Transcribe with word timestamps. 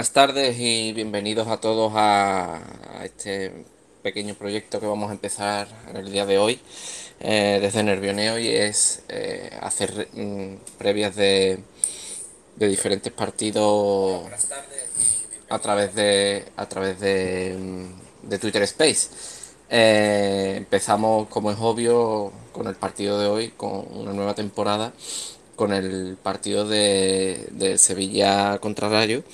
buenas 0.00 0.12
tardes 0.14 0.58
y 0.58 0.94
bienvenidos 0.94 1.46
a 1.48 1.58
todos 1.58 1.92
a, 1.94 2.58
este 3.04 3.52
pequeño 4.02 4.34
proyecto 4.34 4.80
que 4.80 4.86
vamos 4.86 5.10
a 5.10 5.12
empezar 5.12 5.68
en 5.90 5.96
el 5.98 6.10
día 6.10 6.24
de 6.24 6.38
hoy 6.38 6.58
eh, 7.20 7.58
desde 7.60 7.82
Nervioneo 7.82 8.38
y 8.38 8.48
es 8.48 9.02
eh, 9.10 9.50
hacer 9.60 10.08
mm, 10.14 10.54
previas 10.78 11.16
de, 11.16 11.58
de 12.56 12.68
diferentes 12.68 13.12
partidos 13.12 14.24
a 15.50 15.58
través 15.58 15.94
de 15.94 16.46
a 16.56 16.66
través 16.66 16.98
de, 16.98 17.58
mm, 17.60 18.30
de 18.30 18.38
Twitter 18.38 18.62
Space. 18.62 19.10
Eh, 19.68 20.54
empezamos, 20.56 21.28
como 21.28 21.50
es 21.50 21.58
obvio, 21.60 22.32
con 22.52 22.68
el 22.68 22.74
partido 22.74 23.20
de 23.20 23.26
hoy, 23.26 23.48
con 23.50 23.86
una 23.92 24.14
nueva 24.14 24.34
temporada, 24.34 24.94
con 25.56 25.74
el 25.74 26.16
partido 26.22 26.66
de, 26.66 27.48
de 27.50 27.76
Sevilla 27.76 28.56
contra 28.60 28.88
Rayo. 28.88 29.24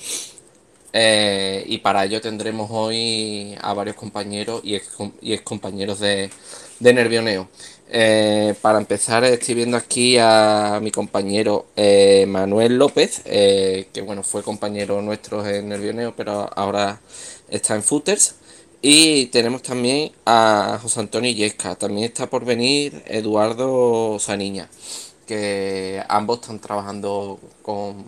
Eh, 0.99 1.63
y 1.67 1.77
para 1.77 2.05
ello 2.05 2.19
tendremos 2.21 2.71
hoy 2.71 3.55
a 3.61 3.71
varios 3.73 3.95
compañeros 3.95 4.61
y 4.63 4.73
ex, 4.73 5.41
compañeros 5.43 5.99
de, 5.99 6.31
Nervioneo. 6.79 7.49
Eh, 7.89 8.55
para 8.63 8.79
empezar, 8.79 9.23
estoy 9.23 9.53
viendo 9.53 9.77
aquí 9.77 10.17
a 10.19 10.79
mi 10.81 10.89
compañero 10.89 11.67
eh, 11.75 12.25
Manuel 12.27 12.77
López, 12.79 13.21
que 13.23 14.03
bueno, 14.03 14.23
fue 14.23 14.41
compañero 14.41 14.99
nuestro 15.03 15.45
en 15.45 15.69
Nervioneo, 15.69 16.15
pero 16.15 16.49
ahora 16.55 16.99
está 17.47 17.75
en 17.75 17.83
Footers. 17.83 18.35
Y 18.81 19.27
tenemos 19.27 19.61
también 19.61 20.11
a 20.25 20.79
José 20.81 20.99
Antonio 21.01 21.31
Yesca, 21.31 21.75
también 21.75 22.05
está 22.07 22.27
por 22.27 22.43
venir 22.45 23.03
Eduardo 23.05 24.17
Saniña, 24.19 24.67
que 25.27 26.01
ambos 26.09 26.39
están 26.41 26.59
trabajando 26.59 27.39
con 27.61 28.03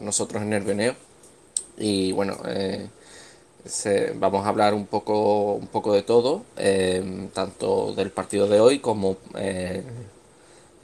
nosotros 0.00 0.42
en 0.42 0.50
Nervioneo. 0.50 1.09
Y 1.80 2.12
bueno, 2.12 2.38
eh, 2.46 2.88
se, 3.64 4.12
vamos 4.12 4.46
a 4.46 4.50
hablar 4.50 4.74
un 4.74 4.86
poco, 4.86 5.54
un 5.54 5.66
poco 5.66 5.92
de 5.94 6.02
todo, 6.02 6.44
eh, 6.56 7.28
tanto 7.34 7.94
del 7.94 8.10
partido 8.10 8.46
de 8.46 8.60
hoy 8.60 8.78
como 8.80 9.16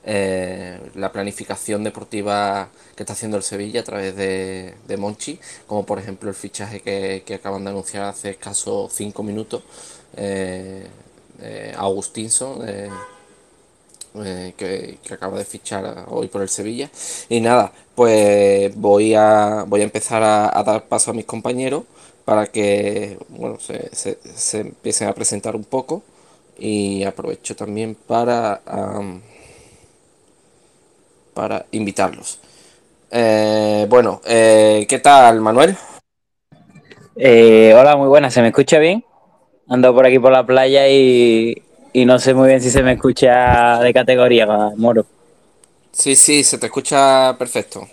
eh, 0.09 0.81
la 0.95 1.13
planificación 1.13 1.85
deportiva 1.85 2.69
que 2.95 3.03
está 3.03 3.13
haciendo 3.13 3.37
el 3.37 3.43
Sevilla 3.43 3.81
a 3.81 3.85
través 3.85 4.17
de, 4.17 4.75
Monchi, 4.97 5.39
como 5.67 5.85
por 5.85 5.99
ejemplo 5.99 6.31
el 6.31 6.35
fichaje 6.37 6.81
que, 6.81 7.23
que 7.27 7.35
acaban 7.35 7.65
de 7.65 7.71
anunciar 7.71 8.05
hace 8.05 8.31
escasos 8.31 8.93
5 8.93 9.23
minutos, 9.23 9.63
eh, 10.17 10.87
eh, 14.25 14.55
que, 14.57 14.99
que 15.03 15.15
acaba 15.15 15.39
de 15.39 15.45
fichar 15.45 16.05
hoy 16.09 16.29
por 16.29 16.43
el 16.43 16.49
Sevilla. 16.49 16.91
Y 17.29 17.41
nada, 17.41 17.73
pues 17.95 18.75
voy 18.77 19.15
a, 19.15 19.65
voy 19.67 19.81
a 19.81 19.85
empezar 19.85 20.23
a, 20.23 20.63
dar 20.65 20.85
paso 20.85 21.11
a 21.11 21.15
mis 21.15 21.25
compañeros 21.25 21.85
para 22.25 22.47
que 22.47 23.19
bueno, 23.29 23.59
se, 23.61 23.91
se- 23.95 24.61
empiecen 24.61 25.09
a 25.09 25.15
presentar 25.15 25.55
un 25.57 25.65
poco 25.65 26.03
y 26.59 27.05
aprovecho 27.05 27.55
también 27.57 27.95
para, 27.95 28.61
para 31.35 31.67
invitarlos. 31.73 32.39
Eh, 33.11 33.87
bueno, 33.89 34.21
eh, 34.27 34.87
¿qué 34.89 34.99
tal, 34.99 35.41
Manuel? 35.41 35.77
Eh, 37.17 37.75
hola, 37.79 37.97
muy 37.97 38.09
buenas, 38.09 38.35
¿se 38.35 38.43
me 38.43 38.49
escucha 38.49 38.79
bien? 38.79 39.05
Ando 39.69 39.95
por 39.95 40.07
aquí 40.07 40.19
por 40.19 40.33
la 40.33 40.47
playa 40.47 40.89
y, 40.89 41.63
y 41.97 42.05
no 42.05 42.19
sé 42.19 42.35
muy 42.35 42.49
bien 42.49 42.61
si 42.61 42.69
se 42.71 42.83
me 42.83 42.93
escucha 42.93 43.79
de 43.81 43.95
categoría, 43.95 44.47
moro. 44.77 45.07
Sí, 45.93 46.15
sí, 46.15 46.45
se 46.45 46.59
te 46.59 46.67
escucha 46.67 47.35
perfecto. 47.39 47.89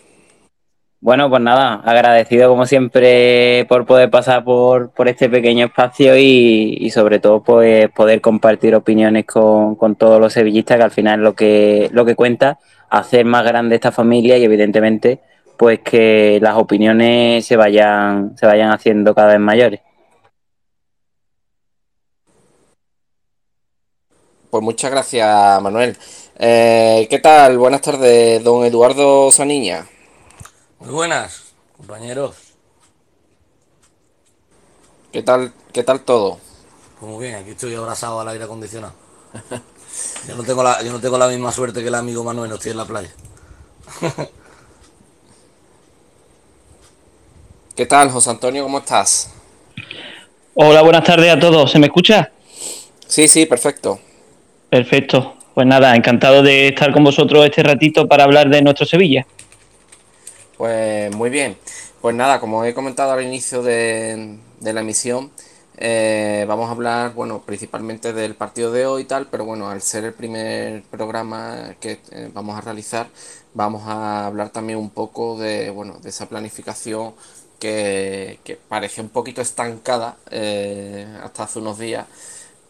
Bueno, 1.00 1.30
pues 1.30 1.42
nada, 1.42 1.76
agradecido 1.76 2.50
como 2.50 2.66
siempre 2.66 3.66
por 3.70 3.86
poder 3.86 4.10
pasar 4.10 4.44
por, 4.44 4.92
por 4.92 5.08
este 5.08 5.30
pequeño 5.30 5.68
espacio 5.68 6.18
y, 6.18 6.76
y 6.82 6.90
sobre 6.90 7.20
todo 7.20 7.44
pues 7.44 7.90
poder 7.92 8.20
compartir 8.20 8.76
opiniones 8.76 9.26
con, 9.26 9.76
con 9.76 9.96
todos 9.96 10.20
los 10.20 10.34
sevillistas, 10.34 10.76
que 10.76 10.84
al 10.84 10.92
final 10.92 11.22
lo 11.22 11.34
que, 11.34 11.90
lo 11.94 12.04
que 12.04 12.16
cuenta, 12.16 12.60
hacer 12.90 13.24
más 13.24 13.46
grande 13.46 13.76
esta 13.76 13.94
familia 13.94 14.38
y 14.38 14.44
evidentemente 14.44 15.22
pues 15.56 15.80
que 15.80 16.40
las 16.42 16.58
opiniones 16.58 17.46
se 17.46 17.56
vayan, 17.56 18.38
se 18.38 18.46
vayan 18.48 18.72
haciendo 18.72 19.16
cada 19.16 19.30
vez 19.30 19.40
mayores. 19.40 19.80
Pues 24.54 24.62
muchas 24.64 24.92
gracias, 24.92 25.60
Manuel. 25.64 25.98
Eh, 26.38 27.08
¿qué 27.10 27.18
tal? 27.18 27.58
Buenas 27.58 27.82
tardes, 27.82 28.44
don 28.44 28.64
Eduardo 28.64 29.32
Saniña. 29.32 29.88
Muy 30.80 30.92
buenas, 30.92 31.46
compañeros. 31.76 32.36
¿Qué 35.12 35.24
tal, 35.24 35.52
qué 35.72 35.82
tal 35.82 36.02
todo? 36.02 36.38
Pues 37.00 37.12
muy 37.12 37.26
bien, 37.26 37.34
aquí 37.38 37.50
estoy 37.50 37.74
abrazado 37.74 38.20
al 38.20 38.28
aire 38.28 38.44
acondicionado. 38.44 38.94
Yo 40.28 40.36
no 40.36 40.44
tengo 40.44 40.62
la, 40.62 40.84
yo 40.84 40.92
no 40.92 41.00
tengo 41.02 41.18
la 41.18 41.30
misma 41.30 41.52
suerte 41.52 41.82
que 41.82 41.88
el 41.88 41.96
amigo 41.96 42.24
Manuel, 42.24 42.52
no 42.52 42.58
estoy 42.58 42.74
en 42.74 42.78
la 42.78 42.86
playa. 42.86 43.10
¿Qué 47.76 47.88
tal, 47.88 48.12
José 48.12 48.30
Antonio? 48.30 48.62
¿Cómo 48.62 48.78
estás? 48.78 49.32
Hola, 50.54 50.84
buenas 50.84 51.04
tardes 51.04 51.32
a 51.32 51.40
todos. 51.40 51.72
¿Se 51.72 51.80
me 51.80 51.88
escucha? 51.88 52.32
Sí, 53.08 53.28
sí, 53.28 53.48
perfecto. 53.48 54.00
Perfecto. 54.74 55.36
Pues 55.54 55.68
nada, 55.68 55.96
encantado 55.96 56.42
de 56.42 56.70
estar 56.70 56.92
con 56.92 57.04
vosotros 57.04 57.46
este 57.46 57.62
ratito 57.62 58.08
para 58.08 58.24
hablar 58.24 58.50
de 58.50 58.64
nuestro 58.64 58.88
Sevilla. 58.88 59.24
Pues 60.58 61.16
muy 61.16 61.30
bien. 61.30 61.56
Pues 62.02 62.16
nada, 62.16 62.40
como 62.40 62.66
he 62.66 62.74
comentado 62.74 63.12
al 63.12 63.22
inicio 63.22 63.62
de, 63.62 64.40
de 64.62 64.74
la 64.74 64.82
emisión, 64.82 65.30
eh, 65.78 66.46
vamos 66.48 66.70
a 66.70 66.72
hablar, 66.72 67.14
bueno, 67.14 67.44
principalmente 67.46 68.14
del 68.14 68.34
partido 68.34 68.72
de 68.72 68.88
hoy 68.88 69.04
y 69.04 69.06
tal, 69.06 69.28
pero 69.28 69.46
bueno, 69.46 69.70
al 69.70 69.84
ser 69.84 70.06
el 70.06 70.14
primer 70.14 70.82
programa 70.90 71.76
que 71.80 72.00
eh, 72.10 72.32
vamos 72.34 72.58
a 72.58 72.62
realizar, 72.62 73.06
vamos 73.54 73.84
a 73.86 74.26
hablar 74.26 74.50
también 74.50 74.80
un 74.80 74.90
poco 74.90 75.38
de, 75.38 75.70
bueno, 75.70 76.00
de 76.02 76.10
esa 76.10 76.28
planificación 76.28 77.14
que, 77.60 78.40
que 78.44 78.58
un 78.98 79.10
poquito 79.10 79.40
estancada 79.40 80.18
eh, 80.32 81.06
hasta 81.24 81.44
hace 81.44 81.60
unos 81.60 81.78
días 81.78 82.08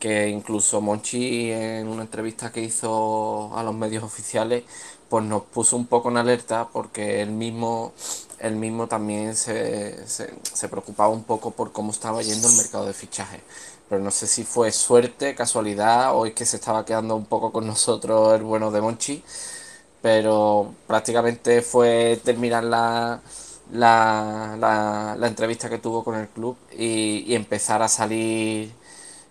que 0.03 0.27
incluso 0.27 0.81
Monchi 0.81 1.49
en 1.49 1.87
una 1.87 2.01
entrevista 2.01 2.51
que 2.51 2.59
hizo 2.59 3.55
a 3.57 3.63
los 3.63 3.73
medios 3.73 4.03
oficiales 4.03 4.63
pues 5.07 5.23
nos 5.23 5.43
puso 5.43 5.77
un 5.77 5.87
poco 5.87 6.09
en 6.09 6.17
alerta 6.17 6.67
porque 6.73 7.21
él 7.21 7.31
mismo, 7.31 7.93
él 8.39 8.57
mismo 8.57 8.87
también 8.87 9.33
se, 9.37 10.05
se, 10.05 10.67
preocupaba 10.67 11.07
un 11.09 11.23
poco 11.23 11.51
por 11.51 11.71
cómo 11.71 11.91
estaba 11.91 12.21
yendo 12.21 12.49
el 12.49 12.55
mercado 12.57 12.85
de 12.85 12.93
fichajes. 12.93 13.39
Pero 13.87 14.01
no 14.01 14.11
sé 14.11 14.27
si 14.27 14.43
fue 14.43 14.73
suerte, 14.73 15.35
casualidad 15.35 16.13
o 16.17 16.25
es 16.25 16.33
que 16.33 16.45
se 16.45 16.57
estaba 16.57 16.83
quedando 16.83 17.15
un 17.15 17.25
poco 17.25 17.53
con 17.53 17.65
nosotros 17.65 18.35
el 18.35 18.43
bueno 18.43 18.71
de 18.71 18.81
Monchi, 18.81 19.23
pero 20.01 20.73
prácticamente 20.85 21.61
fue 21.61 22.19
terminar 22.25 22.65
la, 22.65 23.21
la, 23.71 24.57
la, 25.17 25.27
entrevista 25.27 25.69
que 25.69 25.77
tuvo 25.77 26.03
con 26.03 26.15
el 26.15 26.27
club 26.27 26.57
y 26.77 27.33
empezar 27.35 27.81
a 27.81 27.87
salir 27.87 28.82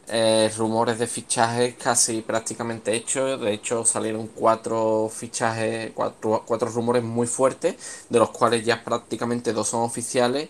eh, 0.08 0.50
rumores 0.56 0.98
de 0.98 1.06
fichajes 1.06 1.74
casi 1.76 2.22
prácticamente 2.22 2.94
hechos. 2.94 3.40
De 3.40 3.52
hecho, 3.52 3.84
salieron 3.84 4.28
cuatro 4.28 5.10
fichajes, 5.14 5.92
cuatro, 5.94 6.42
cuatro 6.46 6.68
rumores 6.70 7.02
muy 7.02 7.26
fuertes, 7.26 7.76
de 8.08 8.18
los 8.18 8.30
cuales 8.30 8.64
ya 8.64 8.82
prácticamente 8.84 9.52
dos 9.52 9.68
son 9.68 9.82
oficiales 9.82 10.48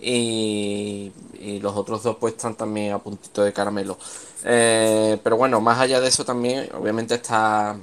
y, 0.00 1.12
y 1.38 1.60
los 1.60 1.76
otros 1.76 2.02
dos 2.02 2.16
pues 2.20 2.34
están 2.34 2.54
también 2.56 2.92
a 2.92 2.98
puntito 2.98 3.42
de 3.42 3.52
caramelo. 3.52 3.98
Eh, 4.44 5.18
pero 5.22 5.36
bueno, 5.36 5.60
más 5.60 5.78
allá 5.78 6.00
de 6.00 6.08
eso 6.08 6.24
también, 6.24 6.68
obviamente 6.74 7.14
está 7.14 7.76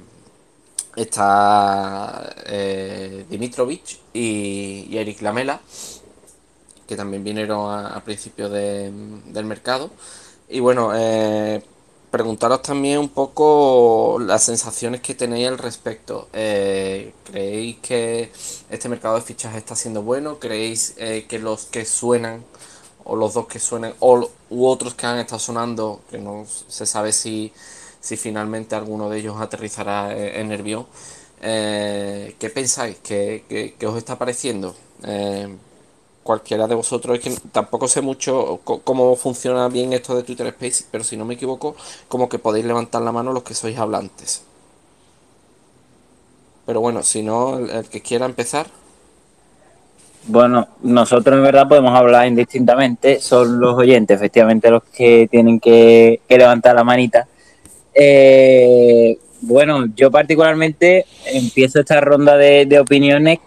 está 0.96 2.34
eh, 2.46 3.24
Dimitrovic 3.28 3.98
y, 4.12 4.96
Eric 4.96 5.22
Lamela, 5.22 5.60
que 6.86 6.96
también 6.96 7.22
vinieron 7.24 7.70
a, 7.72 7.88
a 7.96 8.04
principios 8.04 8.50
de, 8.50 8.90
del 9.26 9.44
mercado. 9.44 9.90
Y 10.52 10.58
bueno, 10.58 10.90
eh, 10.94 11.62
preguntaros 12.10 12.62
también 12.62 12.98
un 12.98 13.08
poco 13.08 14.18
las 14.20 14.42
sensaciones 14.42 15.00
que 15.00 15.14
tenéis 15.14 15.46
al 15.48 15.58
respecto. 15.58 16.28
Eh, 16.32 17.14
¿Creéis 17.24 17.78
que 17.78 18.32
este 18.68 18.88
mercado 18.88 19.14
de 19.14 19.22
fichajes 19.22 19.58
está 19.58 19.76
siendo 19.76 20.02
bueno? 20.02 20.40
¿Creéis 20.40 20.94
eh, 20.98 21.26
que 21.28 21.38
los 21.38 21.66
que 21.66 21.84
suenan, 21.84 22.44
o 23.04 23.14
los 23.14 23.34
dos 23.34 23.46
que 23.46 23.60
suenan, 23.60 23.94
o, 24.00 24.28
u 24.50 24.66
otros 24.66 24.94
que 24.94 25.06
han 25.06 25.18
estado 25.20 25.38
sonando, 25.38 26.00
que 26.10 26.18
no 26.18 26.44
se 26.68 26.84
sabe 26.84 27.12
si, 27.12 27.52
si 28.00 28.16
finalmente 28.16 28.74
alguno 28.74 29.08
de 29.08 29.18
ellos 29.20 29.40
aterrizará 29.40 30.12
en 30.16 30.48
Nervión, 30.48 30.86
¿qué 31.40 32.52
pensáis? 32.52 32.98
¿Qué, 33.04 33.44
qué, 33.48 33.76
qué 33.78 33.86
os 33.86 33.96
está 33.96 34.18
pareciendo? 34.18 34.74
Cualquiera 36.22 36.66
de 36.66 36.74
vosotros, 36.74 37.18
es 37.18 37.24
que 37.24 37.48
tampoco 37.50 37.88
sé 37.88 38.02
mucho 38.02 38.60
cómo 38.62 39.16
funciona 39.16 39.68
bien 39.68 39.94
esto 39.94 40.14
de 40.14 40.22
Twitter 40.22 40.46
Space, 40.48 40.84
pero 40.90 41.02
si 41.02 41.16
no 41.16 41.24
me 41.24 41.34
equivoco, 41.34 41.76
como 42.08 42.28
que 42.28 42.38
podéis 42.38 42.66
levantar 42.66 43.00
la 43.00 43.10
mano 43.10 43.32
los 43.32 43.42
que 43.42 43.54
sois 43.54 43.78
hablantes. 43.78 44.42
Pero 46.66 46.80
bueno, 46.80 47.02
si 47.02 47.22
no, 47.22 47.58
el, 47.58 47.88
que 47.88 48.02
quiera 48.02 48.26
empezar. 48.26 48.66
Bueno, 50.26 50.68
nosotros 50.82 51.36
en 51.36 51.42
verdad 51.42 51.66
podemos 51.66 51.96
hablar 51.96 52.28
indistintamente, 52.28 53.18
son 53.18 53.58
los 53.58 53.74
oyentes 53.74 54.16
efectivamente 54.16 54.70
los 54.70 54.84
que 54.84 55.26
tienen 55.28 55.58
que, 55.58 56.20
levantar 56.28 56.76
la 56.76 56.84
manita. 56.84 57.26
Eh, 57.94 59.18
bueno, 59.40 59.86
yo 59.96 60.10
particularmente 60.10 61.06
empiezo 61.32 61.80
esta 61.80 62.00
ronda 62.02 62.36
de 62.36 62.78
opiniones, 62.78 63.38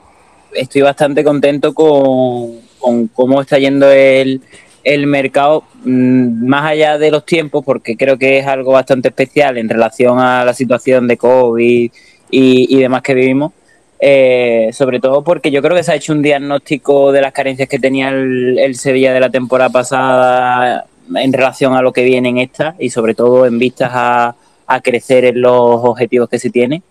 estoy 0.55 0.81
bastante 0.81 1.23
contento 1.23 1.73
con, 1.73 2.59
con 2.79 3.07
cómo 3.07 3.41
está 3.41 3.57
yendo 3.59 3.89
el, 3.91 4.41
el 4.83 5.07
mercado, 5.07 5.63
mmm, 5.83 6.45
más 6.45 6.65
allá 6.65 6.97
de 6.97 7.11
los 7.11 7.25
tiempos, 7.25 7.63
porque 7.65 7.95
creo 7.95 8.17
que 8.17 8.39
es 8.39 8.47
algo 8.47 8.73
bastante 8.73 9.09
especial 9.09 9.57
en 9.57 9.69
relación 9.69 10.19
a 10.19 10.44
la 10.45 10.53
situación 10.53 11.07
de 11.07 11.17
COVID 11.17 11.91
y, 12.29 12.79
demás 12.79 13.03
que 13.03 13.13
vivimos 13.13 13.51
eh, 14.00 14.71
sobre 14.73 15.00
todo 15.00 15.23
porque 15.23 15.51
yo 15.51 15.61
creo 15.61 15.77
que 15.77 15.83
se 15.83 15.91
ha 15.94 15.95
hecho 15.95 16.11
un 16.11 16.21
diagnóstico 16.21 17.11
de 17.11 17.21
las 17.21 17.31
carencias 17.31 17.69
que 17.69 17.79
tenía 17.79 18.09
el, 18.09 18.75
Sevilla 18.75 19.13
de 19.13 19.19
la 19.21 19.29
temporada 19.29 19.69
pasada 19.69 20.85
en 21.15 21.31
relación 21.31 21.73
a 21.73 21.81
lo 21.81 21.94
que 21.94 22.03
viene 22.03 22.29
en 22.29 22.39
esta 22.39 22.75
y 22.79 22.89
sobre 22.89 23.15
todo 23.15 23.45
en 23.45 23.59
vistas 23.59 23.91
a, 23.94 24.35
a 24.67 24.81
crecer 24.81 25.23
en 25.23 25.41
los 25.41 25.79
objetivos 25.83 26.27
que 26.27 26.39
se 26.39 26.50
tiene. 26.50 26.81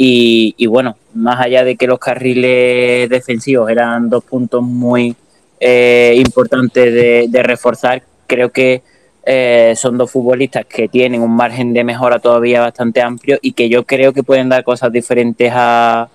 Y, 0.00 0.66
bueno, 0.66 0.96
más 1.14 1.40
allá 1.40 1.64
de 1.64 1.74
que 1.74 1.88
los 1.88 1.98
carriles 1.98 3.08
defensivos 3.10 3.68
eran 3.68 4.08
dos 4.08 4.22
puntos 4.22 4.62
muy 4.62 5.16
eh, 5.58 6.14
importantes 6.16 6.94
de, 6.94 7.26
de, 7.28 7.42
reforzar, 7.42 8.04
creo 8.28 8.50
que 8.50 8.82
eh, 9.24 9.74
son 9.76 9.98
dos 9.98 10.10
futbolistas 10.10 10.64
que 10.66 10.86
tienen 10.86 11.20
un 11.20 11.34
margen 11.34 11.72
de 11.74 11.82
mejora 11.82 12.20
todavía 12.20 12.60
bastante 12.60 13.02
amplio 13.02 13.38
y 13.42 13.52
que 13.52 13.68
yo 13.68 13.84
creo 13.84 14.12
que 14.12 14.22
pueden 14.22 14.48
dar 14.48 14.62
cosas 14.62 14.92
diferentes 14.92 15.50
a, 15.52 16.08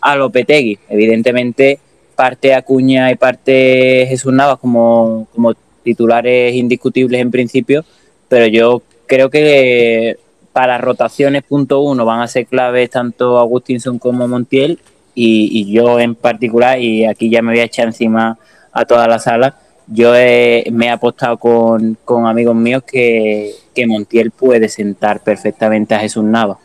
a 0.00 0.16
Lopetegui. 0.16 0.78
Evidentemente, 0.88 1.80
parte 2.14 2.54
Acuña 2.54 3.10
y 3.10 3.16
parte 3.16 4.06
Jesús 4.08 4.32
Navas 4.32 4.58
como, 4.60 5.26
como 5.34 5.54
titulares 5.82 6.54
indiscutibles 6.54 7.20
en 7.20 7.30
principio, 7.30 7.84
pero 8.28 8.46
yo 8.46 8.80
creo 9.06 9.28
que 9.28 10.16
para 10.54 10.78
rotaciones 10.78 11.42
punto 11.42 11.80
uno 11.80 12.04
van 12.04 12.20
a 12.20 12.28
ser 12.28 12.46
claves 12.46 12.88
tanto 12.88 13.40
Agustinson 13.40 13.98
como 13.98 14.28
Montiel 14.28 14.78
y, 15.16 15.72
yo 15.72 15.98
en 15.98 16.14
particular, 16.14 16.78
y 16.78 17.04
aquí 17.04 17.28
ya 17.28 17.42
me 17.42 17.52
voy 17.52 17.60
a 17.60 17.64
echar 17.64 17.86
encima 17.86 18.38
a 18.72 18.84
toda 18.84 19.08
la 19.08 19.18
sala, 19.18 19.56
yo 19.88 20.12
me 20.12 20.86
he 20.86 20.90
apostado 20.90 21.38
con, 21.38 21.98
con 22.04 22.26
amigos 22.26 22.54
míos 22.54 22.84
que, 22.86 23.52
que, 23.74 23.86
Montiel 23.86 24.30
puede 24.30 24.68
sentar 24.68 25.20
perfectamente 25.20 25.94
a 25.94 26.00
Jesús 26.00 26.24
Navas. 26.24 26.58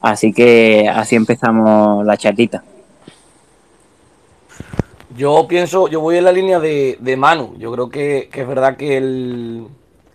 Así 0.00 0.32
que 0.32 0.88
así 0.88 1.16
empezamos 1.16 2.06
la 2.06 2.16
charlita. 2.16 2.62
Yo 5.16 5.46
pienso, 5.48 5.88
yo 5.88 6.00
voy 6.00 6.16
en 6.16 6.24
la 6.24 6.32
línea 6.32 6.58
de, 6.60 6.96
de 6.98 7.16
Manu. 7.16 7.56
Yo 7.58 7.72
creo 7.72 7.88
que, 7.88 8.28
que 8.32 8.40
es 8.40 8.48
verdad 8.48 8.76
que, 8.76 8.96
el, 8.96 9.66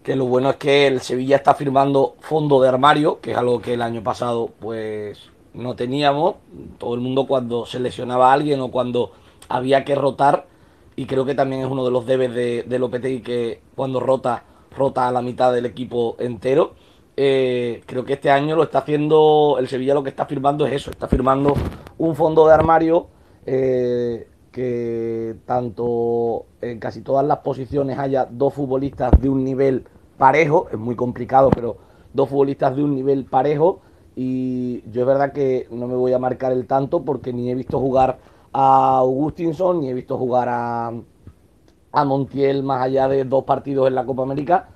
que 0.07 0.15
lo 0.15 0.23
bueno 0.23 0.51
es 0.51 0.55
que 0.55 0.87
el 0.87 1.01
Sevilla 1.01 1.35
está 1.35 1.53
firmando 1.53 2.15
fondo 2.21 2.61
de 2.61 2.69
armario, 2.69 3.19
que 3.19 3.31
es 3.31 3.37
algo 3.37 3.61
que 3.61 3.73
el 3.73 3.81
año 3.81 4.01
pasado 4.03 4.51
pues 4.57 5.19
no 5.53 5.75
teníamos. 5.75 6.35
Todo 6.77 6.95
el 6.95 7.01
mundo 7.01 7.27
cuando 7.27 7.65
se 7.65 7.77
lesionaba 7.81 8.29
a 8.29 8.33
alguien 8.33 8.61
o 8.61 8.71
cuando 8.71 9.11
había 9.49 9.83
que 9.83 9.95
rotar, 9.95 10.47
y 10.95 11.07
creo 11.07 11.25
que 11.25 11.35
también 11.35 11.61
es 11.63 11.67
uno 11.69 11.83
de 11.83 11.91
los 11.91 12.05
debes 12.05 12.33
de, 12.33 12.63
de 12.65 12.79
Lopetegui 12.79 13.19
que 13.19 13.59
cuando 13.75 13.99
rota, 13.99 14.45
rota 14.77 15.09
a 15.09 15.11
la 15.11 15.21
mitad 15.21 15.51
del 15.51 15.65
equipo 15.65 16.15
entero. 16.19 16.75
Eh, 17.17 17.83
creo 17.85 18.05
que 18.05 18.13
este 18.13 18.31
año 18.31 18.55
lo 18.55 18.63
está 18.63 18.77
haciendo, 18.77 19.57
el 19.59 19.67
Sevilla 19.67 19.93
lo 19.93 20.03
que 20.03 20.11
está 20.11 20.25
firmando 20.25 20.65
es 20.65 20.71
eso, 20.71 20.89
está 20.89 21.09
firmando 21.09 21.53
un 21.97 22.15
fondo 22.15 22.47
de 22.47 22.53
armario. 22.53 23.07
Eh, 23.45 24.25
que 24.53 25.35
tanto 25.45 26.47
en 26.61 26.79
casi 26.79 27.01
todas 27.01 27.23
las 27.23 27.39
posiciones 27.39 27.99
haya 27.99 28.25
dos 28.25 28.55
futbolistas 28.55 29.11
de 29.21 29.29
un 29.29 29.43
nivel 29.43 29.85
parejo, 30.17 30.67
es 30.71 30.77
muy 30.77 30.95
complicado, 30.95 31.49
pero 31.49 31.77
dos 32.13 32.29
futbolistas 32.29 32.75
de 32.75 32.83
un 32.83 32.95
nivel 32.95 33.25
parejo 33.25 33.81
y 34.15 34.81
yo 34.89 35.01
es 35.01 35.07
verdad 35.07 35.31
que 35.31 35.67
no 35.69 35.87
me 35.87 35.95
voy 35.95 36.13
a 36.13 36.19
marcar 36.19 36.51
el 36.51 36.65
tanto 36.65 37.03
porque 37.03 37.31
ni 37.31 37.51
he 37.51 37.55
visto 37.55 37.79
jugar 37.79 38.17
a 38.51 38.97
Augustinson, 38.97 39.79
ni 39.81 39.89
he 39.89 39.93
visto 39.93 40.17
jugar 40.17 40.49
a, 40.49 40.91
a 41.91 42.05
Montiel 42.05 42.63
más 42.63 42.81
allá 42.81 43.07
de 43.07 43.23
dos 43.25 43.43
partidos 43.43 43.87
en 43.87 43.95
la 43.95 44.05
Copa 44.05 44.23
América, 44.23 44.69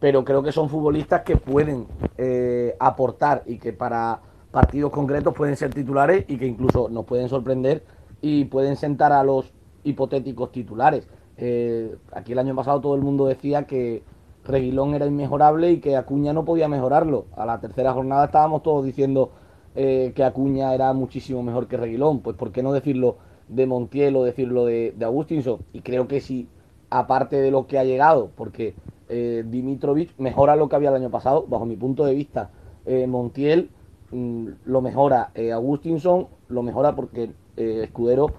pero 0.00 0.24
creo 0.24 0.42
que 0.42 0.50
son 0.50 0.68
futbolistas 0.68 1.22
que 1.22 1.36
pueden 1.36 1.86
eh, 2.16 2.74
aportar 2.80 3.44
y 3.46 3.58
que 3.58 3.72
para 3.72 4.20
partidos 4.50 4.90
concretos 4.90 5.34
pueden 5.34 5.56
ser 5.56 5.72
titulares 5.72 6.24
y 6.26 6.36
que 6.36 6.46
incluso 6.46 6.88
nos 6.88 7.04
pueden 7.04 7.28
sorprender 7.28 7.84
y 8.20 8.46
pueden 8.46 8.76
sentar 8.76 9.12
a 9.12 9.22
los 9.22 9.52
hipotéticos 9.84 10.50
titulares. 10.50 11.06
Eh, 11.36 11.96
aquí 12.12 12.32
el 12.32 12.40
año 12.40 12.56
pasado 12.56 12.80
todo 12.80 12.96
el 12.96 13.02
mundo 13.02 13.26
decía 13.26 13.64
que 13.64 14.02
Reguilón 14.48 14.94
era 14.94 15.06
inmejorable 15.06 15.70
y 15.70 15.78
que 15.78 15.96
Acuña 15.96 16.32
no 16.32 16.44
podía 16.44 16.68
mejorarlo. 16.68 17.26
A 17.36 17.44
la 17.44 17.60
tercera 17.60 17.92
jornada 17.92 18.24
estábamos 18.24 18.62
todos 18.62 18.84
diciendo 18.84 19.30
eh, 19.74 20.12
que 20.16 20.24
Acuña 20.24 20.74
era 20.74 20.92
muchísimo 20.94 21.42
mejor 21.42 21.68
que 21.68 21.76
Reguilón. 21.76 22.20
Pues 22.20 22.34
¿por 22.34 22.50
qué 22.50 22.62
no 22.62 22.72
decirlo 22.72 23.18
de 23.48 23.66
Montiel 23.66 24.16
o 24.16 24.24
decirlo 24.24 24.64
de, 24.64 24.94
de 24.96 25.04
Agustinson? 25.04 25.58
Y 25.72 25.82
creo 25.82 26.08
que 26.08 26.20
sí, 26.20 26.48
aparte 26.88 27.36
de 27.40 27.50
lo 27.50 27.66
que 27.66 27.78
ha 27.78 27.84
llegado, 27.84 28.30
porque 28.34 28.74
eh, 29.10 29.44
Dimitrovic 29.46 30.18
mejora 30.18 30.56
lo 30.56 30.68
que 30.68 30.76
había 30.76 30.88
el 30.88 30.96
año 30.96 31.10
pasado, 31.10 31.44
bajo 31.46 31.66
mi 31.66 31.76
punto 31.76 32.06
de 32.06 32.14
vista. 32.14 32.50
Eh, 32.86 33.06
Montiel 33.06 33.68
mmm, 34.10 34.48
lo 34.64 34.80
mejora, 34.80 35.30
eh, 35.34 35.52
Agustinson 35.52 36.28
lo 36.48 36.62
mejora 36.62 36.96
porque 36.96 37.30
Escudero, 37.56 38.34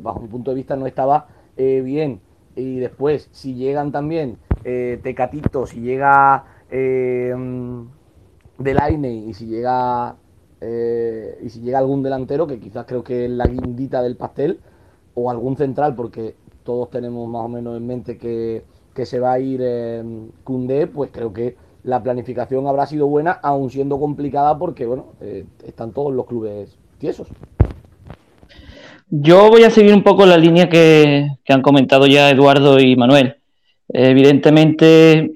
bajo 0.00 0.20
mi 0.20 0.26
punto 0.26 0.50
de 0.50 0.56
vista, 0.56 0.74
no 0.74 0.88
estaba 0.88 1.28
bien. 1.56 2.20
Y 2.56 2.80
después, 2.80 3.28
si 3.30 3.54
llegan 3.54 3.92
también 3.92 4.36
eh, 4.64 5.00
Tecatito, 5.02 5.66
si 5.66 5.80
llega 5.80 6.44
eh, 6.70 7.34
Delaine 8.58 9.12
y 9.12 9.34
si 9.34 9.46
llega 9.46 10.16
eh, 10.60 11.38
y 11.42 11.48
si 11.48 11.60
llega 11.60 11.78
algún 11.78 12.02
delantero, 12.02 12.46
que 12.46 12.60
quizás 12.60 12.86
creo 12.86 13.02
que 13.02 13.24
es 13.24 13.30
la 13.30 13.46
guindita 13.46 14.02
del 14.02 14.16
pastel, 14.16 14.60
o 15.14 15.30
algún 15.30 15.56
central, 15.56 15.94
porque 15.94 16.36
todos 16.62 16.90
tenemos 16.90 17.28
más 17.28 17.44
o 17.44 17.48
menos 17.48 17.76
en 17.76 17.86
mente 17.86 18.16
que, 18.16 18.64
que 18.94 19.04
se 19.04 19.18
va 19.18 19.32
a 19.32 19.40
ir 19.40 19.60
Cundé, 20.44 20.86
pues 20.86 21.10
creo 21.12 21.32
que 21.32 21.56
la 21.82 22.02
planificación 22.02 22.66
habrá 22.68 22.86
sido 22.86 23.08
buena, 23.08 23.32
aun 23.32 23.70
siendo 23.70 23.98
complicada 23.98 24.56
porque, 24.56 24.86
bueno, 24.86 25.06
están 25.66 25.92
todos 25.92 26.14
los 26.14 26.26
clubes 26.26 26.78
tiesos. 26.98 27.26
Yo 29.10 29.50
voy 29.50 29.64
a 29.64 29.70
seguir 29.70 29.92
un 29.92 30.04
poco 30.04 30.24
la 30.24 30.38
línea 30.38 30.68
que, 30.68 31.26
que 31.44 31.52
han 31.52 31.60
comentado 31.60 32.06
ya 32.06 32.30
Eduardo 32.30 32.78
y 32.78 32.94
Manuel. 32.96 33.41
Evidentemente, 33.92 35.30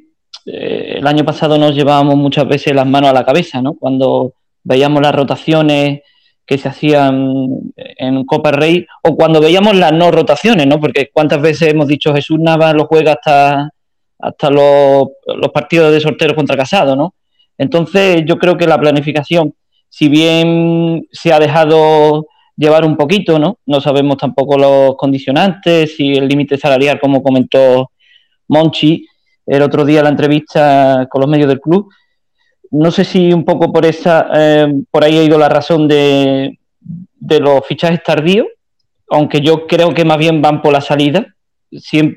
eh, 0.47 0.95
el 0.99 1.07
año 1.07 1.25
pasado 1.25 1.59
nos 1.59 1.75
llevábamos 1.75 2.17
muchas 2.17 2.49
veces 2.49 2.75
las 2.75 2.87
manos 2.87 3.11
a 3.11 3.15
la 3.15 3.25
cabeza, 3.25 3.61
¿no? 3.61 3.75
Cuando 3.75 4.35
veíamos 4.65 5.03
las 5.03 5.15
rotaciones 5.15 6.01
que 6.47 6.59
se 6.59 6.69
hacían 6.69 7.33
en 7.75 8.25
Copa 8.25 8.53
Rey 8.53 8.87
o 9.03 9.17
cuando 9.17 9.41
veíamos 9.41 9.75
las 9.77 9.93
no 9.93 10.11
rotaciones, 10.11 10.67
¿no? 10.67 10.79
Porque 10.81 11.11
cuántas 11.13 11.41
veces 11.43 11.69
hemos 11.73 11.89
dicho 11.89 12.15
Jesús 12.15 12.39
Navas 12.39 12.75
lo 12.75 12.87
juega 12.87 13.15
hasta, 13.15 13.71
hasta 14.19 14.51
los, 14.51 15.09
partidos 15.53 15.93
de 15.93 16.01
sorteo 16.01 16.35
contra 16.35 16.57
Casado, 16.57 16.95
¿no? 16.95 17.15
Entonces, 17.59 18.23
yo 18.27 18.37
creo 18.39 18.57
que 18.57 18.67
la 18.67 18.79
planificación, 18.79 19.55
si 19.89 20.09
bien 20.09 21.07
se 21.11 21.33
ha 21.33 21.41
dejado 21.41 22.27
llevar 22.57 22.85
un 22.85 22.97
poquito, 22.97 23.39
¿no? 23.39 23.59
No 23.67 23.81
sabemos 23.81 24.17
tampoco 24.17 24.57
los 24.57 24.97
condicionantes, 24.97 25.97
si 25.97 26.13
el 26.13 26.29
límite 26.29 26.57
salarial, 26.59 27.01
como 27.01 27.23
comentó 27.23 27.91
Monchi 28.49 29.07
el 29.47 29.63
otro 29.63 29.85
día 29.85 30.03
la 30.03 30.09
entrevista 30.09 31.07
con 31.09 31.21
los 31.21 31.31
medios 31.31 31.49
del 31.49 31.61
club. 31.61 31.89
No 32.71 32.91
sé 32.91 33.05
si 33.05 33.33
un 33.33 33.45
poco 33.45 33.73
por 33.73 33.87
esa, 33.87 34.29
eh, 34.35 34.75
por 34.91 35.05
ahí 35.05 35.17
ha 35.19 35.23
ido 35.23 35.39
la 35.39 35.49
razón 35.49 35.87
de, 35.87 36.59
de, 36.81 37.41
los 37.41 37.65
fichajes 37.65 38.03
tardíos, 38.03 38.47
aunque 39.09 39.41
yo 39.41 39.67
creo 39.69 39.95
que 39.95 40.05
más 40.05 40.19
bien 40.19 40.43
van 40.43 40.61
por 40.61 40.73
la 40.73 40.81
salida. 40.81 41.25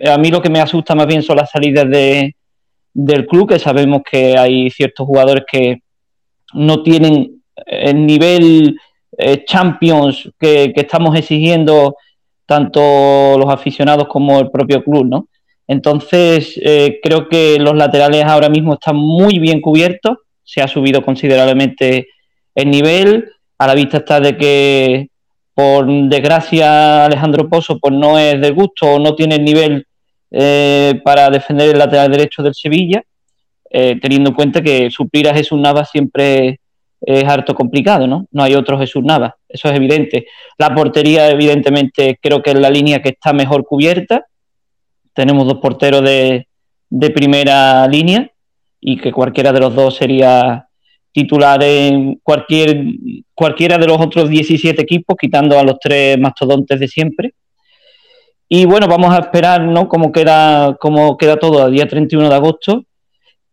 A 0.08 0.18
mí 0.18 0.32
lo 0.32 0.42
que 0.42 0.50
me 0.50 0.60
asusta 0.60 0.96
más 0.96 1.06
bien 1.06 1.22
son 1.22 1.38
las 1.38 1.52
salidas 1.52 1.88
de, 1.88 2.36
del 2.94 3.28
club, 3.28 3.50
que 3.50 3.60
sabemos 3.60 4.02
que 4.10 4.36
hay 4.38 4.70
ciertos 4.72 5.06
jugadores 5.06 5.44
que 5.50 5.84
no 6.54 6.82
tienen 6.82 7.44
el 7.68 8.06
nivel 8.06 8.76
eh, 9.18 9.44
champions 9.46 10.32
que, 10.40 10.72
que, 10.74 10.82
estamos 10.82 11.16
exigiendo 11.16 11.96
tanto 12.46 13.38
los 13.38 13.54
aficionados 13.54 14.08
como 14.08 14.40
el 14.40 14.50
propio 14.50 14.84
club, 14.84 15.06
¿no? 15.06 15.28
Entonces, 15.70 16.60
eh, 16.64 17.00
creo 17.04 17.30
que 17.30 17.60
los 17.60 17.76
laterales 17.76 18.26
ahora 18.26 18.50
mismo 18.50 18.74
están 18.74 18.96
muy 18.96 19.38
bien 19.38 19.62
cubiertos, 19.62 20.18
se 20.44 20.62
ha 20.62 20.68
subido 20.68 21.04
considerablemente 21.04 22.08
el 22.56 22.72
nivel, 22.72 23.30
a 23.60 23.68
la 23.68 23.76
vista 23.76 23.98
está 23.98 24.20
de 24.20 24.36
que, 24.36 25.10
por 25.54 25.86
desgracia, 26.10 27.06
Alejandro 27.06 27.48
Pozo 27.48 27.78
pues 27.78 27.94
no 27.94 28.18
es 28.18 28.42
de 28.42 28.50
gusto 28.50 28.96
o 28.96 29.00
no 29.00 29.14
tiene 29.14 29.36
el 29.36 29.44
nivel 29.44 29.86
eh, 30.32 31.00
para 31.04 31.30
defender 31.30 31.70
el 31.70 31.78
lateral 31.78 32.10
derecho 32.10 32.42
del 32.42 32.56
Sevilla, 32.56 33.04
eh, 33.70 34.00
teniendo 34.02 34.32
en 34.32 34.36
cuenta 34.36 34.64
que 34.64 34.90
suplir 34.90 35.30
a 35.30 35.36
Jesús 35.36 35.60
Navas 35.60 35.92
siempre 35.92 36.62
es 37.00 37.24
harto 37.26 37.54
complicado, 37.54 38.08
¿no? 38.08 38.26
No 38.32 38.42
hay 38.42 38.56
otro 38.56 38.80
Jesús 38.80 39.04
Navas, 39.04 39.34
eso 39.48 39.70
es 39.70 39.76
evidente. 39.76 40.26
La 40.58 40.74
portería, 40.74 41.30
evidentemente, 41.30 42.18
creo 42.20 42.42
que 42.42 42.50
es 42.50 42.60
la 42.60 42.72
línea 42.72 43.04
que 43.04 43.10
está 43.10 43.34
mejor 43.34 43.66
cubierta. 43.66 44.26
Tenemos 45.20 45.46
dos 45.46 45.58
porteros 45.58 46.02
de, 46.02 46.48
de 46.90 47.10
primera 47.10 47.86
línea 47.90 48.32
y 48.80 48.96
que 48.96 49.12
cualquiera 49.12 49.52
de 49.52 49.60
los 49.60 49.76
dos 49.76 49.98
sería 49.98 50.66
titular 51.12 51.62
en 51.62 52.22
cualquier, 52.24 52.86
cualquiera 53.34 53.78
de 53.78 53.86
los 53.86 54.00
otros 54.00 54.30
17 54.30 54.82
equipos, 54.82 55.18
quitando 55.20 55.60
a 55.60 55.64
los 55.64 55.78
tres 55.78 56.18
mastodontes 56.18 56.80
de 56.80 56.88
siempre. 56.88 57.34
Y 58.48 58.64
bueno, 58.64 58.88
vamos 58.88 59.14
a 59.14 59.20
esperar 59.20 59.62
¿no? 59.62 59.90
cómo, 59.90 60.14
queda, 60.14 60.78
cómo 60.80 61.18
queda 61.18 61.36
todo 61.36 61.64
a 61.64 61.70
día 61.70 61.86
31 61.86 62.30
de 62.30 62.36
agosto, 62.36 62.86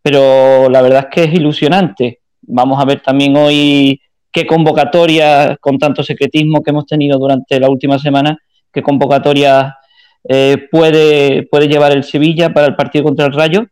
pero 0.02 0.68
la 0.68 0.82
verdad 0.82 1.08
es 1.08 1.14
que 1.16 1.24
es 1.24 1.34
ilusionante. 1.34 2.20
Vamos 2.42 2.80
a 2.80 2.84
ver 2.84 3.00
también 3.00 3.36
hoy 3.36 4.00
qué 4.30 4.46
convocatoria, 4.46 5.56
con 5.60 5.80
tanto 5.80 6.04
secretismo 6.04 6.62
que 6.62 6.70
hemos 6.70 6.86
tenido 6.86 7.18
durante 7.18 7.58
la 7.58 7.68
última 7.68 7.98
semana, 7.98 8.38
qué 8.72 8.84
convocatoria 8.84 9.76
eh, 10.28 10.68
puede, 10.70 11.44
puede 11.44 11.68
llevar 11.68 11.92
el 11.92 12.04
Sevilla 12.04 12.52
para 12.52 12.66
el 12.66 12.76
partido 12.76 13.04
contra 13.04 13.26
el 13.26 13.32
Rayo 13.32 13.66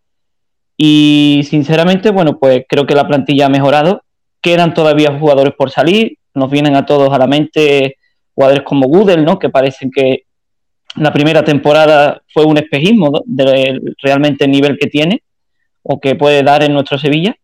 y 0.76 1.42
sinceramente, 1.48 2.10
bueno, 2.10 2.38
pues 2.38 2.64
creo 2.68 2.86
que 2.86 2.94
la 2.94 3.06
plantilla 3.06 3.46
ha 3.46 3.50
mejorado. 3.50 4.02
Quedan 4.40 4.74
todavía 4.74 5.16
jugadores 5.18 5.54
por 5.56 5.70
salir. 5.70 6.18
Nos 6.34 6.50
vienen 6.50 6.74
a 6.74 6.84
todos 6.84 7.12
a 7.12 7.18
la 7.18 7.26
mente 7.26 7.96
jugadores 8.34 8.64
como 8.64 8.88
Gudel, 8.88 9.24
¿no? 9.24 9.38
Que 9.38 9.50
parecen 9.50 9.90
que 9.90 10.24
la 10.96 11.12
primera 11.12 11.44
temporada 11.44 12.22
fue 12.32 12.44
un 12.44 12.56
espejismo 12.56 13.22
de 13.24 13.80
realmente 14.02 14.44
el 14.44 14.50
nivel 14.50 14.76
que 14.78 14.88
tiene 14.88 15.22
o 15.82 16.00
que 16.00 16.14
puede 16.14 16.42
dar 16.42 16.62
en 16.62 16.72
nuestro 16.72 16.98
Sevilla. 16.98 17.36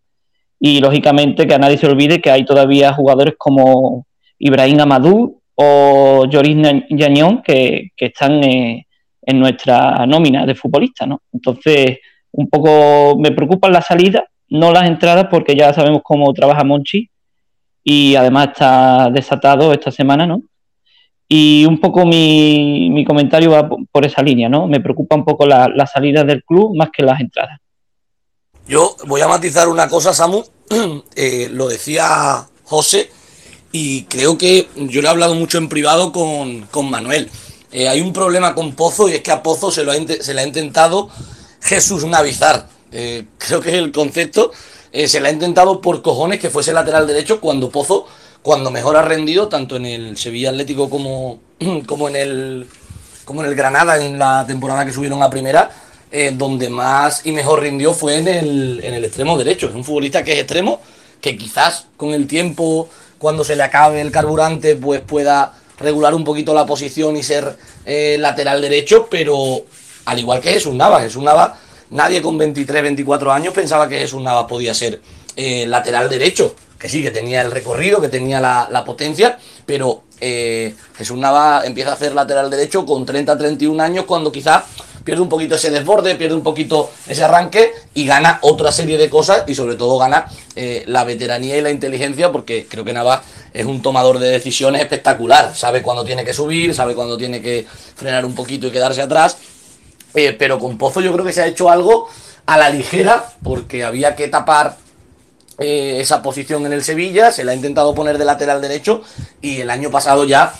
Y 0.58 0.80
lógicamente 0.80 1.46
que 1.46 1.54
a 1.54 1.58
nadie 1.58 1.78
se 1.78 1.86
olvide 1.86 2.20
que 2.20 2.30
hay 2.30 2.44
todavía 2.44 2.92
jugadores 2.92 3.34
como 3.38 4.06
Ibrahim 4.38 4.80
Amadou 4.80 5.40
o 5.54 6.26
Joris 6.30 6.56
Yañón 6.90 7.42
que, 7.42 7.90
que 7.96 8.06
están 8.06 8.42
eh, 8.44 8.86
en 9.30 9.40
nuestra 9.40 10.06
nómina 10.06 10.46
de 10.46 10.54
futbolistas, 10.54 11.08
¿no? 11.08 11.22
Entonces, 11.32 11.98
un 12.32 12.48
poco 12.48 13.18
me 13.18 13.32
preocupan 13.32 13.72
las 13.72 13.86
salidas, 13.86 14.24
no 14.48 14.72
las 14.72 14.88
entradas, 14.88 15.26
porque 15.30 15.56
ya 15.56 15.72
sabemos 15.72 16.02
cómo 16.02 16.32
trabaja 16.32 16.64
Monchi 16.64 17.08
y 17.82 18.14
además 18.14 18.48
está 18.48 19.10
desatado 19.10 19.72
esta 19.72 19.90
semana, 19.90 20.26
¿no? 20.26 20.42
Y 21.28 21.64
un 21.64 21.80
poco 21.80 22.04
mi, 22.04 22.90
mi 22.90 23.04
comentario 23.04 23.52
va 23.52 23.68
por 23.68 24.04
esa 24.04 24.22
línea, 24.22 24.48
¿no? 24.48 24.66
Me 24.66 24.80
preocupa 24.80 25.14
un 25.14 25.24
poco 25.24 25.46
las 25.46 25.68
la 25.74 25.86
salidas 25.86 26.26
del 26.26 26.42
club 26.44 26.76
más 26.76 26.90
que 26.90 27.04
las 27.04 27.20
entradas. 27.20 27.58
Yo 28.66 28.96
voy 29.06 29.20
a 29.20 29.28
matizar 29.28 29.68
una 29.68 29.88
cosa, 29.88 30.12
Samu. 30.12 30.42
Eh, 31.16 31.48
lo 31.50 31.68
decía 31.68 32.46
José 32.64 33.10
y 33.72 34.04
creo 34.04 34.38
que 34.38 34.68
yo 34.76 35.02
le 35.02 35.08
he 35.08 35.10
hablado 35.10 35.34
mucho 35.34 35.58
en 35.58 35.68
privado 35.68 36.12
con, 36.12 36.62
con 36.70 36.88
Manuel. 36.88 37.28
Eh, 37.72 37.88
hay 37.88 38.00
un 38.00 38.12
problema 38.12 38.54
con 38.54 38.74
Pozo 38.74 39.08
y 39.08 39.12
es 39.12 39.22
que 39.22 39.30
a 39.30 39.42
Pozo 39.42 39.70
se, 39.70 39.84
lo 39.84 39.92
ha, 39.92 39.94
le 39.96 40.40
ha 40.40 40.46
intentado 40.46 41.08
Jesús 41.62 42.04
Navizar. 42.04 42.66
Eh, 42.92 43.26
creo 43.38 43.60
que 43.60 43.70
es 43.70 43.76
el 43.76 43.92
concepto. 43.92 44.52
Eh, 44.92 45.06
se 45.06 45.20
le 45.20 45.28
ha 45.28 45.32
intentado 45.32 45.80
por 45.80 46.02
cojones 46.02 46.40
que 46.40 46.50
fuese 46.50 46.72
lateral 46.72 47.06
derecho 47.06 47.40
cuando 47.40 47.70
Pozo, 47.70 48.06
cuando 48.42 48.70
mejor 48.70 48.96
ha 48.96 49.02
rendido, 49.02 49.48
tanto 49.48 49.76
en 49.76 49.86
el 49.86 50.16
Sevilla 50.16 50.50
Atlético 50.50 50.90
como, 50.90 51.40
como, 51.86 52.08
en, 52.08 52.16
el, 52.16 52.66
como 53.24 53.42
en 53.42 53.48
el 53.48 53.54
Granada 53.54 54.04
en 54.04 54.18
la 54.18 54.44
temporada 54.46 54.84
que 54.84 54.92
subieron 54.92 55.22
a 55.22 55.30
primera, 55.30 55.70
donde 56.32 56.68
más 56.68 57.24
y 57.24 57.30
mejor 57.30 57.60
rindió 57.60 57.94
fue 57.94 58.16
en 58.16 58.26
el, 58.26 58.80
en 58.82 58.94
el 58.94 59.04
extremo 59.04 59.38
derecho. 59.38 59.68
Es 59.68 59.74
un 59.76 59.84
futbolista 59.84 60.24
que 60.24 60.32
es 60.32 60.38
extremo, 60.40 60.80
que 61.20 61.36
quizás 61.36 61.86
con 61.96 62.12
el 62.14 62.26
tiempo, 62.26 62.88
cuando 63.16 63.44
se 63.44 63.54
le 63.54 63.62
acabe 63.62 64.00
el 64.00 64.10
carburante, 64.10 64.74
pues 64.74 65.02
pueda 65.02 65.54
regular 65.80 66.14
un 66.14 66.24
poquito 66.24 66.54
la 66.54 66.66
posición 66.66 67.16
y 67.16 67.22
ser 67.22 67.56
lateral 68.18 68.60
derecho, 68.60 69.08
pero 69.10 69.64
al 70.04 70.18
igual 70.18 70.40
que 70.40 70.52
Jesús 70.52 70.74
Nava. 70.74 71.00
Jesús 71.00 71.22
Nava, 71.22 71.58
nadie 71.90 72.22
con 72.22 72.36
23, 72.38 72.82
24 72.82 73.32
años 73.32 73.54
pensaba 73.54 73.88
que 73.88 73.98
Jesús 73.98 74.22
Nava 74.22 74.46
podía 74.46 74.74
ser 74.74 75.00
eh, 75.36 75.66
lateral 75.66 76.08
derecho. 76.08 76.54
Que 76.78 76.88
sí, 76.88 77.02
que 77.02 77.10
tenía 77.10 77.42
el 77.42 77.50
recorrido, 77.50 78.00
que 78.00 78.08
tenía 78.08 78.40
la, 78.40 78.84
potencia, 78.86 79.38
pero 79.66 80.04
eh, 80.18 80.74
Jesús 80.96 81.18
Nava 81.18 81.62
empieza 81.66 81.90
a 81.90 81.94
hacer 81.94 82.14
lateral 82.14 82.48
derecho 82.48 82.86
con 82.86 83.04
30, 83.04 83.36
31 83.36 83.82
años, 83.82 84.04
cuando 84.06 84.32
quizás 84.32 84.64
pierde 85.04 85.22
un 85.22 85.28
poquito 85.28 85.54
ese 85.54 85.70
desborde, 85.70 86.14
pierde 86.14 86.34
un 86.34 86.42
poquito 86.42 86.90
ese 87.06 87.24
arranque 87.24 87.72
y 87.94 88.06
gana 88.06 88.38
otra 88.42 88.72
serie 88.72 88.98
de 88.98 89.10
cosas 89.10 89.44
y 89.46 89.54
sobre 89.54 89.76
todo 89.76 89.98
gana 89.98 90.26
eh, 90.56 90.84
la 90.86 91.04
veteranía 91.04 91.56
y 91.56 91.60
la 91.60 91.70
inteligencia 91.70 92.30
porque 92.32 92.66
creo 92.68 92.84
que 92.84 92.92
Nava 92.92 93.22
es 93.52 93.66
un 93.66 93.82
tomador 93.82 94.18
de 94.18 94.28
decisiones 94.28 94.82
espectacular, 94.82 95.54
sabe 95.54 95.82
cuándo 95.82 96.04
tiene 96.04 96.24
que 96.24 96.32
subir, 96.32 96.74
sabe 96.74 96.94
cuándo 96.94 97.16
tiene 97.16 97.40
que 97.42 97.66
frenar 97.96 98.24
un 98.24 98.34
poquito 98.34 98.66
y 98.66 98.70
quedarse 98.70 99.02
atrás. 99.02 99.36
Eh, 100.14 100.34
pero 100.38 100.58
con 100.58 100.76
Pozo 100.76 101.00
yo 101.00 101.12
creo 101.12 101.24
que 101.24 101.32
se 101.32 101.42
ha 101.42 101.46
hecho 101.46 101.70
algo 101.70 102.08
a 102.46 102.58
la 102.58 102.68
ligera, 102.70 103.32
porque 103.42 103.84
había 103.84 104.16
que 104.16 104.28
tapar 104.28 104.76
eh, 105.58 105.98
esa 106.00 106.22
posición 106.22 106.66
en 106.66 106.72
el 106.72 106.82
Sevilla, 106.82 107.30
se 107.30 107.44
la 107.44 107.52
ha 107.52 107.54
intentado 107.54 107.94
poner 107.94 108.18
de 108.18 108.24
lateral 108.24 108.60
derecho 108.60 109.02
y 109.40 109.60
el 109.60 109.70
año 109.70 109.90
pasado 109.90 110.24
ya 110.24 110.54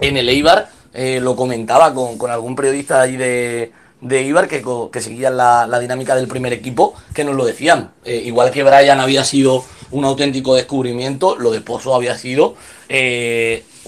en 0.00 0.16
el 0.16 0.28
Eibar 0.28 0.70
eh, 0.94 1.20
lo 1.20 1.36
comentaba 1.36 1.94
con, 1.94 2.30
algún 2.30 2.56
periodista 2.56 3.00
allí 3.00 3.16
de, 3.16 3.72
de 4.00 4.18
Eibar 4.20 4.48
que, 4.48 4.62
que 4.92 5.00
seguían 5.00 5.36
la, 5.36 5.78
dinámica 5.78 6.14
del 6.14 6.28
primer 6.28 6.52
equipo, 6.52 6.94
que 7.14 7.24
nos 7.24 7.34
lo 7.34 7.44
decían. 7.44 7.92
igual 8.04 8.50
que 8.50 8.62
Brian 8.62 9.00
había 9.00 9.24
sido 9.24 9.64
un 9.90 10.04
auténtico 10.04 10.54
descubrimiento, 10.54 11.36
lo 11.36 11.50
de 11.50 11.60
Pozo 11.60 11.94
había 11.94 12.16
sido 12.16 12.54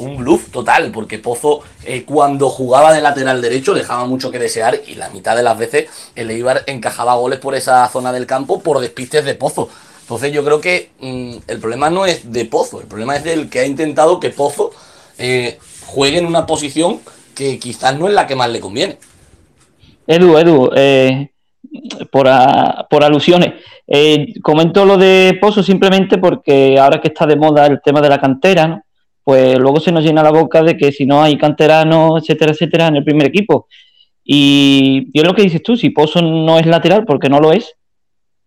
un 0.00 0.16
bluff 0.16 0.50
total, 0.50 0.90
porque 0.90 1.18
Pozo 1.18 1.62
eh, 1.84 2.04
cuando 2.04 2.48
jugaba 2.48 2.92
de 2.92 3.00
lateral 3.00 3.40
derecho 3.40 3.74
dejaba 3.74 4.04
mucho 4.06 4.30
que 4.30 4.38
desear 4.38 4.80
y 4.86 4.94
la 4.94 5.10
mitad 5.10 5.36
de 5.36 5.42
las 5.42 5.56
veces 5.56 5.88
el 6.16 6.30
Eibar 6.30 6.64
encajaba 6.66 7.14
goles 7.14 7.38
por 7.38 7.54
esa 7.54 7.86
zona 7.88 8.12
del 8.12 8.26
campo 8.26 8.60
por 8.60 8.80
despistes 8.80 9.24
de 9.24 9.34
Pozo. 9.34 9.68
Entonces 10.00 10.32
yo 10.32 10.44
creo 10.44 10.60
que 10.60 10.90
mm, 11.00 11.36
el 11.46 11.60
problema 11.60 11.90
no 11.90 12.06
es 12.06 12.32
de 12.32 12.44
Pozo, 12.46 12.80
el 12.80 12.86
problema 12.86 13.16
es 13.16 13.24
del 13.24 13.48
que 13.48 13.60
ha 13.60 13.66
intentado 13.66 14.18
que 14.18 14.30
Pozo 14.30 14.72
eh, 15.18 15.58
juegue 15.90 16.18
en 16.18 16.26
una 16.26 16.46
posición 16.46 17.00
que 17.34 17.58
quizás 17.58 17.98
no 17.98 18.08
es 18.08 18.14
la 18.14 18.26
que 18.26 18.36
más 18.36 18.50
le 18.50 18.60
conviene. 18.60 18.98
Edu, 20.06 20.38
Edu, 20.38 20.70
eh, 20.74 21.30
por, 22.10 22.28
por, 22.88 23.04
alusiones. 23.04 23.54
comento 24.42 24.84
lo 24.84 24.96
de 24.96 25.38
Pozo 25.40 25.62
simplemente 25.62 26.18
porque 26.18 26.78
ahora 26.78 27.00
que 27.00 27.08
está 27.08 27.26
de 27.26 27.36
moda 27.36 27.66
el 27.66 27.80
tema 27.82 28.00
de 28.00 28.08
la 28.08 28.20
cantera, 28.20 28.84
pues 29.24 29.58
luego 29.58 29.80
se 29.80 29.92
nos 29.92 30.02
llena 30.04 30.22
la 30.22 30.30
boca 30.30 30.62
de 30.62 30.76
que 30.76 30.92
si 30.92 31.06
no 31.06 31.22
hay 31.22 31.36
canteranos, 31.36 32.22
etcétera, 32.22 32.52
etcétera, 32.52 32.86
en 32.88 32.96
el 32.96 33.04
primer 33.04 33.26
equipo. 33.26 33.68
Y, 34.24 35.08
es 35.12 35.24
lo 35.24 35.34
que 35.34 35.42
dices 35.42 35.62
tú, 35.62 35.76
si 35.76 35.90
Pozo 35.90 36.22
no 36.22 36.58
es 36.58 36.66
lateral, 36.66 37.04
porque 37.04 37.28
no 37.28 37.40
lo 37.40 37.52
es, 37.52 37.74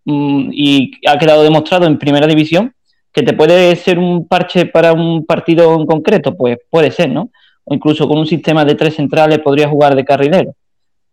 mm, 0.06 0.50
y 0.52 0.92
ha 1.08 1.18
quedado 1.18 1.44
demostrado 1.44 1.86
en 1.86 1.98
primera 1.98 2.28
división, 2.28 2.74
que 3.14 3.24
te 3.24 3.34
puede 3.34 3.76
ser 3.76 4.00
un 4.00 4.28
parche 4.28 4.66
para 4.66 4.92
un 4.92 5.26
partido 5.26 5.76
en 5.76 5.86
concreto, 5.86 6.36
pues 6.36 6.58
puede 6.70 6.92
ser, 6.92 7.10
¿no? 7.10 7.30
O 7.64 7.74
incluso 7.74 8.08
con 8.08 8.18
un 8.18 8.26
sistema 8.26 8.66
de 8.66 8.76
tres 8.76 8.96
centrales 8.96 9.40
podría 9.40 9.70
jugar 9.70 9.96
de 9.96 10.04
carrilero. 10.04 10.56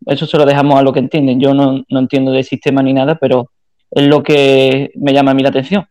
Eso 0.07 0.27
se 0.27 0.39
lo 0.39 0.47
dejamos 0.47 0.79
a 0.79 0.83
lo 0.83 0.93
que 0.93 1.01
entienden. 1.01 1.39
Yo 1.39 1.53
no, 1.53 1.85
no 1.89 1.99
entiendo 1.99 2.33
de 2.33 2.43
sistema 2.43 2.83
ni 2.83 2.95
nada, 2.95 3.17
pero 3.17 3.51
es 3.91 4.07
lo 4.07 4.23
que 4.23 4.91
me 4.95 5.13
llama 5.13 5.33
a 5.33 5.35
mí 5.35 5.43
la 5.43 5.51
atención 5.51 5.87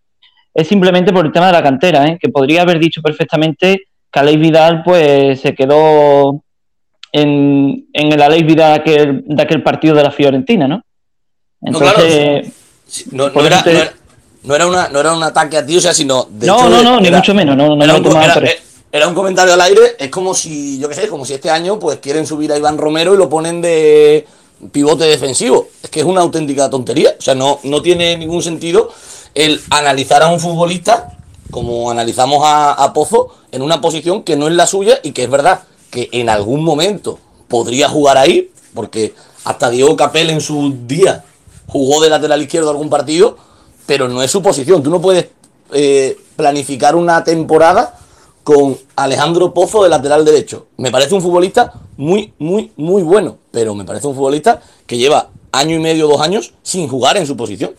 es 0.53 0.67
simplemente 0.67 1.13
por 1.13 1.25
el 1.25 1.31
tema 1.31 1.47
de 1.47 1.53
la 1.53 1.63
cantera, 1.63 2.05
¿eh? 2.05 2.17
que 2.19 2.29
podría 2.29 2.63
haber 2.63 2.79
dicho 2.79 3.01
perfectamente 3.01 3.83
que 4.11 4.19
Aleix 4.19 4.39
Vidal 4.39 4.83
pues 4.83 5.39
se 5.39 5.53
quedó 5.53 6.43
en, 7.11 7.87
en 7.93 8.13
el 8.13 8.21
Aleix 8.21 8.45
Vidal 8.45 8.73
de 8.73 8.79
aquel, 8.79 9.23
de 9.25 9.41
aquel 9.41 9.63
partido 9.63 9.95
de 9.95 10.03
la 10.03 10.11
Fiorentina, 10.11 10.67
¿no? 10.67 10.83
Entonces, 11.61 12.51
no, 13.11 13.27
era, 13.27 13.91
no, 14.43 14.55
era, 14.55 14.67
una, 14.67 14.87
no 14.89 14.99
era 14.99 15.13
un 15.13 15.23
ataque 15.23 15.57
a 15.57 15.65
ti, 15.65 15.77
o 15.77 15.81
sea, 15.81 15.93
sino... 15.93 16.27
no, 16.41 16.69
no, 16.69 16.83
no, 16.83 16.99
ni 16.99 17.11
mucho 17.11 17.33
menos. 17.33 17.57
No, 17.57 17.75
no 17.75 17.83
era, 17.83 17.95
un, 17.95 18.47
era, 18.91 19.07
un 19.07 19.13
comentario 19.13 19.53
al 19.53 19.61
aire, 19.61 19.95
es 19.99 20.09
como 20.09 20.33
si, 20.33 20.79
yo 20.79 20.87
qué 20.89 20.95
sé, 20.95 21.07
como 21.07 21.25
si 21.25 21.33
este 21.33 21.49
año 21.49 21.77
pues 21.79 21.99
quieren 21.99 22.25
subir 22.25 22.51
a 22.53 22.57
Iván 22.57 22.77
Romero 22.77 23.13
y 23.13 23.17
lo 23.17 23.29
ponen 23.29 23.61
de 23.61 24.25
pivote 24.71 25.05
defensivo. 25.05 25.67
Es 25.83 25.89
que 25.89 25.99
es 25.99 26.05
una 26.05 26.21
auténtica 26.21 26.69
tontería, 26.69 27.15
o 27.17 27.21
sea, 27.21 27.35
no, 27.35 27.59
no 27.63 27.81
tiene 27.81 28.17
ningún 28.17 28.41
sentido 28.41 28.91
el 29.35 29.61
analizar 29.69 30.23
a 30.23 30.29
un 30.29 30.39
futbolista, 30.39 31.17
como 31.51 31.89
analizamos 31.89 32.41
a, 32.45 32.91
Pozo, 32.93 33.35
en 33.51 33.61
una 33.61 33.81
posición 33.81 34.23
que 34.23 34.35
no 34.35 34.47
es 34.47 34.53
la 34.53 34.67
suya 34.67 34.99
y 35.03 35.11
que 35.11 35.23
es 35.23 35.29
verdad 35.29 35.61
que 35.89 36.09
en 36.11 36.29
algún 36.29 36.63
momento 36.63 37.19
podría 37.47 37.89
jugar 37.89 38.17
ahí, 38.17 38.51
porque 38.73 39.13
hasta 39.43 39.69
Diego 39.69 39.95
Capel 39.95 40.29
en 40.29 40.41
su 40.41 40.75
día 40.85 41.23
jugó 41.67 42.01
de 42.01 42.09
lateral 42.09 42.41
izquierdo 42.41 42.69
algún 42.69 42.89
partido, 42.89 43.37
pero 43.89 44.07
no 44.07 44.21
es 44.21 44.29
su 44.29 44.43
posición. 44.43 44.83
Tú 44.83 44.91
no 44.91 45.01
puedes 45.01 45.29
eh, 45.73 46.15
planificar 46.35 46.95
una 46.95 47.23
temporada 47.23 47.97
con 48.43 48.77
Alejandro 48.95 49.51
Pozo 49.51 49.81
de 49.81 49.89
lateral 49.89 50.23
derecho. 50.23 50.67
Me 50.77 50.91
parece 50.91 51.15
un 51.15 51.23
futbolista 51.23 51.73
muy, 51.97 52.31
muy, 52.37 52.71
muy 52.77 53.01
bueno, 53.01 53.39
pero 53.49 53.73
me 53.73 53.85
parece 53.85 54.05
un 54.05 54.13
futbolista 54.13 54.61
que 54.85 54.95
lleva 54.95 55.29
año 55.51 55.75
y 55.75 55.79
medio, 55.79 56.07
dos 56.07 56.21
años 56.21 56.53
sin 56.61 56.87
jugar 56.87 57.17
en 57.17 57.25
su 57.25 57.35
posición. 57.35 57.71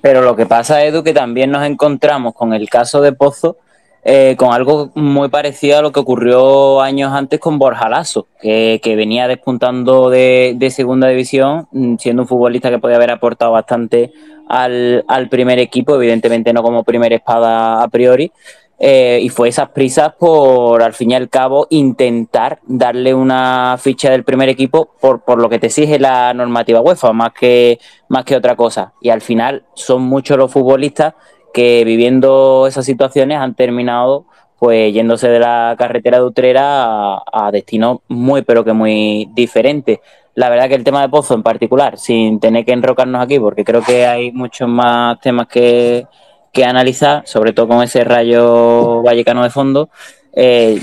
Pero 0.00 0.22
lo 0.22 0.34
que 0.34 0.44
pasa, 0.44 0.84
Edu, 0.84 1.04
que 1.04 1.14
también 1.14 1.52
nos 1.52 1.64
encontramos 1.64 2.34
con 2.34 2.52
el 2.52 2.68
caso 2.68 3.00
de 3.00 3.12
Pozo, 3.12 3.58
eh, 4.04 4.34
con 4.36 4.52
algo 4.52 4.90
muy 4.94 5.28
parecido 5.28 5.78
a 5.78 5.82
lo 5.82 5.92
que 5.92 6.00
ocurrió 6.00 6.80
años 6.80 7.12
antes 7.12 7.38
con 7.38 7.58
Borja 7.58 7.88
Lasso, 7.88 8.26
que, 8.40 8.80
venía 8.96 9.28
despuntando 9.28 10.10
de, 10.10 10.54
de, 10.56 10.70
segunda 10.70 11.08
división, 11.08 11.68
mm, 11.72 11.96
siendo 11.96 12.22
un 12.22 12.28
futbolista 12.28 12.70
que 12.70 12.78
podía 12.78 12.96
haber 12.96 13.12
aportado 13.12 13.52
bastante 13.52 14.12
al, 14.48 15.04
al 15.08 15.28
primer 15.28 15.58
equipo, 15.58 15.94
evidentemente 15.94 16.52
no 16.52 16.62
como 16.62 16.84
primera 16.84 17.14
espada 17.14 17.82
a 17.82 17.88
priori, 17.88 18.32
eh, 18.84 19.20
y 19.22 19.28
fue 19.28 19.48
esas 19.48 19.68
prisas 19.68 20.12
por, 20.18 20.82
al 20.82 20.92
fin 20.92 21.12
y 21.12 21.14
al 21.14 21.28
cabo, 21.28 21.68
intentar 21.70 22.58
darle 22.66 23.14
una 23.14 23.76
ficha 23.78 24.10
del 24.10 24.24
primer 24.24 24.48
equipo 24.48 24.96
por, 25.00 25.20
por 25.20 25.40
lo 25.40 25.48
que 25.48 25.60
te 25.60 25.68
exige 25.68 26.00
la 26.00 26.34
normativa 26.34 26.80
UEFA, 26.80 27.12
más 27.12 27.32
que, 27.32 27.78
más 28.08 28.24
que 28.24 28.34
otra 28.34 28.56
cosa. 28.56 28.92
Y 29.00 29.10
al 29.10 29.20
final 29.20 29.62
son 29.74 30.02
muchos 30.02 30.36
los 30.36 30.50
futbolistas 30.50 31.14
que 31.52 31.84
viviendo 31.84 32.66
esas 32.66 32.84
situaciones 32.84 33.38
han 33.38 33.54
terminado 33.54 34.26
pues 34.58 34.94
yéndose 34.94 35.28
de 35.28 35.40
la 35.40 35.74
carretera 35.76 36.18
de 36.18 36.24
Utrera 36.24 37.16
a, 37.16 37.50
destinos 37.52 37.98
muy 38.06 38.42
pero 38.42 38.64
que 38.64 38.72
muy 38.72 39.28
diferentes. 39.34 39.98
La 40.34 40.48
verdad 40.48 40.68
que 40.68 40.76
el 40.76 40.84
tema 40.84 41.02
de 41.02 41.08
Pozo 41.08 41.34
en 41.34 41.42
particular, 41.42 41.98
sin 41.98 42.38
tener 42.38 42.64
que 42.64 42.72
enrocarnos 42.72 43.22
aquí, 43.22 43.40
porque 43.40 43.64
creo 43.64 43.82
que 43.82 44.06
hay 44.06 44.30
muchos 44.30 44.68
más 44.68 45.18
temas 45.20 45.48
que, 45.48 46.06
que 46.52 46.64
analizar, 46.64 47.26
sobre 47.26 47.52
todo 47.52 47.68
con 47.68 47.82
ese 47.82 48.04
rayo 48.04 49.02
vallecano 49.02 49.42
de 49.42 49.50
fondo, 49.50 49.90
eh, 50.34 50.80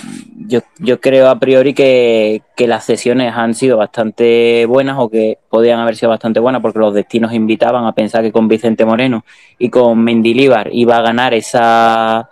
yo, 0.47 0.61
yo, 0.79 0.99
creo 0.99 1.29
a 1.29 1.39
priori 1.39 1.73
que, 1.73 2.41
que, 2.55 2.67
las 2.67 2.85
sesiones 2.85 3.33
han 3.35 3.53
sido 3.53 3.77
bastante 3.77 4.65
buenas 4.65 4.97
o 4.99 5.09
que 5.09 5.37
podían 5.49 5.79
haber 5.79 5.95
sido 5.95 6.09
bastante 6.09 6.39
buenas 6.39 6.61
porque 6.61 6.79
los 6.79 6.93
destinos 6.93 7.33
invitaban 7.33 7.85
a 7.85 7.93
pensar 7.93 8.23
que 8.23 8.31
con 8.31 8.47
Vicente 8.47 8.85
Moreno 8.85 9.25
y 9.57 9.69
con 9.69 10.03
Mendilíbar 10.03 10.69
iba 10.71 10.97
a 10.97 11.01
ganar 11.01 11.33
esa, 11.33 12.29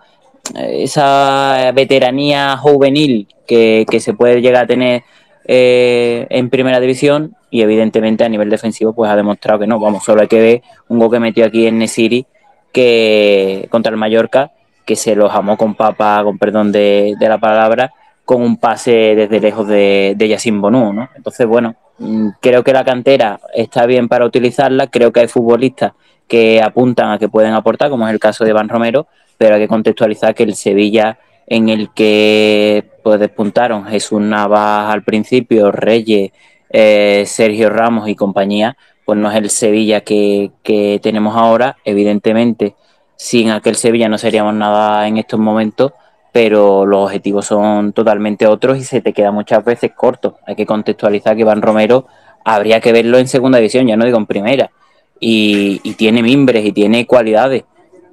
esa 0.55 1.71
veteranía 1.73 2.57
juvenil 2.57 3.27
que, 3.47 3.85
que 3.89 3.99
se 3.99 4.13
puede 4.13 4.41
llegar 4.41 4.65
a 4.65 4.67
tener 4.67 5.03
eh, 5.47 6.27
en 6.29 6.49
primera 6.49 6.79
división. 6.79 7.35
Y 7.49 7.61
evidentemente 7.61 8.25
a 8.25 8.29
nivel 8.29 8.49
defensivo 8.49 8.93
pues 8.93 9.09
ha 9.09 9.15
demostrado 9.15 9.59
que 9.59 9.67
no, 9.67 9.79
vamos, 9.79 10.03
solo 10.03 10.21
hay 10.21 10.27
que 10.27 10.41
ver 10.41 10.61
un 10.89 10.99
gol 10.99 11.09
que 11.09 11.19
metió 11.19 11.45
aquí 11.45 11.65
en 11.65 11.77
Nesiri 11.77 12.25
que 12.73 13.67
contra 13.71 13.89
el 13.89 13.97
Mallorca, 13.97 14.51
que 14.87 14.95
se 14.95 15.15
los 15.15 15.31
amó 15.33 15.57
con 15.57 15.75
papa, 15.75 16.23
con 16.23 16.37
perdón 16.39 16.71
de, 16.71 17.13
de 17.19 17.29
la 17.29 17.37
palabra, 17.37 17.91
con 18.23 18.41
un 18.41 18.57
pase 18.57 19.15
desde 19.15 19.41
lejos 19.41 19.67
de, 19.67 20.15
de 20.17 20.27
Yacine 20.29 20.59
Bonú, 20.59 20.93
¿no? 20.93 21.09
Entonces, 21.15 21.45
bueno, 21.45 21.75
mm, 21.99 22.29
creo 22.39 22.63
que 22.63 22.71
la 22.71 22.85
cantera 22.85 23.39
está 23.53 23.85
bien 23.85 24.07
para 24.07 24.25
utilizarla, 24.25 24.87
creo 24.87 25.11
que 25.11 25.19
hay 25.19 25.27
futbolistas 25.27 25.91
que 26.27 26.61
apuntan 26.61 27.11
a 27.11 27.19
que 27.19 27.27
pueden 27.27 27.53
aportar, 27.53 27.89
como 27.89 28.07
es 28.07 28.13
el 28.13 28.19
caso 28.19 28.45
de 28.45 28.53
Van 28.53 28.69
Romero, 28.69 29.07
pero 29.37 29.55
hay 29.55 29.61
que 29.61 29.67
contextualizar 29.67 30.33
que 30.33 30.43
el 30.43 30.55
Sevilla 30.55 31.19
en 31.47 31.69
el 31.69 31.89
que 31.93 32.85
pues, 33.03 33.19
despuntaron 33.19 33.85
Jesús 33.85 34.21
Navas 34.21 34.93
al 34.93 35.03
principio, 35.03 35.71
Reyes, 35.71 36.31
eh, 36.69 37.23
Sergio 37.25 37.69
Ramos 37.69 38.07
y 38.07 38.15
compañía, 38.15 38.77
pues 39.05 39.19
no 39.19 39.29
es 39.29 39.37
el 39.37 39.49
Sevilla 39.49 40.01
que, 40.01 40.51
que, 40.63 40.99
tenemos 41.01 41.35
ahora. 41.35 41.77
Evidentemente, 41.85 42.75
sin 43.17 43.49
aquel 43.49 43.75
Sevilla 43.75 44.07
no 44.07 44.17
seríamos 44.17 44.53
nada 44.53 45.07
en 45.07 45.17
estos 45.17 45.39
momentos, 45.39 45.91
pero 46.31 46.85
los 46.85 47.05
objetivos 47.05 47.47
son 47.47 47.91
totalmente 47.91 48.47
otros 48.47 48.77
y 48.77 48.83
se 48.83 49.01
te 49.01 49.11
queda 49.11 49.31
muchas 49.31 49.65
veces 49.65 49.91
corto. 49.95 50.37
Hay 50.45 50.55
que 50.55 50.65
contextualizar 50.65 51.35
que 51.35 51.41
Iván 51.41 51.61
Romero 51.61 52.05
habría 52.45 52.79
que 52.79 52.91
verlo 52.91 53.17
en 53.17 53.27
segunda 53.27 53.57
división, 53.57 53.87
ya 53.87 53.97
no 53.97 54.05
digo 54.05 54.17
en 54.17 54.27
primera. 54.27 54.71
Y, 55.19 55.81
y 55.83 55.95
tiene 55.95 56.21
mimbres 56.21 56.63
y 56.63 56.71
tiene 56.71 57.07
cualidades, 57.07 57.63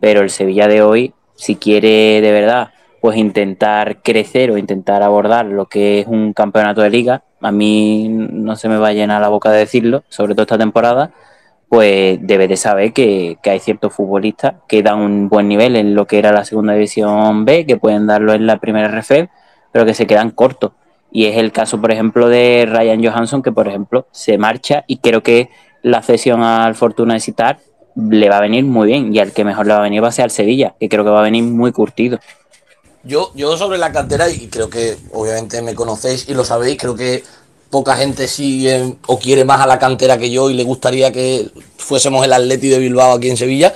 pero 0.01 0.23
el 0.23 0.31
Sevilla 0.31 0.67
de 0.67 0.83
hoy, 0.83 1.13
si 1.37 1.57
quiere 1.57 2.21
de 2.21 2.33
verdad 2.33 2.71
pues 3.05 3.19
intentar 3.19 4.01
crecer 4.01 4.51
o 4.51 4.57
intentar 4.57 5.03
abordar 5.03 5.45
lo 5.45 5.67
que 5.67 6.01
es 6.01 6.07
un 6.07 6.33
campeonato 6.33 6.81
de 6.81 6.89
liga, 6.89 7.23
a 7.43 7.53
mí 7.53 8.09
no 8.09 8.57
se 8.57 8.71
me 8.71 8.79
va 8.79 8.89
a 8.89 8.93
llenar 8.95 9.21
la 9.21 9.29
boca 9.29 9.51
de 9.51 9.59
decirlo, 9.59 10.05
sobre 10.09 10.33
todo 10.33 10.45
esta 10.45 10.57
temporada, 10.57 11.11
pues 11.75 12.19
debe 12.21 12.47
de 12.47 12.57
saber 12.57 12.93
que, 12.93 13.37
que, 13.43 13.51
hay 13.51 13.59
ciertos 13.59 13.93
futbolistas 13.93 14.55
que 14.69 14.81
dan 14.85 15.01
un 15.01 15.29
buen 15.29 15.49
nivel 15.49 15.75
en 15.75 15.97
lo 15.97 16.07
que 16.07 16.21
era 16.21 16.31
la 16.31 16.45
segunda 16.45 16.73
división 16.73 17.45
B, 17.45 17.67
que 17.67 17.77
pueden 17.77 18.07
darlo 18.07 18.33
en 18.33 18.47
la 18.47 18.61
primera 18.61 18.87
RF, 18.87 19.29
pero 19.73 19.85
que 19.85 19.93
se 19.93 20.07
quedan 20.07 20.31
cortos. 20.31 20.71
Y 21.11 21.27
es 21.27 21.37
el 21.37 21.51
caso, 21.51 21.81
por 21.81 21.91
ejemplo, 21.91 22.29
de 22.29 22.65
Ryan 22.71 23.05
Johansson, 23.05 23.43
que 23.43 23.51
por 23.51 23.67
ejemplo 23.67 24.07
se 24.13 24.39
marcha 24.39 24.85
y 24.87 24.99
creo 24.99 25.25
que 25.25 25.51
la 25.83 26.01
cesión 26.01 26.45
al 26.45 26.77
Fortuna 26.77 27.15
de 27.15 27.21
Citar 27.21 27.59
le 27.97 28.29
va 28.29 28.37
a 28.37 28.41
venir 28.41 28.63
muy 28.63 28.87
bien 28.87 29.13
y 29.13 29.19
al 29.19 29.33
que 29.33 29.45
mejor 29.45 29.67
le 29.67 29.73
va 29.73 29.81
a 29.81 29.83
venir 29.83 30.01
va 30.01 30.09
a 30.09 30.13
ser 30.13 30.27
al 30.27 30.31
Sevilla, 30.31 30.77
que 30.79 30.89
creo 30.89 31.03
que 31.03 31.11
va 31.11 31.19
a 31.19 31.25
venir 31.25 31.43
muy 31.43 31.73
curtido. 31.73 32.21
Yo, 33.03 33.33
yo 33.35 33.57
sobre 33.57 33.79
la 33.79 33.91
cantera, 33.91 34.31
y 34.31 34.47
creo 34.47 34.71
que 34.71 34.97
obviamente 35.13 35.61
me 35.61 35.75
conocéis 35.75 36.29
y 36.29 36.35
lo 36.35 36.45
sabéis, 36.45 36.79
creo 36.79 36.95
que 36.95 37.25
poca 37.71 37.97
gente 37.97 38.29
sigue 38.29 38.95
o 39.07 39.19
quiere 39.19 39.45
más 39.45 39.61
a 39.61 39.67
la 39.67 39.79
cantera 39.79 40.19
que 40.19 40.31
yo 40.31 40.51
y 40.51 40.55
le 40.55 40.65
gustaría 40.65 41.13
que 41.13 41.51
fuésemos 41.77 42.25
el 42.25 42.33
Atleti 42.33 42.69
de 42.69 42.79
Bilbao 42.79 43.13
aquí 43.13 43.29
en 43.29 43.37
Sevilla. 43.37 43.75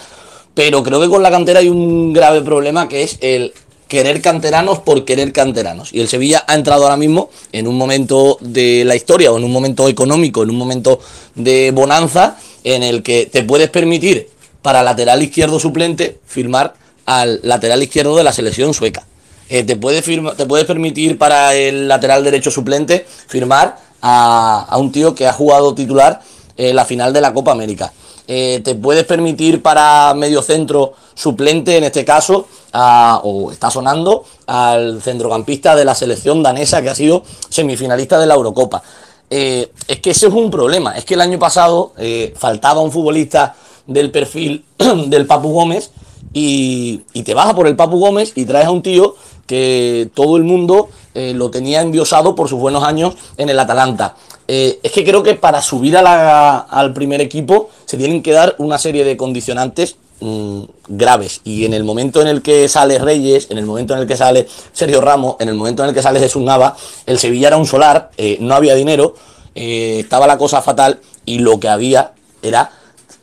Pero 0.55 0.83
creo 0.83 1.01
que 1.01 1.09
con 1.09 1.23
la 1.23 1.31
cantera 1.31 1.61
hay 1.61 1.69
un 1.69 2.13
grave 2.13 2.43
problema 2.43 2.89
que 2.89 3.03
es 3.03 3.19
el 3.21 3.53
querer 3.89 4.21
canteranos 4.21 4.81
por 4.81 5.05
querer 5.05 5.33
canteranos. 5.33 5.93
Y 5.93 6.01
el 6.01 6.09
Sevilla 6.09 6.45
ha 6.47 6.55
entrado 6.55 6.85
ahora 6.85 6.97
mismo 6.97 7.31
en 7.53 7.67
un 7.67 7.77
momento 7.77 8.37
de 8.41 8.85
la 8.85 8.95
historia 8.95 9.33
o 9.33 9.39
en 9.39 9.45
un 9.45 9.53
momento 9.53 9.89
económico, 9.89 10.43
en 10.43 10.51
un 10.51 10.57
momento 10.57 11.01
de 11.35 11.71
bonanza 11.73 12.37
en 12.65 12.83
el 12.83 13.03
que 13.03 13.27
te 13.27 13.43
puedes 13.43 13.71
permitir 13.71 14.29
para 14.63 14.83
lateral 14.83 15.23
izquierdo 15.23 15.59
suplente 15.59 16.19
firmar 16.27 16.75
al 17.07 17.41
lateral 17.43 17.83
izquierdo 17.83 18.17
de 18.17 18.25
la 18.25 18.33
selección 18.33 18.75
sueca. 18.75 19.07
Eh, 19.49 19.65
te, 19.65 19.77
puede 19.77 20.03
firma, 20.03 20.35
te 20.35 20.47
puedes 20.47 20.67
permitir 20.67 21.19
para 21.19 21.55
el 21.55 21.89
lateral 21.89 22.23
derecho 22.25 22.51
suplente 22.51 23.07
firmar 23.27 23.79
a, 24.03 24.67
a 24.69 24.77
un 24.79 24.93
tío 24.93 25.15
que 25.15 25.27
ha 25.27 25.33
jugado 25.33 25.75
titular 25.75 26.21
en 26.57 26.77
la 26.77 26.85
final 26.85 27.13
de 27.13 27.21
la 27.21 27.33
Copa 27.33 27.53
América. 27.53 27.93
Eh, 28.31 28.61
te 28.63 28.75
puedes 28.75 29.05
permitir 29.05 29.63
para 29.63 30.13
medio 30.13 30.43
centro 30.43 30.93
suplente, 31.15 31.79
en 31.79 31.85
este 31.85 32.05
caso, 32.05 32.47
o 32.75 33.51
está 33.51 33.71
sonando 33.71 34.27
al 34.47 35.01
centrocampista 35.01 35.75
de 35.75 35.87
la 35.87 35.95
selección 35.95 36.43
danesa 36.43 36.83
que 36.83 36.91
ha 36.91 36.95
sido 36.95 37.23
semifinalista 37.49 38.19
de 38.19 38.27
la 38.27 38.35
Eurocopa. 38.35 38.83
Eh, 39.31 39.73
es 39.89 40.01
que 40.01 40.11
ese 40.11 40.27
es 40.27 40.33
un 40.35 40.51
problema. 40.51 40.97
Es 40.99 41.07
que 41.07 41.15
el 41.15 41.23
año 41.23 41.39
pasado 41.39 41.95
eh, 41.97 42.35
faltaba 42.37 42.83
un 42.83 42.93
futbolista 42.93 43.57
del 43.87 44.11
perfil 44.11 44.63
del 45.07 45.27
Papu 45.27 45.51
Gómez 45.51 45.91
y, 46.33 46.99
te 47.25 47.35
baja 47.35 47.55
por 47.55 47.67
el 47.67 47.77
Papu 47.77 47.99
Gómez 47.99 48.33
y 48.35 48.45
traes 48.45 48.67
a 48.67 48.71
un 48.71 48.83
tío 48.83 49.17
que 49.47 50.11
todo 50.15 50.37
el 50.37 50.45
mundo 50.45 50.89
eh, 51.15 51.33
lo 51.35 51.51
tenía 51.51 51.81
enviosado 51.81 52.35
por 52.35 52.49
sus 52.49 52.59
buenos 52.59 52.85
años 52.85 53.15
en 53.37 53.49
el 53.49 53.59
Atalanta. 53.59 54.15
Eh, 54.47 54.79
es 54.83 54.93
que 54.93 55.05
creo 55.05 55.23
que 55.23 55.35
para 55.35 55.61
subir 55.63 55.97
a 55.97 56.59
al 56.59 56.93
primer 56.93 57.21
equipo 57.21 57.71
se 57.85 57.97
tienen 57.97 58.23
que 58.23 58.33
dar 58.33 58.55
una 58.59 58.79
serie 58.79 59.05
de 59.05 59.17
condicionantes 59.17 59.97
mmm, 60.21 60.63
graves. 60.89 61.41
Y 61.45 61.65
en 61.65 61.75
el 61.75 61.85
momento 61.85 62.21
en 62.21 62.29
el 62.29 62.43
que 62.43 62.69
sale 62.69 62.99
Reyes, 62.99 63.49
en 63.51 63.59
el 63.59 63.67
momento 63.67 63.95
en 63.95 64.01
el 64.01 64.07
que 64.07 64.17
sale 64.17 64.47
Sergio 64.73 65.01
Ramos, 65.01 65.37
en 65.41 65.49
el 65.49 65.55
momento 65.55 65.83
en 65.83 65.91
el 65.91 65.95
que 65.95 66.03
sale 66.03 66.21
Jesús 66.21 66.43
Nava, 66.43 66.77
el 67.07 67.19
Sevilla 67.19 67.49
era 67.49 67.57
un 67.57 67.67
solar, 67.67 68.11
eh, 68.17 68.37
no 68.41 68.55
había 68.55 68.75
dinero, 68.75 69.15
estaba 69.55 70.29
la 70.29 70.39
cosa 70.39 70.63
fatal 70.63 71.01
y 71.25 71.41
lo 71.41 71.59
que 71.59 71.69
había 71.69 72.13
era 72.43 72.71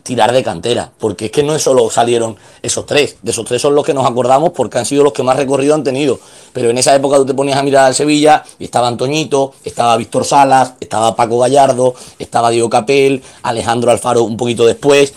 tirar 0.06 0.32
de 0.32 0.44
cantera, 0.44 0.92
porque 1.00 1.26
es 1.26 1.32
que 1.32 1.42
no 1.42 1.56
es 1.56 1.64
solo 1.64 1.90
salieron 1.90 2.38
esos 2.62 2.86
tres, 2.86 3.18
de 3.24 3.32
esos 3.32 3.44
tres 3.44 3.60
son 3.60 3.74
los 3.74 3.84
que 3.84 3.94
nos 3.96 4.06
acordamos 4.06 4.52
porque 4.52 4.78
han 4.78 4.86
sido 4.86 5.04
los 5.04 5.14
que 5.14 5.24
más 5.24 5.36
recorrido 5.36 5.74
han 5.74 5.84
tenido, 5.84 6.20
pero 6.54 6.70
en 6.70 6.78
esa 6.78 6.94
época 6.94 7.18
tú 7.18 7.26
te 7.26 7.34
ponías 7.34 7.58
a 7.58 7.64
mirar 7.64 7.86
al 7.86 7.96
Sevilla 7.96 8.44
y 8.60 8.66
estaba 8.66 8.88
Antoñito, 8.88 9.54
estaba 9.64 9.98
Víctor 9.98 10.24
Salas, 10.24 10.74
estaba 10.80 11.16
Paco 11.16 11.40
Gallardo, 11.40 11.96
estaba 12.20 12.52
Diego 12.52 12.70
Capel, 12.70 13.24
Alejandro 13.42 13.90
Alfaro 13.90 14.22
un 14.22 14.38
poquito 14.38 14.68
después, 14.68 15.12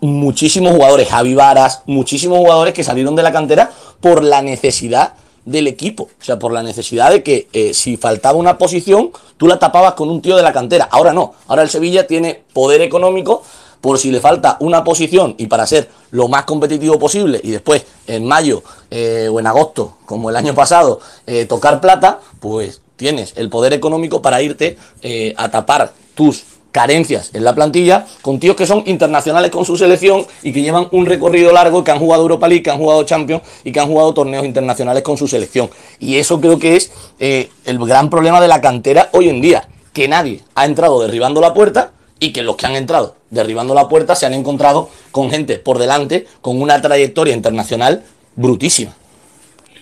muchísimos 0.00 0.72
jugadores, 0.72 1.10
Javi 1.10 1.34
Varas, 1.34 1.82
muchísimos 1.84 2.38
jugadores 2.38 2.72
que 2.72 2.82
salieron 2.82 3.14
de 3.14 3.22
la 3.22 3.32
cantera 3.32 3.70
por 4.00 4.24
la 4.24 4.40
necesidad 4.40 5.12
del 5.44 5.66
equipo, 5.66 6.04
o 6.04 6.24
sea, 6.24 6.38
por 6.38 6.52
la 6.52 6.62
necesidad 6.62 7.10
de 7.10 7.22
que 7.22 7.48
eh, 7.52 7.74
si 7.74 7.98
faltaba 7.98 8.38
una 8.38 8.56
posición, 8.56 9.10
tú 9.36 9.46
la 9.46 9.58
tapabas 9.58 9.92
con 9.92 10.08
un 10.08 10.22
tío 10.22 10.34
de 10.34 10.42
la 10.42 10.54
cantera, 10.54 10.88
ahora 10.90 11.12
no, 11.12 11.34
ahora 11.46 11.60
el 11.60 11.68
Sevilla 11.68 12.06
tiene 12.06 12.42
poder 12.54 12.80
económico 12.80 13.42
por 13.80 13.98
si 13.98 14.10
le 14.10 14.20
falta 14.20 14.56
una 14.60 14.84
posición 14.84 15.34
y 15.38 15.46
para 15.46 15.66
ser 15.66 15.88
lo 16.10 16.28
más 16.28 16.44
competitivo 16.44 16.98
posible 16.98 17.40
y 17.42 17.50
después 17.50 17.84
en 18.06 18.26
mayo 18.26 18.62
eh, 18.90 19.28
o 19.30 19.40
en 19.40 19.46
agosto, 19.46 19.96
como 20.06 20.30
el 20.30 20.36
año 20.36 20.54
pasado, 20.54 21.00
eh, 21.26 21.46
tocar 21.46 21.80
plata, 21.80 22.20
pues 22.40 22.80
tienes 22.96 23.32
el 23.36 23.48
poder 23.48 23.72
económico 23.72 24.20
para 24.20 24.42
irte 24.42 24.76
eh, 25.02 25.34
a 25.36 25.50
tapar 25.50 25.92
tus 26.14 26.44
carencias 26.72 27.30
en 27.32 27.42
la 27.42 27.52
plantilla 27.52 28.06
con 28.22 28.38
tíos 28.38 28.54
que 28.54 28.64
son 28.64 28.84
internacionales 28.86 29.50
con 29.50 29.64
su 29.64 29.76
selección 29.76 30.24
y 30.42 30.52
que 30.52 30.62
llevan 30.62 30.86
un 30.92 31.06
recorrido 31.06 31.52
largo, 31.52 31.82
que 31.82 31.90
han 31.90 31.98
jugado 31.98 32.22
Europa 32.22 32.46
League, 32.46 32.62
que 32.62 32.70
han 32.70 32.78
jugado 32.78 33.02
Champions 33.04 33.42
y 33.64 33.72
que 33.72 33.80
han 33.80 33.88
jugado 33.88 34.14
torneos 34.14 34.44
internacionales 34.44 35.02
con 35.02 35.16
su 35.16 35.26
selección. 35.26 35.68
Y 35.98 36.16
eso 36.16 36.40
creo 36.40 36.60
que 36.60 36.76
es 36.76 36.92
el 37.18 37.78
gran 37.86 38.08
problema 38.08 38.40
de 38.40 38.46
la 38.46 38.60
cantera 38.60 39.08
hoy 39.12 39.28
en 39.28 39.40
día, 39.40 39.66
que 39.92 40.06
nadie 40.06 40.42
ha 40.54 40.64
entrado 40.64 41.00
derribando 41.00 41.40
la 41.40 41.52
puerta 41.52 41.90
y 42.20 42.32
que 42.32 42.42
los 42.42 42.56
que 42.56 42.66
han 42.66 42.76
entrado 42.76 43.16
derribando 43.30 43.74
la 43.74 43.88
puerta 43.88 44.14
se 44.14 44.26
han 44.26 44.34
encontrado 44.34 44.90
con 45.10 45.30
gente 45.30 45.58
por 45.58 45.78
delante 45.78 46.26
con 46.40 46.60
una 46.60 46.80
trayectoria 46.80 47.34
internacional 47.34 48.02
brutísima. 48.36 48.92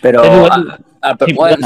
Pero, 0.00 0.22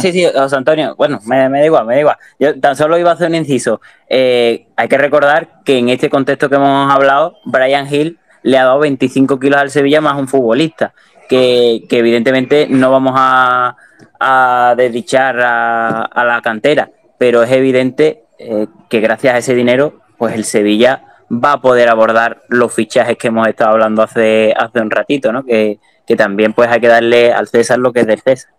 sí, 0.00 0.12
sí, 0.12 0.26
José 0.34 0.56
Antonio, 0.56 0.94
bueno, 0.96 1.20
me, 1.26 1.36
da 1.48 1.64
igual, 1.64 1.86
me 1.86 1.94
da 1.94 2.00
igual. 2.00 2.16
Yo 2.38 2.58
tan 2.58 2.76
solo 2.76 2.98
iba 2.98 3.10
a 3.10 3.14
hacer 3.14 3.28
un 3.28 3.34
inciso. 3.34 3.80
Eh, 4.08 4.66
hay 4.74 4.88
que 4.88 4.98
recordar 4.98 5.60
que 5.64 5.78
en 5.78 5.90
este 5.90 6.08
contexto 6.08 6.48
que 6.48 6.56
hemos 6.56 6.90
hablado, 6.90 7.36
Brian 7.44 7.92
Hill 7.92 8.18
le 8.42 8.58
ha 8.58 8.64
dado 8.64 8.78
25 8.80 9.38
kilos 9.38 9.60
al 9.60 9.70
Sevilla 9.70 10.00
más 10.00 10.18
un 10.18 10.28
futbolista, 10.28 10.94
que, 11.28 11.84
evidentemente 11.90 12.66
no 12.68 12.90
vamos 12.90 13.14
a, 13.16 13.76
a 14.20 14.74
desdichar 14.76 15.38
a, 15.40 16.24
la 16.24 16.40
cantera, 16.42 16.90
pero 17.18 17.42
es 17.42 17.50
evidente 17.52 18.24
eh, 18.38 18.66
que 18.88 19.00
gracias 19.00 19.34
a 19.34 19.38
ese 19.38 19.54
dinero, 19.54 20.01
pues 20.22 20.36
el 20.36 20.44
Sevilla 20.44 21.02
va 21.32 21.54
a 21.54 21.60
poder 21.60 21.88
abordar 21.88 22.42
los 22.48 22.72
fichajes 22.72 23.16
que 23.16 23.26
hemos 23.26 23.48
estado 23.48 23.72
hablando 23.72 24.02
hace, 24.02 24.54
hace 24.56 24.78
un 24.78 24.88
ratito, 24.88 25.32
¿no? 25.32 25.44
Que, 25.44 25.80
que 26.06 26.14
también 26.14 26.52
pues 26.52 26.70
hay 26.70 26.78
que 26.78 26.86
darle 26.86 27.32
al 27.32 27.48
César 27.48 27.80
lo 27.80 27.92
que 27.92 28.02
es 28.02 28.06
del 28.06 28.20
César. 28.20 28.52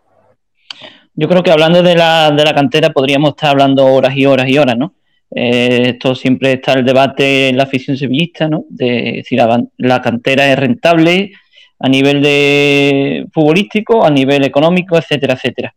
Yo 1.13 1.29
creo 1.29 1.41
que 1.41 1.51
hablando 1.51 1.81
de 1.81 1.95
la, 1.95 2.31
de 2.31 2.43
la 2.43 2.53
cantera 2.53 2.89
podríamos 2.89 3.29
estar 3.29 3.51
hablando 3.51 3.85
horas 3.85 4.13
y 4.13 4.25
horas 4.25 4.49
y 4.49 4.57
horas, 4.57 4.75
¿no? 4.75 4.95
Eh, 5.33 5.91
esto 5.91 6.15
siempre 6.15 6.51
está 6.51 6.73
el 6.73 6.83
debate 6.83 7.47
en 7.47 7.55
la 7.55 7.63
afición 7.63 7.95
sevillista, 7.95 8.49
¿no? 8.49 8.65
De 8.67 9.23
si 9.25 9.37
la, 9.37 9.63
la, 9.77 10.01
cantera 10.01 10.51
es 10.51 10.59
rentable 10.59 11.31
a 11.79 11.87
nivel 11.87 12.21
de 12.21 13.25
futbolístico, 13.31 14.03
a 14.03 14.09
nivel 14.09 14.43
económico, 14.43 14.97
etcétera, 14.97 15.35
etcétera. 15.35 15.73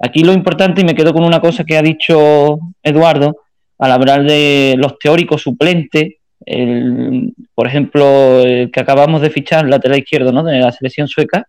Aquí 0.00 0.24
lo 0.24 0.32
importante, 0.32 0.80
y 0.80 0.84
me 0.84 0.96
quedo 0.96 1.12
con 1.12 1.22
una 1.22 1.40
cosa 1.40 1.62
que 1.62 1.76
ha 1.76 1.82
dicho 1.82 2.58
Eduardo, 2.82 3.36
al 3.80 3.92
hablar 3.92 4.24
de 4.24 4.74
los 4.76 4.98
teóricos 4.98 5.40
suplentes, 5.40 6.14
el, 6.44 7.32
por 7.54 7.66
ejemplo, 7.66 8.40
el 8.40 8.70
que 8.70 8.80
acabamos 8.80 9.22
de 9.22 9.30
fichar, 9.30 9.66
lateral 9.66 9.98
izquierdo, 9.98 10.32
¿no? 10.32 10.44
De 10.44 10.58
la 10.58 10.70
selección 10.70 11.08
sueca, 11.08 11.46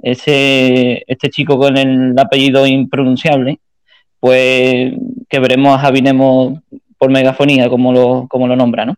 ese, 0.00 1.02
este 1.06 1.30
chico 1.30 1.58
con 1.58 1.76
el 1.76 2.16
apellido 2.16 2.64
impronunciable, 2.64 3.58
pues 4.20 4.92
que 5.28 5.38
veremos 5.40 5.74
a 5.74 5.80
Javi 5.80 6.02
por 6.96 7.10
megafonía, 7.10 7.68
como 7.68 7.92
lo, 7.92 8.28
como 8.28 8.46
lo 8.46 8.54
nombra, 8.54 8.84
¿no? 8.84 8.94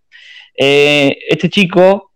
Eh, 0.57 1.17
este 1.27 1.49
chico, 1.49 2.11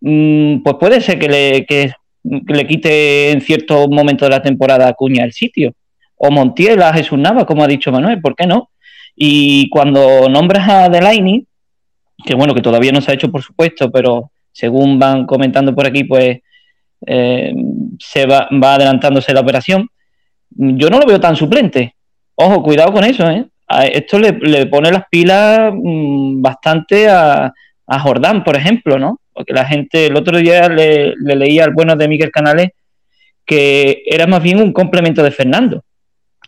mm, 0.00 0.58
pues 0.58 0.74
puede 0.80 1.00
ser 1.00 1.20
que 1.20 1.28
le, 1.28 1.66
que, 1.66 1.92
le 2.24 2.66
quite 2.66 3.30
en 3.30 3.40
cierto 3.42 3.86
momento 3.88 4.24
de 4.24 4.32
la 4.32 4.42
temporada 4.42 4.88
a 4.88 4.94
Cuña 4.94 5.24
el 5.24 5.32
sitio, 5.32 5.72
o 6.16 6.32
Montiel 6.32 6.82
a 6.82 6.92
Jesús 6.92 7.16
Nava, 7.16 7.46
como 7.46 7.62
ha 7.62 7.68
dicho 7.68 7.92
Manuel, 7.92 8.20
¿por 8.20 8.34
qué 8.34 8.48
no? 8.48 8.70
Y 9.20 9.68
cuando 9.70 10.28
nombras 10.28 10.68
a 10.68 10.88
Delaney, 10.88 11.44
que 12.24 12.34
bueno, 12.34 12.54
que 12.54 12.62
todavía 12.62 12.92
no 12.92 13.00
se 13.00 13.10
ha 13.10 13.14
hecho, 13.14 13.32
por 13.32 13.42
supuesto, 13.42 13.90
pero 13.90 14.30
según 14.52 14.98
van 14.98 15.26
comentando 15.26 15.74
por 15.74 15.86
aquí, 15.86 16.04
pues 16.04 16.38
eh, 17.04 17.52
se 17.98 18.26
va, 18.26 18.48
va, 18.62 18.74
adelantándose 18.74 19.34
la 19.34 19.40
operación. 19.40 19.88
Yo 20.50 20.88
no 20.88 21.00
lo 21.00 21.06
veo 21.06 21.18
tan 21.18 21.34
suplente. 21.34 21.96
Ojo, 22.36 22.62
cuidado 22.62 22.92
con 22.92 23.04
eso, 23.04 23.28
¿eh? 23.28 23.44
esto 23.92 24.18
le, 24.18 24.66
pone 24.66 24.90
las 24.90 25.04
pilas 25.10 25.72
mm, 25.74 26.40
bastante 26.40 27.08
a, 27.08 27.52
a, 27.86 27.98
Jordán, 27.98 28.44
por 28.44 28.56
ejemplo, 28.56 28.98
¿no? 28.98 29.20
Porque 29.32 29.52
la 29.52 29.64
gente, 29.64 30.06
el 30.06 30.16
otro 30.16 30.38
día 30.38 30.68
le, 30.68 31.14
leía 31.16 31.64
al 31.64 31.72
bueno 31.72 31.96
de 31.96 32.08
Miguel 32.08 32.30
Canales 32.30 32.70
que 33.44 34.02
era 34.06 34.26
más 34.26 34.42
bien 34.42 34.60
un 34.60 34.72
complemento 34.72 35.22
de 35.22 35.30
Fernando. 35.30 35.82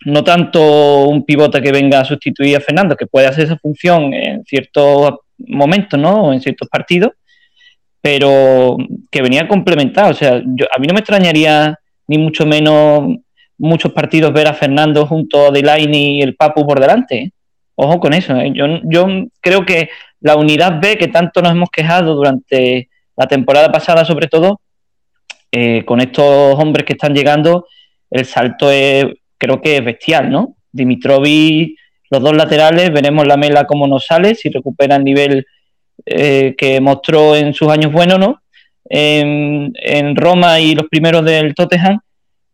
No 0.06 0.24
tanto 0.24 1.08
un 1.08 1.24
pivote 1.24 1.60
que 1.60 1.72
venga 1.72 2.00
a 2.00 2.04
sustituir 2.04 2.56
a 2.56 2.60
Fernando, 2.60 2.96
que 2.96 3.06
puede 3.06 3.26
hacer 3.26 3.44
esa 3.44 3.58
función 3.58 4.14
en 4.14 4.44
ciertos 4.44 5.14
momentos, 5.38 5.98
¿no? 5.98 6.24
O 6.24 6.32
en 6.32 6.40
ciertos 6.40 6.68
partidos, 6.68 7.12
pero 8.00 8.76
que 9.10 9.22
venía 9.22 9.46
complementado. 9.46 10.10
O 10.10 10.14
sea, 10.14 10.42
yo, 10.44 10.66
a 10.74 10.78
mí 10.78 10.86
no 10.86 10.94
me 10.94 11.00
extrañaría 11.00 11.78
ni 12.08 12.18
mucho 12.18 12.46
menos 12.46 13.18
muchos 13.58 13.92
partidos 13.92 14.32
ver 14.32 14.48
a 14.48 14.54
Fernando 14.54 15.06
junto 15.06 15.48
a 15.48 15.50
Delaney 15.50 16.18
y 16.18 16.22
el 16.22 16.34
Papu 16.34 16.66
por 16.66 16.80
delante. 16.80 17.16
¿eh? 17.18 17.32
Ojo 17.74 18.00
con 18.00 18.14
eso. 18.14 18.34
¿eh? 18.36 18.52
Yo, 18.54 18.66
yo 18.84 19.06
creo 19.40 19.66
que 19.66 19.90
la 20.20 20.36
unidad 20.36 20.80
B, 20.80 20.96
que 20.96 21.08
tanto 21.08 21.42
nos 21.42 21.52
hemos 21.52 21.70
quejado 21.70 22.14
durante 22.14 22.88
la 23.16 23.28
temporada 23.28 23.70
pasada, 23.70 24.04
sobre 24.04 24.28
todo, 24.28 24.60
eh, 25.52 25.84
con 25.84 26.00
estos 26.00 26.58
hombres 26.58 26.86
que 26.86 26.94
están 26.94 27.14
llegando, 27.14 27.66
el 28.10 28.24
salto 28.24 28.70
es, 28.70 29.04
creo 29.40 29.60
que 29.60 29.78
es 29.78 29.84
bestial, 29.84 30.30
¿no? 30.30 30.54
Dimitrovic, 30.70 31.76
los 32.10 32.22
dos 32.22 32.36
laterales, 32.36 32.92
veremos 32.92 33.26
la 33.26 33.36
mela 33.36 33.64
cómo 33.64 33.88
nos 33.88 34.06
sale, 34.06 34.34
si 34.34 34.50
recupera 34.50 34.96
el 34.96 35.04
nivel 35.04 35.46
eh, 36.06 36.54
que 36.56 36.80
mostró 36.80 37.34
en 37.34 37.54
sus 37.54 37.68
años 37.68 37.92
buenos, 37.92 38.18
¿no? 38.18 38.42
En, 38.88 40.16
Roma 40.16 40.60
y 40.60 40.74
los 40.74 40.88
primeros 40.88 41.24
del 41.24 41.54
Tottenham, 41.54 42.00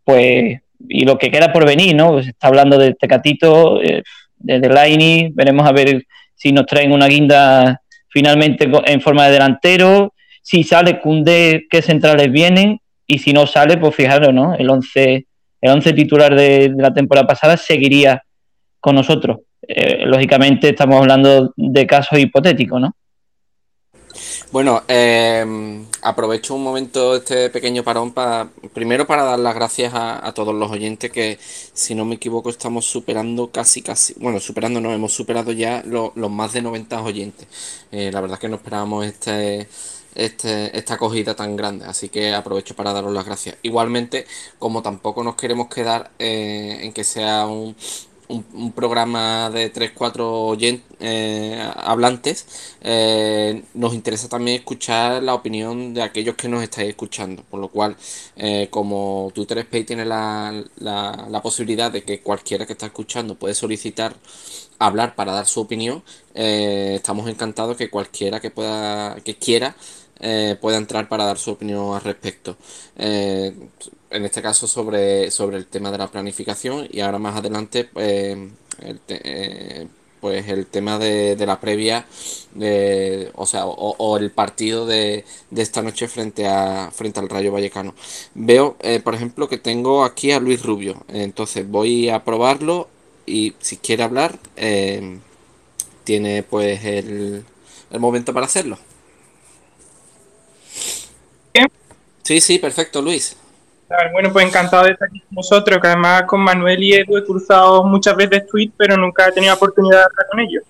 pues, 0.04 0.60
y 0.88 1.04
lo 1.04 1.18
que 1.18 1.30
queda 1.30 1.52
por 1.52 1.66
venir, 1.66 1.96
¿no? 1.96 2.22
Se 2.22 2.30
está 2.30 2.48
hablando 2.48 2.78
de 2.78 2.94
Tecatito, 2.94 3.82
eh, 3.82 4.02
de 4.38 4.60
Delaney, 4.60 5.30
veremos 5.32 5.66
a 5.66 5.72
ver 5.72 6.06
si 6.34 6.52
nos 6.52 6.66
traen 6.66 6.92
una 6.92 7.08
guinda 7.08 7.80
finalmente 8.08 8.70
en 8.86 9.00
forma 9.00 9.26
de 9.26 9.32
delantero, 9.32 10.14
si 10.42 10.62
sale 10.62 11.00
Cundé, 11.00 11.66
qué 11.68 11.82
centrales 11.82 12.30
vienen, 12.30 12.80
y 13.06 13.18
si 13.18 13.32
no 13.32 13.46
sale, 13.46 13.78
pues 13.78 13.94
fijaros, 13.94 14.32
¿no? 14.32 14.54
El 14.54 14.68
11 14.68 15.26
el 15.66 15.72
once 15.72 15.92
titular 15.92 16.34
de, 16.34 16.72
la 16.76 16.92
temporada 16.92 17.26
pasada 17.26 17.56
seguiría 17.56 18.22
con 18.80 18.94
nosotros. 18.94 19.38
Eh, 19.66 20.06
lógicamente 20.06 20.70
estamos 20.70 21.00
hablando 21.00 21.52
de 21.56 21.86
casos 21.86 22.18
hipotéticos, 22.18 22.80
¿no? 22.80 22.94
Bueno, 24.52 24.82
em, 24.88 25.84
aprovecho 26.02 26.54
un 26.54 26.62
momento 26.62 27.16
este 27.16 27.50
pequeño 27.50 27.82
parón 27.82 28.12
para 28.12 28.48
primero 28.72 29.06
para 29.06 29.24
dar 29.24 29.38
las 29.38 29.54
gracias 29.54 29.92
a, 29.94 30.32
todos 30.34 30.54
los 30.54 30.70
oyentes 30.70 31.10
que, 31.10 31.38
si 31.40 31.94
no 31.94 32.04
me 32.04 32.14
equivoco, 32.14 32.48
estamos 32.48 32.86
superando 32.86 33.50
casi, 33.50 33.82
casi, 33.82 34.14
bueno, 34.18 34.40
superando, 34.40 34.80
no, 34.80 34.92
hemos 34.92 35.12
superado 35.12 35.52
ya 35.52 35.82
los 35.84 36.30
más 36.30 36.52
de 36.52 36.62
90 36.62 37.02
oyentes. 37.02 37.48
Eh, 37.90 38.10
la 38.12 38.20
verdad 38.20 38.36
es 38.36 38.40
que 38.40 38.48
no 38.48 38.56
esperábamos 38.56 39.04
este, 39.04 39.68
este, 40.16 40.76
esta 40.76 40.94
acogida 40.94 41.34
tan 41.36 41.56
grande, 41.56 41.84
así 41.86 42.08
que 42.08 42.34
aprovecho 42.34 42.74
para 42.74 42.92
daros 42.92 43.12
las 43.12 43.24
gracias. 43.24 43.56
Igualmente, 43.62 44.26
como 44.58 44.82
tampoco 44.82 45.22
nos 45.22 45.36
queremos 45.36 45.68
quedar 45.68 46.10
eh, 46.18 46.78
en 46.82 46.92
que 46.92 47.04
sea 47.04 47.46
un 47.46 47.76
un, 48.28 48.72
programa 48.72 49.50
de 49.50 49.72
3-4 49.72 50.82
eh, 51.00 51.70
hablantes, 51.76 52.74
eh, 52.80 53.62
nos 53.74 53.94
interesa 53.94 54.28
también 54.28 54.58
escuchar 54.58 55.22
la 55.22 55.34
opinión 55.34 55.94
de 55.94 56.02
aquellos 56.02 56.34
que 56.34 56.48
nos 56.48 56.62
estáis 56.62 56.90
escuchando. 56.90 57.42
Por 57.44 57.60
lo 57.60 57.68
cual, 57.68 57.96
como 58.70 59.30
Twitter 59.34 59.58
Space 59.58 59.84
tiene 59.84 60.04
la, 60.04 60.64
la, 60.78 61.26
la, 61.30 61.42
posibilidad 61.42 61.90
de 61.90 62.02
que 62.02 62.20
cualquiera 62.20 62.66
que 62.66 62.72
está 62.72 62.86
escuchando 62.86 63.34
puede 63.34 63.54
solicitar 63.54 64.14
hablar 64.78 65.14
para 65.14 65.32
dar 65.32 65.46
su 65.46 65.60
opinión, 65.60 66.02
estamos 66.34 67.28
encantados 67.28 67.76
que 67.76 67.90
cualquiera 67.90 68.40
que 68.40 68.50
pueda, 68.50 69.16
que 69.24 69.36
quiera, 69.36 69.76
pueda 70.60 70.78
entrar 70.78 71.08
para 71.08 71.24
dar 71.24 71.38
su 71.38 71.52
opinión 71.52 71.94
al 71.94 72.02
respecto. 72.02 72.56
En 74.10 74.24
este 74.24 74.40
caso 74.40 74.66
sobre, 74.66 75.30
sobre 75.30 75.56
el 75.56 75.66
tema 75.66 75.90
de 75.90 75.98
la 75.98 76.08
planificación 76.08 76.88
y 76.90 77.00
ahora 77.00 77.18
más 77.18 77.36
adelante 77.36 77.84
pues 77.84 78.38
el, 78.80 79.00
eh, 79.08 79.88
pues 80.20 80.48
el 80.48 80.66
tema 80.66 80.98
de, 80.98 81.36
la 81.44 81.60
previa 81.60 82.06
de, 82.54 83.30
o 83.34 83.46
sea 83.46 83.66
o, 83.66 84.16
el 84.16 84.30
partido 84.30 84.86
de, 84.86 85.24
esta 85.54 85.82
noche 85.82 86.08
frente 86.08 86.46
a 86.46 86.90
frente 86.92 87.20
al 87.20 87.28
Rayo 87.28 87.52
Vallecano. 87.52 87.94
Veo 88.34 88.76
eh, 88.80 89.00
por 89.00 89.14
ejemplo 89.14 89.48
que 89.48 89.58
tengo 89.58 90.04
aquí 90.04 90.30
a 90.32 90.40
Luis 90.40 90.62
Rubio. 90.62 91.04
Entonces 91.08 91.68
voy 91.68 92.08
a 92.08 92.24
probarlo 92.24 92.88
y 93.26 93.54
si 93.58 93.76
quiere 93.76 94.04
hablar 94.04 94.38
eh, 94.56 95.18
tiene 96.04 96.44
pues 96.44 96.84
el, 96.84 97.44
el 97.90 98.00
momento 98.00 98.32
para 98.32 98.46
hacerlo 98.46 98.78
Sí, 102.26 102.40
sí, 102.40 102.58
perfecto, 102.58 103.00
Luis. 103.00 103.36
Bueno, 104.12 104.32
pues 104.32 104.44
encantado 104.44 104.82
de 104.82 104.90
estar 104.90 105.06
aquí 105.08 105.20
con 105.20 105.36
vosotros, 105.36 105.80
que 105.80 105.86
además 105.86 106.24
con 106.26 106.40
Manuel 106.40 106.82
y 106.82 106.94
Edu 106.94 107.18
he 107.18 107.24
cruzado 107.24 107.84
muchas 107.84 108.16
veces 108.16 108.48
tweets, 108.48 108.74
pero 108.76 108.96
nunca 108.96 109.28
he 109.28 109.32
tenido 109.32 109.54
oportunidad 109.54 109.98
de 109.98 110.04
hablar 110.06 110.26
con 110.28 110.40
ellos. 110.40 110.64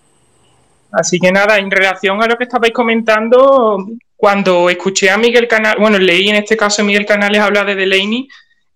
Así 0.92 1.18
que 1.18 1.32
nada, 1.32 1.56
en 1.56 1.70
relación 1.70 2.22
a 2.22 2.26
lo 2.26 2.36
que 2.36 2.44
estabais 2.44 2.74
comentando, 2.74 3.86
cuando 4.16 4.68
escuché 4.68 5.08
a 5.08 5.16
Miguel 5.16 5.48
Canales, 5.48 5.80
bueno, 5.80 5.98
leí 5.98 6.28
en 6.28 6.36
este 6.36 6.58
caso 6.58 6.82
a 6.82 6.84
Miguel 6.84 7.06
Canales 7.06 7.40
hablar 7.40 7.64
de 7.64 7.74
Delaney, 7.74 8.28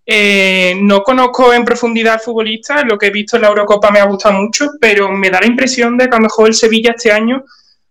eh, 0.06 0.74
no 0.80 1.02
conozco 1.02 1.52
en 1.52 1.66
profundidad 1.66 2.14
al 2.14 2.20
futbolista, 2.20 2.82
lo 2.84 2.96
que 2.96 3.08
he 3.08 3.10
visto 3.10 3.36
en 3.36 3.42
la 3.42 3.48
Eurocopa 3.48 3.90
me 3.90 4.00
ha 4.00 4.04
gustado 4.04 4.40
mucho, 4.40 4.70
pero 4.80 5.12
me 5.12 5.28
da 5.28 5.40
la 5.40 5.46
impresión 5.46 5.98
de 5.98 6.08
que 6.08 6.16
a 6.16 6.18
lo 6.18 6.22
mejor 6.22 6.48
el 6.48 6.54
Sevilla 6.54 6.94
este 6.96 7.12
año 7.12 7.44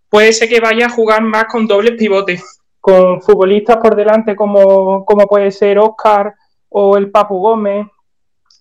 puede 0.08 0.32
ser 0.32 0.48
que 0.48 0.58
vaya 0.58 0.86
a 0.86 0.90
jugar 0.90 1.22
más 1.22 1.44
con 1.44 1.68
dobles 1.68 1.92
pivotes, 1.92 2.59
con 2.80 3.20
futbolistas 3.20 3.76
por 3.76 3.94
delante 3.94 4.34
como, 4.34 5.04
como 5.04 5.26
puede 5.26 5.50
ser 5.50 5.78
Oscar 5.78 6.34
o 6.70 6.96
el 6.96 7.10
Papu 7.10 7.38
Gómez 7.38 7.86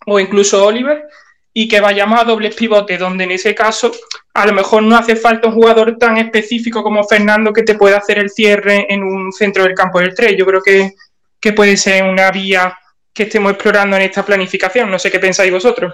o 0.06 0.20
incluso 0.20 0.66
Oliver 0.66 1.08
y 1.54 1.68
que 1.68 1.80
vayamos 1.80 2.20
a 2.20 2.24
dobles 2.24 2.56
pivotes, 2.56 3.00
donde 3.00 3.24
en 3.24 3.32
ese 3.32 3.56
caso 3.56 3.92
a 4.34 4.46
lo 4.46 4.54
mejor 4.54 4.84
no 4.84 4.96
hace 4.96 5.16
falta 5.16 5.48
un 5.48 5.56
jugador 5.56 5.98
tan 5.98 6.18
específico 6.18 6.84
como 6.84 7.04
Fernando 7.04 7.52
que 7.52 7.64
te 7.64 7.76
pueda 7.76 7.98
hacer 7.98 8.20
el 8.20 8.30
cierre 8.30 8.86
en 8.90 9.04
un 9.04 9.32
centro 9.32 9.64
del 9.64 9.74
campo 9.74 10.00
del 10.00 10.14
3. 10.14 10.36
Yo 10.38 10.46
creo 10.46 10.62
que, 10.62 10.94
que 11.40 11.54
puede 11.54 11.76
ser 11.76 12.04
una 12.04 12.32
vía 12.32 12.78
que 13.14 13.24
estemos 13.24 13.52
explorando 13.52 13.96
en 13.96 14.04
esta 14.04 14.24
planificación. 14.24 14.90
No 14.90 15.00
sé 15.00 15.12
qué 15.12 15.20
pensáis 15.20 15.52
vosotros. 15.52 15.94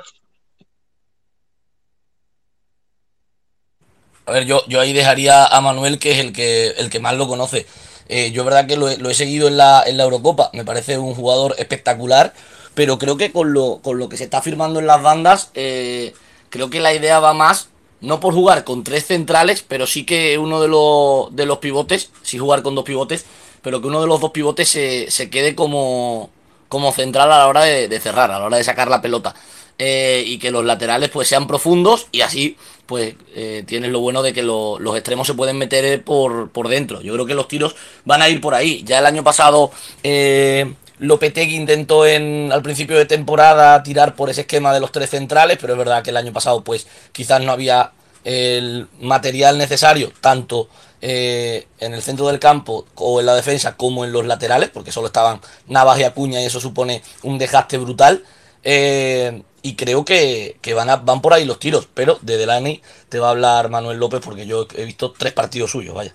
A 4.27 4.31
ver, 4.31 4.45
yo, 4.45 4.63
yo 4.67 4.81
ahí 4.81 4.91
dejaría 4.91 5.45
a 5.45 5.61
Manuel, 5.61 5.99
que 5.99 6.11
es 6.11 6.19
el 6.19 6.33
que, 6.33 6.69
el 6.77 6.89
que 6.89 6.99
más 6.99 7.15
lo 7.15 7.27
conoce. 7.27 7.65
Eh, 8.07 8.31
yo 8.31 8.43
verdad 8.43 8.67
que 8.67 8.77
lo 8.77 8.89
he, 8.89 9.13
seguido 9.13 9.47
en 9.47 9.57
la, 9.57 9.83
en 9.85 9.97
la 9.97 10.03
Eurocopa, 10.03 10.51
me 10.53 10.63
parece 10.63 10.97
un 10.97 11.15
jugador 11.15 11.55
espectacular, 11.57 12.33
pero 12.73 12.99
creo 12.99 13.17
que 13.17 13.31
con 13.31 13.53
lo, 13.53 13.79
con 13.81 13.97
lo 13.97 14.09
que 14.09 14.17
se 14.17 14.25
está 14.25 14.41
firmando 14.41 14.79
en 14.79 14.87
las 14.87 15.01
bandas, 15.01 15.49
eh, 15.55 16.13
creo 16.49 16.69
que 16.69 16.79
la 16.79 16.93
idea 16.93 17.19
va 17.19 17.33
más, 17.33 17.69
no 18.01 18.19
por 18.19 18.33
jugar 18.33 18.63
con 18.63 18.83
tres 18.83 19.07
centrales, 19.07 19.63
pero 19.67 19.87
sí 19.87 20.05
que 20.05 20.37
uno 20.37 20.61
de, 20.61 20.67
los, 20.67 21.35
de 21.35 21.45
los 21.45 21.57
pivotes, 21.57 22.11
sí 22.21 22.37
jugar 22.37 22.61
con 22.61 22.75
dos 22.75 22.83
pivotes, 22.83 23.25
pero 23.61 23.81
que 23.81 23.87
uno 23.87 24.01
de 24.01 24.07
los 24.07 24.21
dos 24.21 24.31
pivotes 24.31 24.69
se, 24.69 25.09
se 25.09 25.29
quede 25.31 25.55
como, 25.55 26.29
como 26.69 26.91
central 26.91 27.31
a 27.31 27.39
la 27.39 27.47
hora 27.47 27.63
de, 27.63 27.87
de 27.87 27.99
cerrar, 27.99 28.29
a 28.29 28.39
la 28.39 28.45
hora 28.45 28.57
de 28.57 28.63
sacar 28.63 28.89
la 28.89 29.01
pelota. 29.01 29.33
Eh, 29.77 30.23
y 30.25 30.37
que 30.39 30.51
los 30.51 30.63
laterales 30.63 31.09
pues 31.09 31.27
sean 31.27 31.47
profundos 31.47 32.07
y 32.13 32.21
así 32.21 32.55
pues 32.85 33.15
eh, 33.35 33.63
tienes 33.65 33.91
lo 33.91 33.99
bueno 33.99 34.21
de 34.23 34.33
que 34.33 34.43
lo- 34.43 34.79
los 34.79 34.95
extremos 34.95 35.27
se 35.27 35.33
pueden 35.33 35.57
meter 35.57 35.85
eh, 35.85 35.99
por, 35.99 36.49
por 36.51 36.67
dentro. 36.67 37.01
Yo 37.01 37.13
creo 37.13 37.25
que 37.25 37.33
los 37.35 37.47
tiros 37.47 37.75
van 38.05 38.21
a 38.21 38.29
ir 38.29 38.41
por 38.41 38.53
ahí. 38.53 38.83
Ya 38.85 38.99
el 38.99 39.05
año 39.05 39.23
pasado 39.23 39.71
eh, 40.03 40.73
Lopetegui 40.99 41.55
intentó 41.55 42.05
en, 42.05 42.51
al 42.51 42.61
principio 42.61 42.97
de 42.97 43.05
temporada 43.05 43.81
tirar 43.83 44.15
por 44.15 44.29
ese 44.29 44.41
esquema 44.41 44.73
de 44.73 44.79
los 44.79 44.91
tres 44.91 45.09
centrales, 45.09 45.57
pero 45.59 45.73
es 45.73 45.79
verdad 45.79 46.03
que 46.03 46.11
el 46.11 46.17
año 46.17 46.31
pasado 46.33 46.63
pues 46.63 46.87
quizás 47.11 47.41
no 47.41 47.51
había 47.51 47.91
el 48.23 48.87
material 49.01 49.57
necesario 49.57 50.11
tanto 50.21 50.67
en 51.01 51.93
el 51.93 52.01
centro 52.01 52.25
del 52.27 52.39
campo 52.39 52.87
o 52.95 53.19
en 53.19 53.27
la 53.27 53.35
defensa 53.35 53.75
como 53.77 54.05
en 54.05 54.11
los 54.11 54.25
laterales, 54.25 54.69
porque 54.73 54.91
solo 54.91 55.07
estaban 55.07 55.39
Navas 55.67 55.99
y 55.99 56.03
Acuña 56.03 56.41
y 56.41 56.45
eso 56.45 56.59
supone 56.59 57.03
un 57.21 57.37
desgaste 57.37 57.77
brutal. 57.77 58.23
Eh, 58.65 59.43
y 59.61 59.75
creo 59.75 60.03
que, 60.03 60.57
que 60.61 60.73
van, 60.73 60.89
a, 60.89 60.97
van 60.97 61.21
por 61.21 61.33
ahí 61.33 61.45
los 61.45 61.59
tiros, 61.59 61.87
pero 61.93 62.17
de 62.21 62.37
Delaney 62.37 62.81
te 63.09 63.19
va 63.19 63.27
a 63.27 63.31
hablar 63.31 63.69
Manuel 63.69 63.99
López 63.99 64.21
porque 64.23 64.45
yo 64.45 64.67
he 64.75 64.85
visto 64.85 65.13
tres 65.17 65.33
partidos 65.33 65.71
suyos, 65.71 65.95
vaya. 65.95 66.13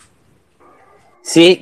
Sí, 1.23 1.61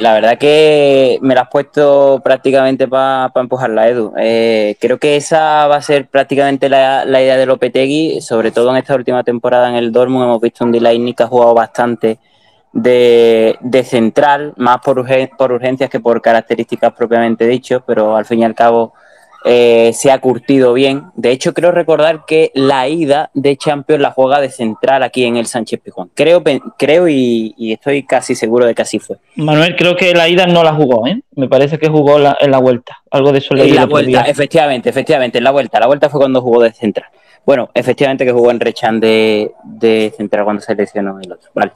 la 0.00 0.14
verdad 0.14 0.38
que 0.38 1.18
me 1.22 1.34
la 1.34 1.42
has 1.42 1.48
puesto 1.50 2.20
prácticamente 2.24 2.88
para 2.88 3.30
empujarla, 3.34 3.88
Edu. 3.88 4.12
Eh, 4.16 4.76
creo 4.80 4.98
que 4.98 5.16
esa 5.16 5.66
va 5.66 5.76
a 5.76 5.82
ser 5.82 6.08
prácticamente 6.08 6.68
la, 6.68 7.04
la 7.04 7.22
idea 7.22 7.36
de 7.36 7.46
Lopetegui, 7.46 8.20
sobre 8.20 8.50
todo 8.50 8.70
en 8.70 8.78
esta 8.78 8.94
última 8.94 9.22
temporada 9.22 9.68
en 9.68 9.76
el 9.76 9.92
Dortmund 9.92 10.24
hemos 10.24 10.40
visto 10.40 10.64
un 10.64 10.72
Delaney 10.72 11.14
que 11.14 11.22
ha 11.22 11.28
jugado 11.28 11.54
bastante 11.54 12.18
de, 12.72 13.56
de 13.60 13.84
central, 13.84 14.54
más 14.56 14.78
por, 14.82 15.04
por 15.36 15.52
urgencias 15.52 15.90
que 15.90 16.00
por 16.00 16.20
características 16.22 16.92
propiamente 16.92 17.46
dicho, 17.46 17.84
pero 17.86 18.16
al 18.16 18.24
fin 18.24 18.40
y 18.40 18.44
al 18.44 18.54
cabo 18.54 18.94
eh, 19.44 19.92
se 19.92 20.10
ha 20.10 20.18
curtido 20.20 20.72
bien. 20.72 21.04
De 21.14 21.30
hecho, 21.30 21.52
creo 21.52 21.70
recordar 21.70 22.24
que 22.26 22.50
la 22.54 22.88
ida 22.88 23.30
de 23.34 23.56
Champions 23.56 24.00
la 24.00 24.10
juega 24.10 24.40
de 24.40 24.50
central 24.50 25.02
aquí 25.02 25.24
en 25.24 25.36
el 25.36 25.46
Sánchez 25.46 25.80
Pizjuán. 25.82 26.10
Creo, 26.14 26.42
creo 26.78 27.08
y, 27.08 27.54
y 27.58 27.72
estoy 27.72 28.04
casi 28.04 28.34
seguro 28.34 28.64
de 28.66 28.74
que 28.74 28.82
así 28.82 28.98
fue. 28.98 29.16
Manuel, 29.36 29.76
creo 29.76 29.96
que 29.96 30.14
la 30.14 30.28
ida 30.28 30.46
no 30.46 30.64
la 30.64 30.72
jugó, 30.74 31.06
¿eh? 31.06 31.20
Me 31.36 31.48
parece 31.48 31.78
que 31.78 31.88
jugó 31.88 32.18
la- 32.18 32.36
en 32.40 32.50
la 32.50 32.58
vuelta. 32.58 32.98
Algo 33.10 33.32
de 33.32 33.38
eso 33.38 33.54
En 33.54 33.74
la 33.74 33.86
vuelta, 33.86 34.22
efectivamente, 34.22 34.88
efectivamente, 34.88 35.38
en 35.38 35.44
la 35.44 35.50
vuelta. 35.50 35.78
La 35.78 35.86
vuelta 35.86 36.08
fue 36.08 36.20
cuando 36.20 36.40
jugó 36.40 36.62
de 36.62 36.72
central. 36.72 37.08
Bueno, 37.46 37.68
efectivamente 37.74 38.24
que 38.24 38.32
jugó 38.32 38.50
en 38.50 38.58
Rechan 38.58 38.98
de, 39.00 39.52
de 39.64 40.12
central 40.16 40.44
cuando 40.44 40.62
se 40.62 40.74
lesionó 40.74 41.18
el 41.20 41.30
otro. 41.30 41.50
Vale. 41.54 41.72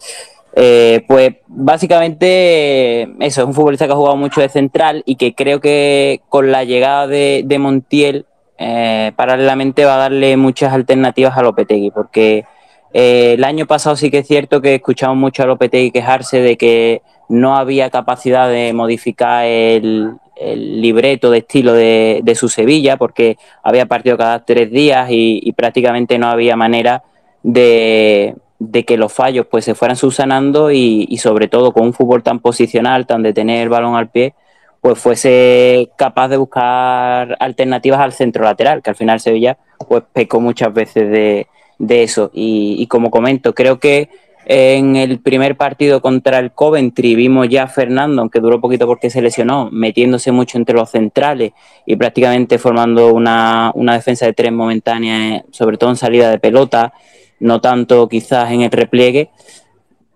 Eh, 0.55 1.05
pues 1.07 1.37
básicamente 1.47 3.03
eso, 3.21 3.43
es 3.43 3.47
un 3.47 3.55
futbolista 3.55 3.87
que 3.87 3.93
ha 3.93 3.97
jugado 3.97 4.17
mucho 4.17 4.41
de 4.41 4.49
central 4.49 5.03
y 5.07 5.17
que 5.17 5.35
creo 5.35 5.61
que 5.61 6.23
con 6.29 6.51
la 6.51 6.65
llegada 6.65 7.07
de, 7.07 7.43
de 7.45 7.59
Montiel 7.59 8.27
eh, 8.59 9.13
paralelamente 9.15 9.85
va 9.85 9.95
a 9.95 9.99
darle 9.99 10.37
muchas 10.37 10.73
alternativas 10.73 11.37
a 11.37 11.43
Lopetegui, 11.43 11.91
porque 11.93 12.45
eh, 12.93 13.35
el 13.35 13.45
año 13.45 13.67
pasado 13.67 13.95
sí 13.95 14.11
que 14.11 14.19
es 14.19 14.27
cierto 14.27 14.61
que 14.61 14.75
escuchamos 14.77 15.17
mucho 15.17 15.43
a 15.43 15.47
Lopetegui 15.47 15.93
quejarse 15.93 16.41
de 16.41 16.57
que 16.57 17.03
no 17.29 17.57
había 17.57 17.91
capacidad 17.91 18.49
de 18.49 18.73
modificar 18.73 19.45
el, 19.45 20.15
el 20.35 20.81
libreto 20.81 21.31
de 21.31 21.39
estilo 21.39 21.73
de, 21.73 22.21
de 22.25 22.35
su 22.35 22.49
Sevilla, 22.49 22.97
porque 22.97 23.37
había 23.63 23.87
partido 23.87 24.17
cada 24.17 24.45
tres 24.45 24.71
días 24.71 25.11
y, 25.11 25.41
y 25.43 25.53
prácticamente 25.53 26.19
no 26.19 26.29
había 26.29 26.57
manera 26.57 27.05
de, 27.43 28.35
de 28.59 28.85
que 28.85 28.97
los 28.97 29.12
fallos 29.12 29.47
pues 29.51 29.64
se 29.64 29.75
fueran 29.75 29.97
subsanando 29.97 30.71
y, 30.71 31.07
y 31.09 31.18
sobre 31.18 31.49
todo 31.49 31.73
con 31.73 31.85
un 31.85 31.92
fútbol 31.92 32.23
tan 32.23 32.40
posicional, 32.40 33.07
tan 33.07 33.23
de 33.23 33.33
tener 33.33 33.62
el 33.62 33.68
balón 33.68 33.94
al 33.94 34.11
pie, 34.11 34.35
pues 34.81 34.99
fuese 34.99 35.90
capaz 35.97 36.29
de 36.29 36.37
buscar 36.37 37.37
alternativas 37.40 38.01
al 38.01 38.12
centro 38.12 38.44
lateral, 38.44 38.83
que 38.83 38.90
al 38.90 38.97
final 38.97 39.21
Sevilla 39.21 39.59
pues 39.88 40.03
pecó 40.12 40.40
muchas 40.40 40.73
veces 40.73 41.11
de, 41.11 41.47
de 41.79 42.03
eso. 42.03 42.31
Y, 42.35 42.77
y 42.79 42.87
como 42.87 43.11
comento, 43.11 43.55
creo 43.55 43.79
que 43.79 44.09
en 44.51 44.97
el 44.97 45.21
primer 45.21 45.57
partido 45.57 46.01
contra 46.01 46.38
el 46.38 46.53
Coventry 46.53 47.14
vimos 47.14 47.49
ya 47.51 47.64
a 47.64 47.68
Fernando, 47.68 48.23
aunque 48.23 48.40
duró 48.40 48.61
poquito 48.61 48.87
porque 48.87 49.11
se 49.11 49.21
lesionó, 49.21 49.68
metiéndose 49.71 50.33
mucho 50.33 50.57
entre 50.57 50.75
los 50.75 50.90
centrales 50.90 51.53
y 51.85 51.97
prácticamente 51.97 52.59
formando 52.59 53.12
una, 53.12 53.73
una 53.75 53.92
defensa 53.92 54.25
de 54.25 54.33
tres 54.33 54.51
momentánea, 54.51 55.44
sobre 55.51 55.77
todo 55.77 55.90
en 55.90 55.97
salida 55.97 56.31
de 56.31 56.38
pelota, 56.38 56.94
no 57.40 57.61
tanto 57.61 58.09
quizás 58.09 58.51
en 58.53 58.62
el 58.62 58.70
repliegue. 58.70 59.31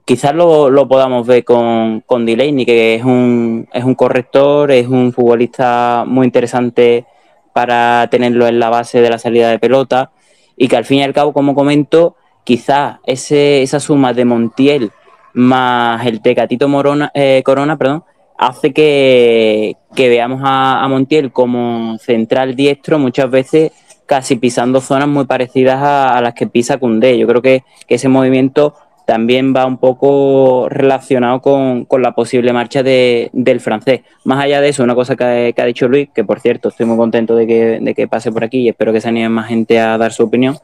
Quizás 0.05 0.35
lo, 0.35 0.69
lo 0.69 0.89
podamos 0.89 1.27
ver 1.27 1.45
con, 1.45 2.01
con 2.01 2.27
Delaney, 2.27 2.67
que 2.67 2.97
es 2.97 3.05
un, 3.05 3.69
es 3.73 3.85
un 3.85 3.95
corrector, 3.95 4.73
es 4.73 4.89
un 4.89 5.13
futbolista 5.13 6.05
muy 6.07 6.27
interesante 6.27 7.07
para 7.53 8.09
tenerlo 8.11 8.47
en 8.47 8.59
la 8.59 8.69
base 8.69 9.01
de 9.01 9.11
la 9.11 9.19
salida 9.19 9.51
de 9.51 9.59
pelota 9.59 10.11
y 10.57 10.69
que 10.69 10.77
al 10.77 10.85
fin 10.85 10.99
y 10.99 11.03
al 11.03 11.13
cabo, 11.13 11.33
como 11.33 11.55
comento, 11.55 12.17
quizás 12.45 12.99
ese, 13.07 13.63
esa 13.63 13.79
suma 13.79 14.13
de 14.13 14.25
Montiel 14.25 14.91
más 15.35 16.05
el 16.07 16.21
Tecatito 16.21 16.69
Morona, 16.69 17.11
eh, 17.15 17.43
Corona, 17.45 17.77
perdón, 17.77 18.05
hace 18.37 18.73
que, 18.73 19.77
que 19.95 20.09
veamos 20.09 20.41
a, 20.45 20.83
a 20.83 20.89
Montiel 20.89 21.33
como 21.33 21.97
central 21.99 22.55
diestro 22.55 22.99
muchas 22.99 23.31
veces 23.31 23.73
casi 24.13 24.37
pisando 24.37 24.83
zonas 24.83 25.09
muy 25.09 25.25
parecidas 25.25 25.79
a, 25.81 26.21
las 26.21 26.35
que 26.35 26.47
pisa 26.47 26.77
Cundé. 26.77 27.17
Yo 27.17 27.27
creo 27.27 27.41
que, 27.41 27.65
ese 27.89 28.11
movimiento 28.11 28.75
también 29.07 29.55
va 29.57 29.65
un 29.65 29.79
poco 29.79 30.69
relacionado 30.69 31.41
con, 31.41 31.87
la 31.99 32.15
posible 32.15 32.53
marcha 32.53 32.83
de, 32.83 33.31
del 33.33 33.61
francés. 33.61 34.03
Más 34.25 34.45
allá 34.45 34.61
de 34.61 34.69
eso, 34.69 34.85
una 34.85 34.95
cosa 34.95 35.17
que, 35.17 35.55
ha 35.57 35.65
dicho 35.65 35.89
Luis, 35.89 36.11
que 36.15 36.25
por 36.25 36.41
cierto 36.41 36.69
estoy 36.69 36.85
muy 36.85 36.99
contento 36.99 37.35
de 37.35 37.47
que, 37.47 37.81
de 37.81 37.95
que 37.95 38.07
pase 38.07 38.31
por 38.31 38.45
aquí 38.45 38.59
y 38.59 38.69
espero 38.69 38.93
que 38.93 39.01
se 39.01 39.09
anime 39.09 39.31
más 39.31 39.49
gente 39.49 39.81
a 39.81 39.97
dar 39.97 40.13
su 40.13 40.25
opinión, 40.25 40.59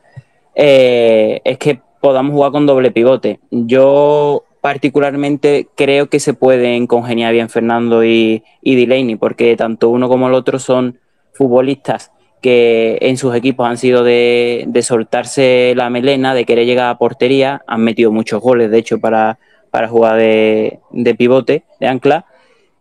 eh, 0.54 1.40
es 1.42 1.56
que 1.56 1.80
podamos 2.02 2.34
jugar 2.34 2.52
con 2.52 2.66
doble 2.66 2.90
pivote. 2.90 3.40
Yo 3.50 4.44
particularmente 4.60 5.68
creo 5.74 6.10
que 6.10 6.20
se 6.20 6.34
pueden 6.34 6.86
congeniar 6.86 7.32
bien 7.32 7.48
Fernando 7.48 8.04
y, 8.04 8.44
y 8.60 8.76
Delaney, 8.76 9.16
porque 9.16 9.56
tanto 9.56 9.88
uno 9.88 10.06
como 10.06 10.28
el 10.28 10.34
otro 10.34 10.58
son 10.58 10.98
futbolistas 11.32 12.12
que 12.40 12.98
en 13.00 13.16
sus 13.16 13.34
equipos 13.34 13.68
han 13.68 13.78
sido 13.78 14.04
de, 14.04 14.64
de, 14.66 14.82
soltarse 14.82 15.74
la 15.76 15.90
melena, 15.90 16.34
de 16.34 16.44
querer 16.44 16.66
llegar 16.66 16.90
a 16.90 16.98
portería, 16.98 17.62
han 17.66 17.82
metido 17.82 18.10
muchos 18.12 18.40
goles, 18.40 18.70
de 18.70 18.78
hecho, 18.78 18.98
para, 18.98 19.38
para 19.70 19.88
jugar 19.88 20.18
de, 20.18 20.80
de 20.90 21.14
pivote, 21.14 21.64
de 21.80 21.86
ancla. 21.86 22.26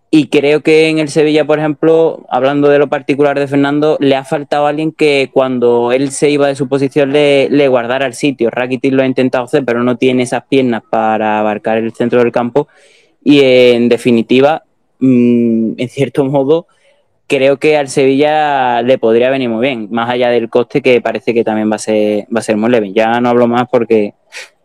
Y 0.09 0.27
creo 0.27 0.61
que 0.61 0.87
en 0.87 0.99
el 0.99 1.09
Sevilla, 1.09 1.45
por 1.45 1.59
ejemplo, 1.59 2.25
hablando 2.29 2.69
de 2.69 2.79
lo 2.79 2.87
particular 2.87 3.37
de 3.37 3.47
Fernando, 3.47 3.97
le 3.99 4.15
ha 4.15 4.23
faltado 4.23 4.65
alguien 4.65 4.93
que 4.93 5.29
cuando 5.33 5.91
él 5.91 6.11
se 6.11 6.29
iba 6.29 6.47
de 6.47 6.55
su 6.55 6.69
posición 6.69 7.11
le, 7.11 7.49
le 7.49 7.67
guardara 7.67 8.05
el 8.05 8.13
sitio. 8.13 8.49
Rakitic 8.49 8.93
lo 8.93 9.03
ha 9.03 9.05
intentado 9.05 9.43
hacer, 9.43 9.65
pero 9.65 9.83
no 9.83 9.97
tiene 9.97 10.23
esas 10.23 10.45
piernas 10.45 10.83
para 10.89 11.39
abarcar 11.39 11.77
el 11.77 11.93
centro 11.93 12.19
del 12.19 12.31
campo. 12.31 12.69
Y 13.21 13.41
en 13.41 13.89
definitiva, 13.89 14.63
mmm, 14.99 15.73
en 15.77 15.89
cierto 15.89 16.23
modo, 16.23 16.67
creo 17.27 17.57
que 17.57 17.77
al 17.77 17.89
Sevilla 17.89 18.81
le 18.81 18.97
podría 18.97 19.29
venir 19.29 19.49
muy 19.49 19.61
bien, 19.61 19.89
más 19.91 20.09
allá 20.09 20.29
del 20.29 20.49
coste 20.49 20.81
que 20.81 21.01
parece 21.01 21.33
que 21.33 21.43
también 21.43 21.69
va 21.69 21.75
a 21.75 21.79
ser, 21.79 22.25
va 22.33 22.39
a 22.39 22.43
ser 22.43 22.57
muy 22.57 22.69
leve. 22.69 22.93
Ya 22.93 23.19
no 23.19 23.29
hablo 23.29 23.47
más 23.47 23.67
porque, 23.69 24.13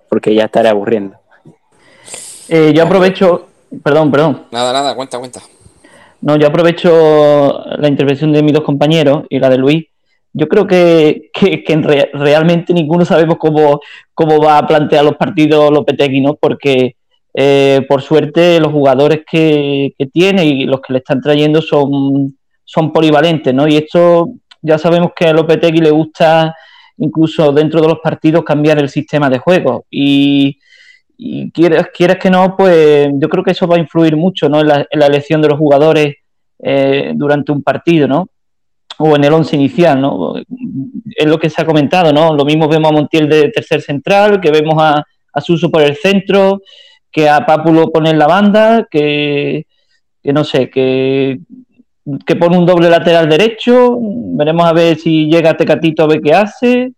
porque 0.09 0.35
ya 0.35 0.44
estaré 0.44 0.68
aburriendo. 0.68 1.16
Eh, 2.48 2.72
yo 2.75 2.85
aprovecho, 2.85 3.48
perdón, 3.83 4.11
perdón. 4.11 4.44
Nada, 4.51 4.72
nada, 4.72 4.94
cuenta, 4.94 5.18
cuenta. 5.18 5.40
No, 6.20 6.37
yo 6.37 6.46
aprovecho 6.46 7.64
la 7.79 7.88
intervención 7.88 8.33
de 8.33 8.42
mis 8.42 8.53
dos 8.53 8.62
compañeros 8.62 9.25
y 9.29 9.38
la 9.40 9.48
de 9.48 9.59
Luis. 9.59 9.87
Yo 10.33 10.48
creo 10.48 10.66
que, 10.66 11.31
que, 11.33 11.62
que 11.64 11.77
re, 11.77 12.11
realmente 12.14 12.72
ninguno 12.72 13.05
sabemos 13.05 13.37
cómo, 13.38 13.81
cómo 14.14 14.40
va 14.40 14.59
a 14.59 14.66
plantear 14.66 15.05
los 15.05 15.16
partidos 15.16 15.70
Lopetegui, 15.70 16.20
¿no? 16.20 16.35
Porque 16.35 16.96
eh, 17.35 17.85
por 17.88 18.03
suerte 18.03 18.61
los 18.61 18.72
jugadores 18.72 19.22
que, 19.31 19.94
que 19.98 20.07
tiene 20.07 20.44
y 20.44 20.64
los 20.64 20.81
que 20.81 20.92
le 20.92 20.98
están 21.01 21.20
trayendo 21.20 21.61
son 21.61 22.37
son 22.64 22.92
polivalentes, 22.92 23.53
¿no? 23.55 23.66
Y 23.68 23.77
esto 23.77 24.31
ya 24.61 24.79
sabemos 24.79 25.12
que 25.14 25.27
a 25.27 25.33
Lopetegui 25.33 25.81
le 25.81 25.90
gusta 25.90 26.55
incluso 26.98 27.53
dentro 27.53 27.81
de 27.81 27.88
los 27.88 27.98
partidos 27.98 28.44
cambiar 28.44 28.79
el 28.79 28.88
sistema 28.88 29.29
de 29.29 29.38
juego. 29.38 29.87
Y, 29.90 30.59
quieres, 31.53 31.88
quieres 31.94 32.16
que 32.18 32.31
no, 32.31 32.57
pues 32.57 33.09
yo 33.14 33.29
creo 33.29 33.44
que 33.44 33.53
eso 33.53 33.66
va 33.66 33.77
a 33.77 33.81
influir 33.81 34.16
mucho 34.16 34.48
¿no? 34.48 34.61
en, 34.61 34.68
la, 34.68 34.87
elección 34.90 35.40
de 35.40 35.48
los 35.48 35.59
jugadores 35.59 36.16
eh, 36.61 37.12
durante 37.14 37.53
un 37.53 37.62
partido, 37.62 38.09
¿no? 38.09 38.29
O 38.98 39.16
en 39.16 39.25
el 39.25 39.33
once 39.33 39.57
inicial, 39.57 40.01
¿no? 40.01 40.35
Es 40.37 41.27
lo 41.27 41.38
que 41.38 41.51
se 41.51 41.62
ha 41.62 41.66
comentado, 41.66 42.12
¿no? 42.12 42.35
Lo 42.35 42.44
mismo 42.44 42.68
vemos 42.68 42.90
a 42.90 42.94
Montiel 42.94 43.29
de 43.29 43.48
tercer 43.48 43.81
central, 43.81 44.40
que 44.40 44.51
vemos 44.51 44.75
a, 44.79 45.05
a 45.33 45.40
Suso 45.40 45.70
por 45.70 45.83
el 45.83 45.96
centro, 45.96 46.61
que 47.11 47.29
a 47.29 47.44
Pápulo 47.44 47.90
pone 47.90 48.11
en 48.11 48.18
la 48.18 48.27
banda, 48.27 48.87
que, 48.90 49.66
que 50.22 50.33
no 50.33 50.44
sé, 50.44 50.70
que 50.70 51.40
que 52.27 52.37
pone 52.37 52.59
un 52.59 52.67
doble 52.67 52.91
lateral 52.91 53.29
derecho. 53.29 53.99
Veremos 54.01 54.67
a 54.67 54.73
ver 54.73 54.97
si 54.97 55.27
llega 55.27 55.57
Tecatito 55.57 56.05
a 56.05 56.09
ver 56.09 56.21
qué 56.21 56.35
hace 56.35 56.93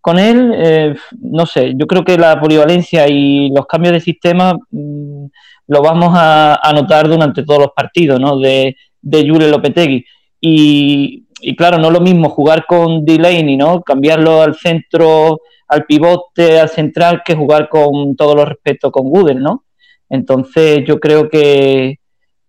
con 0.00 0.18
él. 0.18 0.52
Eh, 0.56 0.94
no 1.20 1.46
sé, 1.46 1.74
yo 1.76 1.86
creo 1.86 2.04
que 2.04 2.18
la 2.18 2.40
polivalencia 2.40 3.06
y 3.08 3.50
los 3.50 3.66
cambios 3.66 3.94
de 3.94 4.00
sistema 4.00 4.54
mm, 4.70 5.26
lo 5.68 5.82
vamos 5.82 6.12
a, 6.14 6.58
notar 6.74 7.08
durante 7.08 7.44
todos 7.44 7.60
los 7.60 7.72
partidos 7.74 8.18
¿no? 8.18 8.38
de, 8.38 8.76
de 9.00 9.22
Lopetegui. 9.24 10.04
Y, 10.40 11.26
y, 11.40 11.54
claro, 11.54 11.78
no 11.78 11.88
es 11.88 11.92
lo 11.92 12.00
mismo 12.00 12.28
jugar 12.30 12.66
con 12.66 13.04
Delaney, 13.04 13.56
¿no? 13.56 13.82
cambiarlo 13.82 14.42
al 14.42 14.56
centro, 14.56 15.40
al 15.68 15.84
pivote, 15.84 16.58
al 16.58 16.68
central, 16.68 17.22
que 17.24 17.36
jugar 17.36 17.68
con 17.68 18.16
todo 18.16 18.34
los 18.34 18.48
respeto 18.48 18.90
con 18.90 19.08
Google, 19.08 19.36
¿no? 19.36 19.64
Entonces 20.08 20.82
yo 20.86 20.98
creo 20.98 21.28
que, 21.28 21.99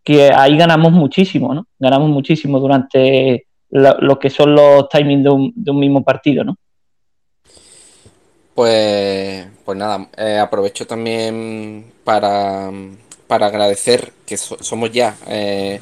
que 0.03 0.31
ahí 0.33 0.57
ganamos 0.57 0.91
muchísimo, 0.91 1.53
¿no? 1.53 1.67
Ganamos 1.79 2.09
muchísimo 2.09 2.59
durante 2.59 3.45
lo 3.69 4.19
que 4.19 4.29
son 4.29 4.53
los 4.55 4.89
timings 4.89 5.23
de 5.23 5.29
un, 5.71 5.79
mismo 5.79 6.03
partido, 6.03 6.43
¿no? 6.43 6.57
Pues, 8.53 9.47
pues 9.63 9.77
nada, 9.77 10.09
eh, 10.17 10.37
aprovecho 10.37 10.85
también 10.85 11.85
para, 12.03 12.69
para 13.27 13.45
agradecer 13.45 14.11
que 14.25 14.35
somos 14.37 14.91
ya 14.91 15.15
eh, 15.27 15.79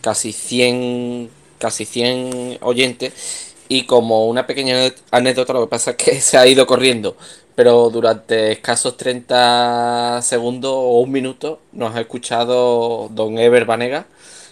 casi 0.00 0.32
100 0.32 1.30
casi 1.58 1.84
100 1.84 2.58
oyentes 2.62 3.54
y 3.68 3.84
como 3.84 4.26
una 4.26 4.46
pequeña 4.46 4.92
anécdota 5.10 5.52
lo 5.52 5.60
que 5.62 5.70
pasa 5.70 5.90
es 5.92 5.96
que 5.96 6.20
se 6.20 6.38
ha 6.38 6.46
ido 6.46 6.66
corriendo 6.66 7.16
pero 7.58 7.90
durante 7.90 8.52
escasos 8.52 8.96
30 8.96 10.20
segundos 10.22 10.70
o 10.72 11.00
un 11.00 11.10
minuto 11.10 11.60
nos 11.72 11.96
ha 11.96 12.02
escuchado 12.02 13.08
don 13.10 13.36
Ever 13.36 13.64
Vanega, 13.64 14.06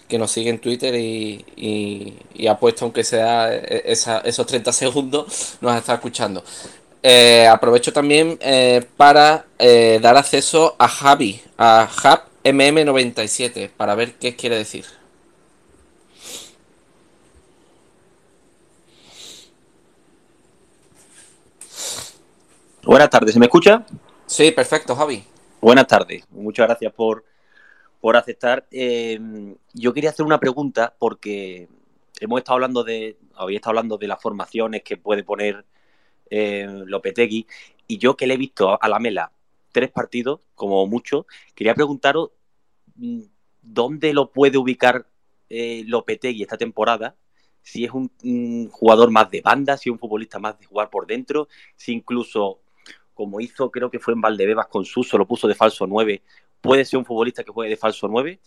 que 0.08 0.18
nos 0.18 0.32
sigue 0.32 0.50
en 0.50 0.58
Twitter 0.58 0.92
y, 0.96 2.18
ha 2.48 2.58
puesto, 2.58 2.84
aunque 2.84 3.04
sea 3.04 3.54
e, 3.54 3.84
esos 3.86 4.46
30 4.48 4.72
segundos, 4.72 5.56
nos 5.60 5.76
está 5.76 5.94
escuchando. 5.94 6.42
Eh, 7.00 7.46
aprovecho 7.46 7.92
también 7.92 8.38
eh, 8.40 8.84
para 8.96 9.46
eh, 9.60 10.00
dar 10.02 10.16
acceso 10.16 10.74
a 10.76 10.88
Javi, 10.88 11.40
a 11.56 11.88
JabMM97, 11.88 13.70
para 13.70 13.94
ver 13.94 14.14
qué 14.14 14.34
quiere 14.34 14.56
decir. 14.56 14.84
Buenas 22.86 23.10
tardes, 23.10 23.32
¿se 23.32 23.40
me 23.40 23.46
escucha? 23.46 23.84
Sí, 24.26 24.52
perfecto, 24.52 24.94
Javi. 24.94 25.24
Buenas 25.60 25.88
tardes, 25.88 26.24
muchas 26.30 26.68
gracias 26.68 26.92
por, 26.92 27.24
por 28.00 28.16
aceptar. 28.16 28.64
Eh, 28.70 29.18
yo 29.74 29.92
quería 29.92 30.10
hacer 30.10 30.24
una 30.24 30.38
pregunta 30.38 30.94
porque 30.96 31.68
hemos 32.20 32.38
estado 32.38 32.54
hablando 32.54 32.84
de, 32.84 33.18
había 33.34 33.56
estado 33.56 33.70
hablando 33.70 33.98
de 33.98 34.06
las 34.06 34.22
formaciones 34.22 34.84
que 34.84 34.96
puede 34.96 35.24
poner 35.24 35.64
eh, 36.30 36.64
Lopetegui 36.86 37.48
y 37.88 37.98
yo 37.98 38.16
que 38.16 38.28
le 38.28 38.34
he 38.34 38.36
visto 38.36 38.80
a 38.80 38.88
la 38.88 39.00
Mela 39.00 39.32
tres 39.72 39.90
partidos, 39.90 40.42
como 40.54 40.86
mucho, 40.86 41.26
quería 41.56 41.74
preguntaros 41.74 42.30
mm, 42.94 43.22
dónde 43.62 44.14
lo 44.14 44.30
puede 44.30 44.58
ubicar 44.58 45.08
eh, 45.50 45.82
Lopetegui 45.88 46.42
esta 46.42 46.56
temporada 46.56 47.16
si 47.62 47.84
es 47.84 47.90
un, 47.90 48.12
un, 48.22 48.68
jugador 48.70 49.10
más 49.10 49.28
de 49.28 49.40
banda, 49.40 49.76
si 49.76 49.88
es 49.88 49.92
un 49.92 49.98
futbolista 49.98 50.38
más 50.38 50.56
de 50.60 50.66
jugar 50.66 50.88
por 50.88 51.04
dentro, 51.04 51.48
si 51.74 51.92
incluso 51.92 52.60
como 53.16 53.40
hizo 53.40 53.70
creo 53.70 53.90
que 53.90 53.98
fue 53.98 54.12
en 54.12 54.20
Valdebebas 54.20 54.66
con 54.66 54.84
Suso, 54.84 55.16
lo 55.16 55.26
puso 55.26 55.48
de 55.48 55.54
falso 55.54 55.86
9, 55.86 56.22
puede 56.60 56.84
ser 56.84 56.98
un 56.98 57.06
futbolista 57.06 57.42
que 57.42 57.50
juegue 57.50 57.70
de 57.70 57.76
falso 57.76 58.06
9. 58.06 58.38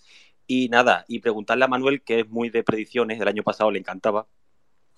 Y 0.48 0.70
nada, 0.70 1.06
y 1.08 1.20
preguntarle 1.20 1.66
a 1.66 1.68
Manuel, 1.68 2.02
que 2.02 2.22
es 2.22 2.30
muy 2.30 2.50
de 2.50 2.64
predicciones, 2.64 3.20
del 3.20 3.28
año 3.28 3.44
pasado 3.44 3.70
le 3.70 3.80
encantaba, 3.80 4.28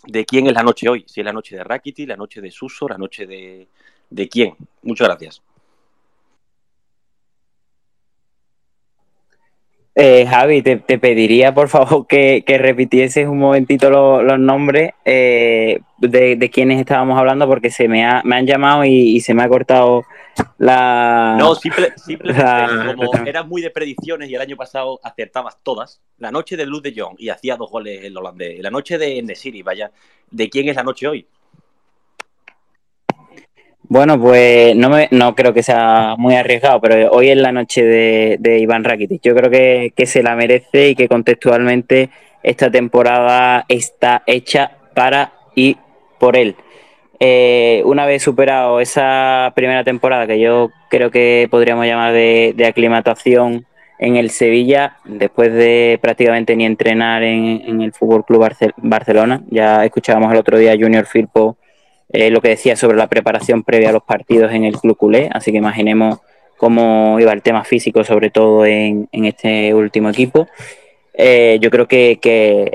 de 0.05 0.25
quién 0.25 0.47
es 0.47 0.53
la 0.53 0.63
noche 0.63 0.87
hoy, 0.87 1.03
si 1.07 1.21
es 1.21 1.25
la 1.25 1.33
noche 1.33 1.55
de 1.55 1.63
Rakiti, 1.63 2.05
la 2.05 2.15
noche 2.15 2.41
de 2.41 2.51
Suso, 2.51 2.87
la 2.87 2.97
noche 2.97 3.25
de, 3.25 3.67
de 4.09 4.29
quién. 4.29 4.55
Muchas 4.81 5.07
gracias. 5.07 5.41
Eh, 9.93 10.25
Javi, 10.25 10.61
te, 10.61 10.77
pediría 10.77 11.53
por 11.53 11.67
favor 11.67 12.07
que, 12.07 12.43
repitieses 12.47 13.27
un 13.27 13.39
momentito 13.39 13.89
los 13.89 14.39
nombres 14.39 14.93
eh, 15.03 15.81
de, 15.97 16.49
quienes 16.49 16.79
estábamos 16.79 17.19
hablando 17.19 17.45
porque 17.45 17.69
se 17.69 17.89
me, 17.89 18.05
ha, 18.05 18.21
me 18.23 18.37
han 18.37 18.47
llamado 18.47 18.85
y, 18.85 19.19
se 19.19 19.33
me 19.33 19.43
ha 19.43 19.49
cortado 19.49 20.05
la... 20.57 21.35
No, 21.37 21.55
simplemente 21.55 22.01
como 22.95 23.11
eras 23.25 23.45
muy 23.45 23.61
de 23.61 23.69
predicciones 23.69 24.29
y 24.29 24.35
el 24.35 24.41
año 24.41 24.55
pasado 24.55 25.01
acertabas 25.03 25.57
todas, 25.61 26.01
la 26.19 26.31
noche 26.31 26.55
de 26.55 26.65
Luz 26.65 26.83
de 26.83 26.93
Jong 26.95 27.15
y 27.17 27.27
hacía 27.27 27.57
dos 27.57 27.69
goles 27.69 28.01
el 28.05 28.15
holandés, 28.15 28.61
la 28.61 28.71
noche 28.71 28.97
de 28.97 29.21
Nesiri, 29.21 29.61
vaya, 29.61 29.91
¿de 30.29 30.49
quién 30.49 30.69
es 30.69 30.77
la 30.77 30.83
noche 30.83 31.05
hoy? 31.07 31.27
Bueno, 33.91 34.17
pues 34.17 34.73
no, 34.73 34.89
me, 34.89 35.09
no 35.11 35.35
creo 35.35 35.53
que 35.53 35.63
sea 35.63 36.15
muy 36.17 36.33
arriesgado, 36.35 36.79
pero 36.79 37.11
hoy 37.11 37.27
es 37.27 37.35
la 37.35 37.51
noche 37.51 37.83
de, 37.83 38.59
Iván 38.59 38.85
Rakitic. 38.85 39.21
Yo 39.21 39.35
creo 39.35 39.51
que, 39.51 40.05
se 40.05 40.23
la 40.23 40.33
merece 40.33 40.91
y 40.91 40.95
que 40.95 41.09
contextualmente 41.09 42.09
esta 42.41 42.71
temporada 42.71 43.65
está 43.67 44.23
hecha 44.25 44.71
para 44.93 45.33
y 45.55 45.75
por 46.19 46.37
él. 46.37 46.55
Eh, 47.19 47.81
una 47.83 48.05
vez 48.05 48.23
superado 48.23 48.79
esa 48.79 49.51
primera 49.55 49.83
temporada, 49.83 50.25
que 50.25 50.39
yo 50.39 50.71
creo 50.89 51.11
que 51.11 51.49
podríamos 51.51 51.85
llamar 51.85 52.13
de, 52.13 52.65
aclimatación 52.65 53.65
en 53.99 54.15
el 54.15 54.29
Sevilla, 54.29 54.99
después 55.03 55.51
de 55.51 55.99
prácticamente 56.01 56.55
ni 56.55 56.63
entrenar 56.63 57.23
en, 57.23 57.61
en 57.65 57.81
el 57.81 57.91
Fútbol 57.91 58.23
Club 58.23 58.49
Barcelona, 58.77 59.43
ya 59.49 59.83
escuchábamos 59.83 60.31
el 60.31 60.39
otro 60.39 60.57
día 60.57 60.71
a 60.71 60.77
Junior 60.77 61.05
Firpo 61.05 61.57
eh, 62.13 62.29
lo 62.29 62.41
que 62.41 62.49
decía 62.49 62.75
sobre 62.75 62.97
la 62.97 63.07
preparación 63.07 63.63
previa 63.63 63.89
a 63.89 63.93
los 63.93 64.03
partidos 64.03 64.51
en 64.51 64.65
el 64.65 64.77
Club 64.77 64.97
Culé, 64.97 65.29
así 65.31 65.51
que 65.51 65.57
imaginemos 65.57 66.19
cómo 66.57 67.19
iba 67.19 67.31
el 67.31 67.41
tema 67.41 67.63
físico, 67.63 68.03
sobre 68.03 68.29
todo 68.29 68.65
en, 68.65 69.07
este 69.13 69.73
último 69.73 70.09
equipo. 70.09 70.47
Eh, 71.13 71.57
yo 71.61 71.71
creo 71.71 71.87
que, 71.87 72.19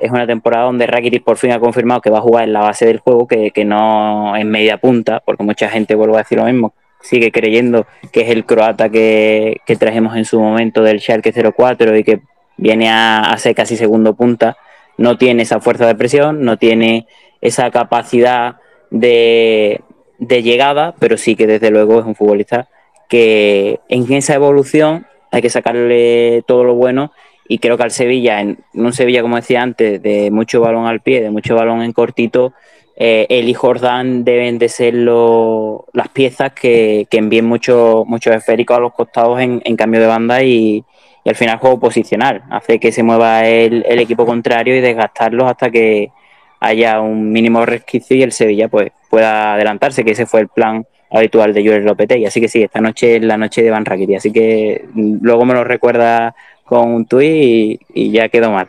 es 0.01 0.11
una 0.11 0.27
temporada 0.27 0.65
donde 0.65 0.87
Rakitic 0.87 1.23
por 1.23 1.37
fin 1.37 1.53
ha 1.53 1.61
confirmado 1.61 2.01
que 2.01 2.11
va 2.11 2.19
a 2.19 2.23
jugar 2.23 2.45
en 2.45 2.53
la 2.53 2.61
base 2.61 2.87
del 2.87 2.99
juego, 2.99 3.27
que, 3.29 3.65
no 3.65 4.35
en 4.37 4.51
media 4.51 4.79
punta, 4.79 5.23
porque 5.25 5.45
mucha 5.45 5.69
gente, 5.69 5.95
vuelvo 5.95 6.17
a 6.17 6.19
decir 6.19 6.39
lo 6.39 6.45
mismo, 6.45 6.73
sigue 7.03 7.31
creyendo 7.31 7.87
que 8.13 8.23
es 8.23 8.31
el 8.31 8.47
croata 8.47 8.89
que, 8.89 9.61
trajimos 9.79 10.17
en 10.17 10.25
su 10.25 10.41
momento 10.41 10.83
del 10.83 11.01
Schalke 11.01 11.33
04 11.33 11.97
y 11.97 12.05
que 12.05 12.21
viene 12.57 12.89
a, 12.89 13.21
a 13.21 13.37
ser 13.39 13.55
casi 13.55 13.77
segundo 13.77 14.15
punta. 14.15 14.57
No 14.97 15.19
tiene 15.19 15.43
esa 15.43 15.61
fuerza 15.61 15.87
de 15.87 15.95
presión, 15.95 16.43
no 16.43 16.57
tiene 16.57 17.07
esa 17.43 17.71
capacidad 17.71 18.57
de, 18.91 19.81
llegada, 20.19 20.95
pero 20.99 21.17
sí 21.17 21.37
que 21.37 21.47
desde 21.47 21.71
luego 21.71 22.01
es 22.01 22.07
un 22.07 22.15
futbolista 22.15 22.69
que 23.09 23.81
en 23.89 24.13
esa 24.13 24.35
evolución 24.35 25.07
hay 25.31 25.43
que 25.43 25.51
sacarle 25.51 26.43
todo 26.47 26.65
lo 26.65 26.75
bueno 26.75 27.13
y 27.49 27.59
creo 27.59 27.77
que 27.77 27.85
al 27.85 27.91
Sevilla, 27.91 28.41
en 28.41 28.59
un 28.75 28.93
Sevilla 28.93 29.23
como 29.23 29.37
decía 29.37 29.63
antes, 29.63 30.03
de 30.03 30.31
mucho 30.31 30.61
balón 30.61 30.87
al 30.87 31.01
pie, 31.01 31.23
de 31.23 31.31
mucho 31.31 31.55
balón 31.55 31.83
en 31.83 31.93
cortito, 31.93 32.55
eh, 32.97 33.27
él 33.29 33.49
y 33.49 33.55
Jordán 33.55 34.25
deben 34.25 34.59
de 34.59 34.69
ser 34.69 34.95
las 34.95 36.09
piezas 36.13 36.53
que, 36.53 37.07
envíen 37.11 37.45
muchos 37.45 38.07
mucho 38.07 38.33
esféricos 38.33 38.77
a 38.77 38.81
los 38.81 38.95
costados 38.95 39.41
en, 39.41 39.61
cambio 39.77 40.01
de 40.01 40.07
banda 40.07 40.43
y, 40.43 40.85
al 41.25 41.35
final 41.35 41.59
juego 41.59 41.81
posicional, 41.81 42.45
hace 42.51 42.79
que 42.79 42.93
se 42.93 43.03
mueva 43.03 43.47
el, 43.49 43.85
el 43.89 43.99
equipo 43.99 44.25
contrario 44.25 44.77
y 44.77 44.81
desgastarlos 44.81 45.51
hasta 45.51 45.71
que, 45.71 46.13
haya 46.61 47.01
un 47.01 47.31
mínimo 47.33 47.65
resquicio 47.67 48.17
y 48.17 48.23
el 48.23 48.33
Sevilla 48.33 48.69
pues 48.69 48.93
pueda 49.11 49.55
adelantarse, 49.55 50.05
que 50.05 50.13
ese 50.13 50.27
fue 50.27 50.41
el 50.41 50.49
plan 50.49 50.87
habitual 51.11 51.55
de 51.55 51.63
López 51.63 51.85
Lopetegui. 51.85 52.27
Así 52.27 52.41
que 52.41 52.49
sí, 52.49 52.63
esta 52.63 52.81
noche 52.81 53.17
es 53.17 53.23
la 53.23 53.37
noche 53.37 53.63
de 53.63 53.71
Van 53.71 53.85
Rakitic, 53.85 54.17
así 54.17 54.33
que 54.33 54.85
mm, 54.93 55.19
luego 55.23 55.45
me 55.45 55.55
lo 55.55 55.65
recuerda 55.65 56.35
con 56.65 56.93
un 56.93 57.07
tuit 57.07 57.81
y, 57.95 58.11
ya 58.11 58.29
quedó 58.29 58.51
mal. 58.51 58.69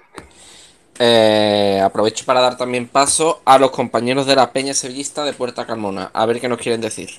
Eh, 0.99 1.79
aprovecho 1.83 2.25
para 2.25 2.41
dar 2.41 2.57
también 2.57 2.87
paso 2.87 3.41
a 3.45 3.57
los 3.59 3.71
compañeros 3.71 4.25
de 4.25 4.35
la 4.35 4.51
Peña 4.51 4.73
Sevillista 4.73 5.23
de 5.23 5.33
Puerta 5.33 5.65
Carmona, 5.65 6.09
a 6.13 6.25
ver 6.25 6.39
qué 6.39 6.49
nos 6.49 6.59
quieren 6.59 6.81
decir. 6.81 7.09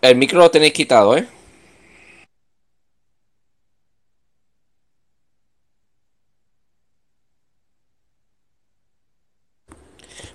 El 0.00 0.16
micro 0.16 0.40
lo 0.40 0.50
tenéis 0.50 0.72
quitado, 0.72 1.16
¿eh? 1.16 1.26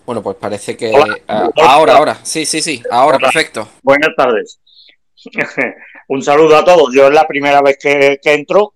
Bueno, 0.08 0.24
pues 0.24 0.38
parece 0.38 0.78
que 0.78 0.94
ah, 1.28 1.52
ahora, 1.58 1.98
ahora, 1.98 2.16
sí, 2.24 2.46
sí, 2.46 2.62
sí, 2.62 2.82
ahora, 2.90 3.20
perfecto. 3.20 3.68
Buenas 3.84 4.12
tardes. 4.16 4.58
Un 6.08 6.22
saludo 6.22 6.56
a 6.56 6.64
todos. 6.64 6.96
Yo 6.96 7.08
es 7.08 7.14
la 7.14 7.28
primera 7.28 7.62
vez 7.62 7.78
que, 7.78 8.18
entro, 8.24 8.76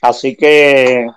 así 0.00 0.36
que 0.36 1.08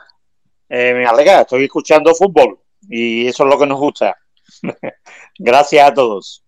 eh, 0.70 0.94
me 0.96 1.06
alegra, 1.06 1.42
estoy 1.42 1.66
escuchando 1.66 2.16
fútbol 2.16 2.62
y 2.90 3.28
eso 3.28 3.44
es 3.44 3.50
lo 3.52 3.60
que 3.60 3.68
nos 3.68 3.78
gusta. 3.78 4.18
Gracias 5.38 5.88
a 5.88 5.94
todos. 5.94 6.44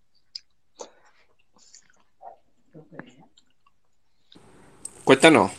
Cuéntanos. 5.04 5.52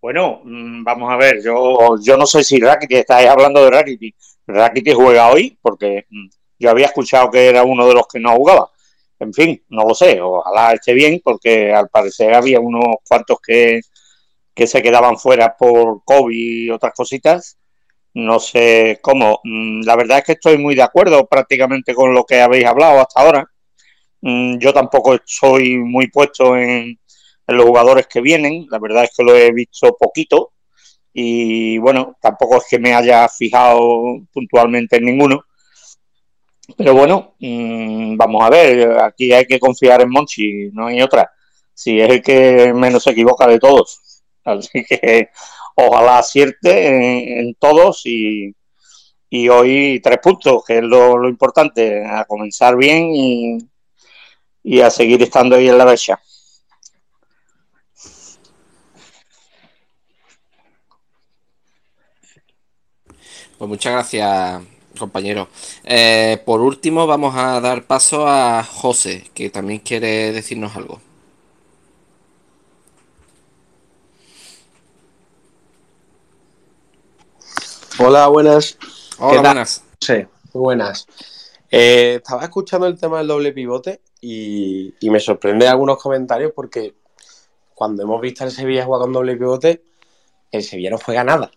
Bueno, 0.00 0.40
mm, 0.42 0.82
vamos 0.82 1.12
a 1.12 1.16
ver, 1.16 1.40
yo, 1.40 2.00
yo 2.02 2.16
no 2.16 2.26
sé 2.26 2.42
si 2.42 2.58
Rakitic, 2.58 2.98
estáis 2.98 3.28
hablando 3.28 3.62
de 3.62 3.70
Rakitic. 3.70 4.16
Rakitic 4.46 4.94
juega 4.94 5.30
hoy 5.30 5.58
porque 5.60 6.06
mm, 6.10 6.28
yo 6.58 6.70
había 6.70 6.86
escuchado 6.86 7.30
que 7.30 7.48
era 7.48 7.64
uno 7.64 7.86
de 7.86 7.94
los 7.94 8.06
que 8.06 8.20
no 8.20 8.36
jugaba. 8.36 8.70
En 9.18 9.32
fin, 9.32 9.62
no 9.68 9.84
lo 9.84 9.94
sé, 9.94 10.20
ojalá 10.20 10.72
esté 10.72 10.92
bien 10.92 11.20
porque 11.24 11.72
al 11.72 11.88
parecer 11.88 12.34
había 12.34 12.60
unos 12.60 12.96
cuantos 13.08 13.38
que, 13.40 13.80
que 14.54 14.66
se 14.66 14.82
quedaban 14.82 15.18
fuera 15.18 15.56
por 15.56 16.02
COVID 16.04 16.36
y 16.36 16.70
otras 16.70 16.92
cositas. 16.94 17.58
No 18.14 18.38
sé 18.40 19.00
cómo. 19.02 19.40
Mm, 19.44 19.82
la 19.84 19.96
verdad 19.96 20.18
es 20.18 20.24
que 20.24 20.32
estoy 20.32 20.58
muy 20.58 20.74
de 20.74 20.82
acuerdo 20.82 21.26
prácticamente 21.26 21.94
con 21.94 22.14
lo 22.14 22.24
que 22.24 22.40
habéis 22.40 22.66
hablado 22.66 23.00
hasta 23.00 23.20
ahora. 23.20 23.50
Yo 24.22 24.72
tampoco 24.72 25.14
estoy 25.14 25.76
muy 25.78 26.08
puesto 26.08 26.56
en, 26.56 26.98
en 27.46 27.56
los 27.56 27.66
jugadores 27.66 28.06
que 28.06 28.20
vienen. 28.20 28.66
La 28.70 28.78
verdad 28.78 29.04
es 29.04 29.10
que 29.16 29.22
lo 29.22 29.36
he 29.36 29.52
visto 29.52 29.96
poquito 29.98 30.53
y 31.14 31.78
bueno, 31.78 32.16
tampoco 32.20 32.56
es 32.56 32.64
que 32.68 32.78
me 32.80 32.92
haya 32.92 33.28
fijado 33.28 34.02
puntualmente 34.32 34.96
en 34.96 35.04
ninguno. 35.06 35.44
Pero 36.76 36.94
bueno, 36.94 37.34
mmm, 37.38 38.16
vamos 38.16 38.42
a 38.44 38.50
ver, 38.50 38.98
aquí 39.00 39.32
hay 39.32 39.46
que 39.46 39.60
confiar 39.60 40.02
en 40.02 40.10
Monchi, 40.10 40.70
no 40.72 40.86
hay 40.88 41.00
otra. 41.02 41.30
Si 41.72 42.00
es 42.00 42.10
el 42.10 42.22
que 42.22 42.72
menos 42.74 43.04
se 43.04 43.10
equivoca 43.10 43.46
de 43.46 43.58
todos. 43.60 44.22
Así 44.44 44.84
que 44.84 45.30
ojalá 45.76 46.18
acierte 46.18 47.40
en, 47.40 47.54
todos 47.54 48.02
y, 48.06 48.54
y, 49.30 49.48
hoy 49.48 50.00
tres 50.02 50.18
puntos, 50.22 50.64
que 50.66 50.78
es 50.78 50.82
lo, 50.84 51.16
lo 51.18 51.28
importante, 51.28 52.04
a 52.04 52.24
comenzar 52.24 52.76
bien 52.76 53.10
y, 53.14 53.58
y 54.64 54.80
a 54.80 54.90
seguir 54.90 55.22
estando 55.22 55.56
ahí 55.56 55.68
en 55.68 55.78
la 55.78 55.84
brecha. 55.84 56.20
Pues 63.64 63.70
muchas 63.70 63.94
gracias, 63.94 64.62
compañero. 64.98 65.48
Eh, 65.84 66.38
por 66.44 66.60
último, 66.60 67.06
vamos 67.06 67.34
a 67.34 67.62
dar 67.62 67.84
paso 67.84 68.28
a 68.28 68.62
José, 68.62 69.24
que 69.32 69.48
también 69.48 69.78
quiere 69.78 70.32
decirnos 70.32 70.76
algo. 70.76 71.00
Hola, 77.98 78.26
buenas. 78.26 78.76
Hola, 79.18 79.40
buenas. 79.40 79.82
Sí, 79.98 80.26
muy 80.52 80.60
buenas. 80.60 81.06
Eh, 81.70 82.16
estaba 82.16 82.42
escuchando 82.42 82.86
el 82.86 83.00
tema 83.00 83.16
del 83.16 83.28
doble 83.28 83.52
pivote 83.52 84.02
y, 84.20 84.92
y, 85.00 85.08
me 85.08 85.20
sorprende 85.20 85.66
algunos 85.68 85.96
comentarios 85.96 86.52
porque 86.54 86.96
cuando 87.74 88.02
hemos 88.02 88.20
visto 88.20 88.44
al 88.44 88.50
Sevilla 88.50 88.84
jugar 88.84 89.00
con 89.00 89.14
doble 89.14 89.38
pivote, 89.38 89.82
el 90.50 90.62
Sevilla 90.62 90.90
no 90.90 90.98
juega 90.98 91.24
nada. 91.24 91.50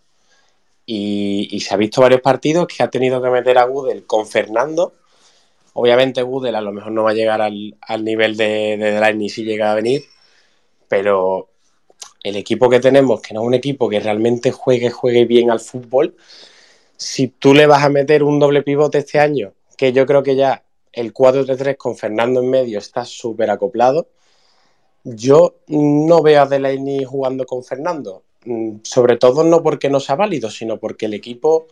Y, 0.90 1.60
se 1.60 1.74
ha 1.74 1.78
visto 1.78 2.02
varios 2.02 2.22
partidos 2.22 2.66
que 2.66 2.82
ha 2.82 2.90
tenido 2.90 3.22
que 3.22 3.30
meter 3.30 3.58
a 3.58 3.66
Gudel 3.66 4.06
con 4.06 4.26
Fernando. 4.26 4.94
Obviamente 5.74 6.24
Gudel 6.24 6.56
a 6.56 6.62
lo 6.62 6.72
mejor 6.72 6.94
no 6.94 7.04
va 7.04 7.12
a 7.12 7.14
llegar 7.14 7.42
al, 7.42 7.76
nivel 8.04 8.38
de, 8.38 8.78
de 8.78 9.14
ni 9.14 9.30
si 9.30 9.44
llega 9.44 9.72
a 9.72 9.76
venir, 9.76 10.06
pero 10.88 11.50
el 12.24 12.38
equipo 12.38 12.70
que 12.70 12.80
tenemos, 12.80 13.22
que 13.22 13.34
no 13.34 13.42
es 13.42 13.48
un 13.48 13.54
equipo 13.54 13.90
que 13.90 14.00
realmente 14.00 14.52
juegue, 14.52 14.90
juegue 14.90 15.26
bien 15.26 15.52
al 15.52 15.60
fútbol, 15.60 16.16
si 16.96 17.28
tú 17.28 17.54
le 17.54 17.68
vas 17.68 17.84
a 17.84 17.90
meter 17.90 18.24
un 18.24 18.40
doble 18.40 18.64
pivote 18.64 19.00
este 19.00 19.20
año, 19.20 19.54
que 19.78 19.94
yo 19.94 20.06
creo 20.06 20.24
que 20.24 20.36
ya 20.36 20.64
el 20.94 21.14
4-3-3 21.14 21.78
con 21.78 21.96
Fernando 21.96 22.40
en 22.42 22.50
medio 22.50 22.80
está 22.80 23.06
súper 23.06 23.52
acoplado, 23.52 24.10
yo 25.04 25.60
no 25.68 26.22
veo 26.22 26.42
a 26.42 26.46
Delaney 26.48 27.06
jugando 27.06 27.46
con 27.46 27.64
Fernando. 27.64 28.24
Mm, 28.46 28.78
sobre 28.84 29.18
todo 29.18 29.44
no 29.44 29.64
porque 29.64 29.90
no 29.90 30.00
sea 30.00 30.16
válido, 30.16 30.50
sino 30.50 30.78
porque 30.78 31.08
el 31.08 31.14
equipo 31.14 31.68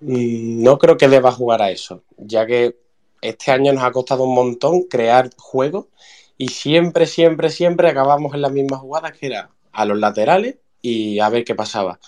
mm, 0.00 0.62
no 0.62 0.78
creo 0.78 0.96
que 0.96 1.08
deba 1.08 1.32
jugar 1.32 1.62
a 1.62 1.70
eso, 1.70 2.02
ya 2.16 2.46
que 2.46 2.76
este 3.20 3.52
año 3.52 3.72
nos 3.72 3.84
ha 3.84 3.92
costado 3.92 4.24
un 4.24 4.34
montón 4.34 4.82
crear 4.84 5.30
juego 5.36 5.88
y 6.36 6.48
siempre, 6.48 7.06
siempre, 7.06 7.50
siempre 7.50 7.88
acabamos 7.88 8.34
en 8.34 8.42
las 8.42 8.52
mismas 8.52 8.80
jugadas 8.80 9.12
que 9.12 9.26
era 9.26 9.50
a 9.72 9.84
los 9.84 9.98
laterales 9.98 10.56
y 10.82 11.18
a 11.20 11.28
ver 11.28 11.44
qué 11.44 11.54
pasaba. 11.54 11.98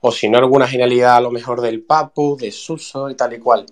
O 0.00 0.12
si 0.12 0.28
no, 0.28 0.38
alguna 0.38 0.68
genialidad 0.68 1.16
a 1.16 1.20
lo 1.20 1.30
mejor 1.30 1.60
del 1.60 1.82
Papu, 1.82 2.36
de 2.36 2.52
Suso 2.52 3.10
y 3.10 3.14
tal 3.14 3.32
y 3.34 3.38
cual. 3.38 3.66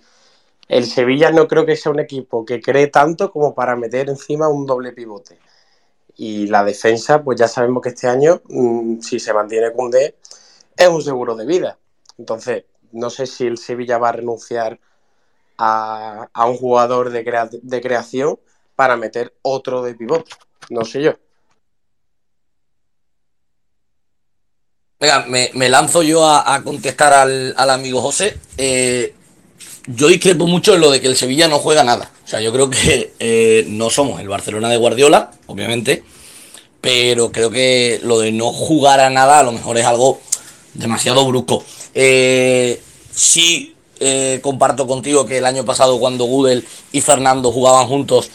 El 0.69 0.87
Sevilla 0.87 1.31
no 1.31 1.47
creo 1.47 1.67
que 1.67 1.77
sea 1.77 1.93
un 1.93 2.01
equipo 2.01 2.45
que 2.45 2.61
cree 2.61 2.87
tanto 2.89 3.31
como 3.31 3.55
para 3.55 3.77
meter 3.77 4.09
encima 4.09 4.49
un 4.49 4.67
doble 4.67 4.93
pivote. 4.93 5.39
Y 6.17 6.47
la 6.47 6.65
defensa, 6.65 7.23
pues 7.23 7.39
ya 7.39 7.49
sabemos 7.49 7.83
que 7.83 7.91
este 7.91 8.09
año, 8.09 8.41
mm, 8.49 9.01
si 9.01 9.19
se 9.19 9.33
mantiene 9.33 9.71
D 9.91 10.15
es 10.77 10.89
un 10.89 11.03
seguro 11.03 11.35
de 11.35 11.47
vida. 11.47 11.79
Entonces, 12.19 12.65
no 12.93 13.11
sé 13.11 13.27
si 13.27 13.47
el 13.47 13.59
Sevilla 13.59 13.99
va 13.99 14.11
a 14.11 14.13
renunciar 14.13 14.79
a, 15.59 16.29
un 16.47 16.57
jugador 16.57 17.11
de, 17.11 17.25
de 17.63 17.81
creación 17.81 18.39
para 18.77 18.97
meter 18.97 19.35
otro 19.43 19.83
de 19.83 19.95
pivote. 19.95 20.31
No 20.71 20.85
sé 20.85 21.03
yo. 21.03 21.15
Venga, 25.05 25.27
me, 25.27 25.69
lanzo 25.69 26.03
yo 26.03 26.27
a, 26.27 26.63
contestar 26.63 27.13
al, 27.13 27.71
amigo 27.71 28.01
José. 28.01 28.39
Eh, 28.57 29.15
yo 29.87 30.09
discrepo 30.09 30.47
mucho 30.47 30.75
en 30.75 30.81
lo 30.81 30.91
de 30.91 31.01
que 31.01 31.09
el 31.09 31.17
Sevilla 31.17 31.49
no 31.49 31.59
juega 31.59 31.85
nada. 31.85 32.11
O 32.25 32.29
sea, 32.29 32.41
yo 32.41 32.53
creo 32.53 32.71
que 32.71 33.13
eh, 33.19 33.65
no 33.69 33.91
somos 33.91 34.21
el 34.21 34.29
Barcelona 34.29 34.69
de 34.69 34.77
Guardiola, 34.77 35.33
obviamente, 35.47 36.03
pero 36.81 37.33
creo 37.33 37.51
que 37.51 38.01
lo 38.03 38.19
de 38.19 38.33
no 38.33 38.53
jugar 38.53 39.01
a 39.01 39.11
nada 39.11 39.41
a 39.41 39.43
lo 39.43 39.53
mejor 39.53 39.79
es 39.79 39.85
algo 39.85 40.21
demasiado 40.75 41.27
brusco. 41.27 41.65
Eh, 41.95 42.81
sí 43.13 43.75
eh, 44.01 44.41
comparto 44.43 44.87
contigo 44.87 45.27
que 45.27 45.39
el 45.39 45.47
año 45.47 45.65
pasado 45.65 45.99
cuando 45.99 46.25
Gudel 46.25 46.67
y 46.93 47.01
Fernando 47.01 47.53
jugaban 47.53 47.87
juntos, 47.87 48.31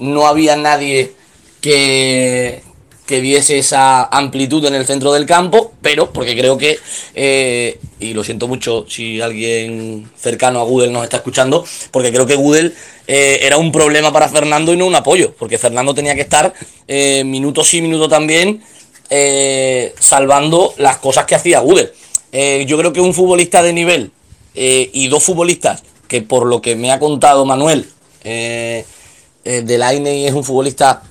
no 0.00 0.26
había 0.26 0.56
nadie 0.56 1.14
que, 1.60 2.62
que 3.06 3.20
viese 3.20 3.58
esa 3.58 4.04
amplitud 4.04 4.64
en 4.64 4.74
el 4.74 4.86
centro 4.86 5.12
del 5.12 5.26
campo, 5.26 5.72
pero 5.82 6.10
porque 6.12 6.36
creo 6.36 6.56
que, 6.56 6.78
eh, 7.14 7.78
y 8.00 8.14
lo 8.14 8.24
siento 8.24 8.48
mucho 8.48 8.86
si 8.88 9.20
alguien 9.20 10.10
cercano 10.16 10.60
a 10.60 10.64
Gudel 10.64 10.92
nos 10.92 11.04
está 11.04 11.18
escuchando, 11.18 11.64
porque 11.90 12.10
creo 12.12 12.26
que 12.26 12.36
Gudel 12.36 12.74
eh, 13.06 13.40
era 13.42 13.58
un 13.58 13.72
problema 13.72 14.12
para 14.12 14.28
Fernando 14.28 14.72
y 14.72 14.76
no 14.76 14.86
un 14.86 14.94
apoyo, 14.94 15.34
porque 15.38 15.58
Fernando 15.58 15.94
tenía 15.94 16.14
que 16.14 16.22
estar 16.22 16.54
eh, 16.88 17.24
minuto 17.24 17.62
sí, 17.62 17.82
minuto 17.82 18.08
también, 18.08 18.62
salvando 20.00 20.74
las 20.78 20.96
cosas 20.96 21.24
que 21.24 21.36
hacía 21.36 21.60
Gudel. 21.60 21.92
yo 22.66 22.78
creo 22.78 22.92
que 22.92 23.00
un 23.00 23.14
futbolista 23.14 23.62
de 23.62 23.72
nivel 23.72 24.10
y 24.54 25.06
dos 25.06 25.22
futbolistas, 25.22 25.84
que 26.08 26.22
por 26.22 26.46
lo 26.46 26.60
que 26.60 26.74
me 26.74 26.90
ha 26.90 26.98
contado 26.98 27.44
Manuel, 27.44 27.86
eh, 29.44 29.62
Delaine 29.62 30.26
es 30.26 30.32
un 30.32 30.42
futbolista 30.42 31.02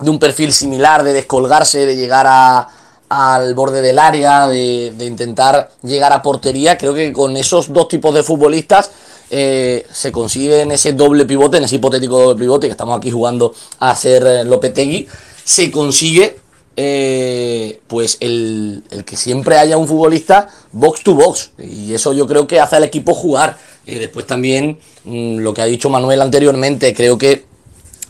de 0.00 0.10
un 0.10 0.18
perfil 0.18 0.52
similar, 0.52 1.02
de 1.02 1.12
descolgarse, 1.12 1.86
de 1.86 1.96
llegar 1.96 2.26
a, 2.28 2.68
al 3.08 3.54
borde 3.54 3.82
del 3.82 3.98
área, 3.98 4.46
de, 4.48 4.92
intentar 5.00 5.70
llegar 5.82 6.12
a 6.12 6.22
portería. 6.22 6.76
Creo 6.76 6.94
que 6.94 7.12
con 7.12 7.36
esos 7.36 7.72
dos 7.72 7.88
tipos 7.88 8.14
de 8.14 8.22
futbolistas 8.22 8.90
eh, 9.30 9.86
se 9.90 10.12
consigue 10.12 10.62
en 10.62 10.72
ese 10.72 10.92
doble 10.92 11.24
pivote, 11.24 11.58
en 11.58 11.64
ese 11.64 11.76
hipotético 11.76 12.20
doble 12.20 12.44
pivote 12.44 12.66
que 12.66 12.72
estamos 12.72 12.96
aquí 12.96 13.10
jugando 13.10 13.54
a 13.80 13.90
hacer 13.90 14.26
eh, 14.26 14.44
Lopetegui, 14.44 15.08
se 15.44 15.70
consigue 15.70 16.38
eh, 16.76 17.80
pues 17.86 18.18
el, 18.20 18.84
el, 18.90 19.04
que 19.04 19.16
siempre 19.16 19.56
haya 19.56 19.78
un 19.78 19.88
futbolista 19.88 20.48
box 20.72 21.02
to 21.02 21.14
box. 21.14 21.50
Y 21.58 21.94
eso 21.94 22.12
yo 22.12 22.26
creo 22.26 22.46
que 22.46 22.60
hace 22.60 22.76
al 22.76 22.84
equipo 22.84 23.14
jugar. 23.14 23.56
Y 23.86 23.94
después 23.94 24.26
también 24.26 24.78
mm, 25.04 25.38
lo 25.38 25.54
que 25.54 25.62
ha 25.62 25.66
dicho 25.66 25.88
Manuel 25.88 26.20
anteriormente, 26.20 26.92
creo 26.92 27.16
que 27.16 27.44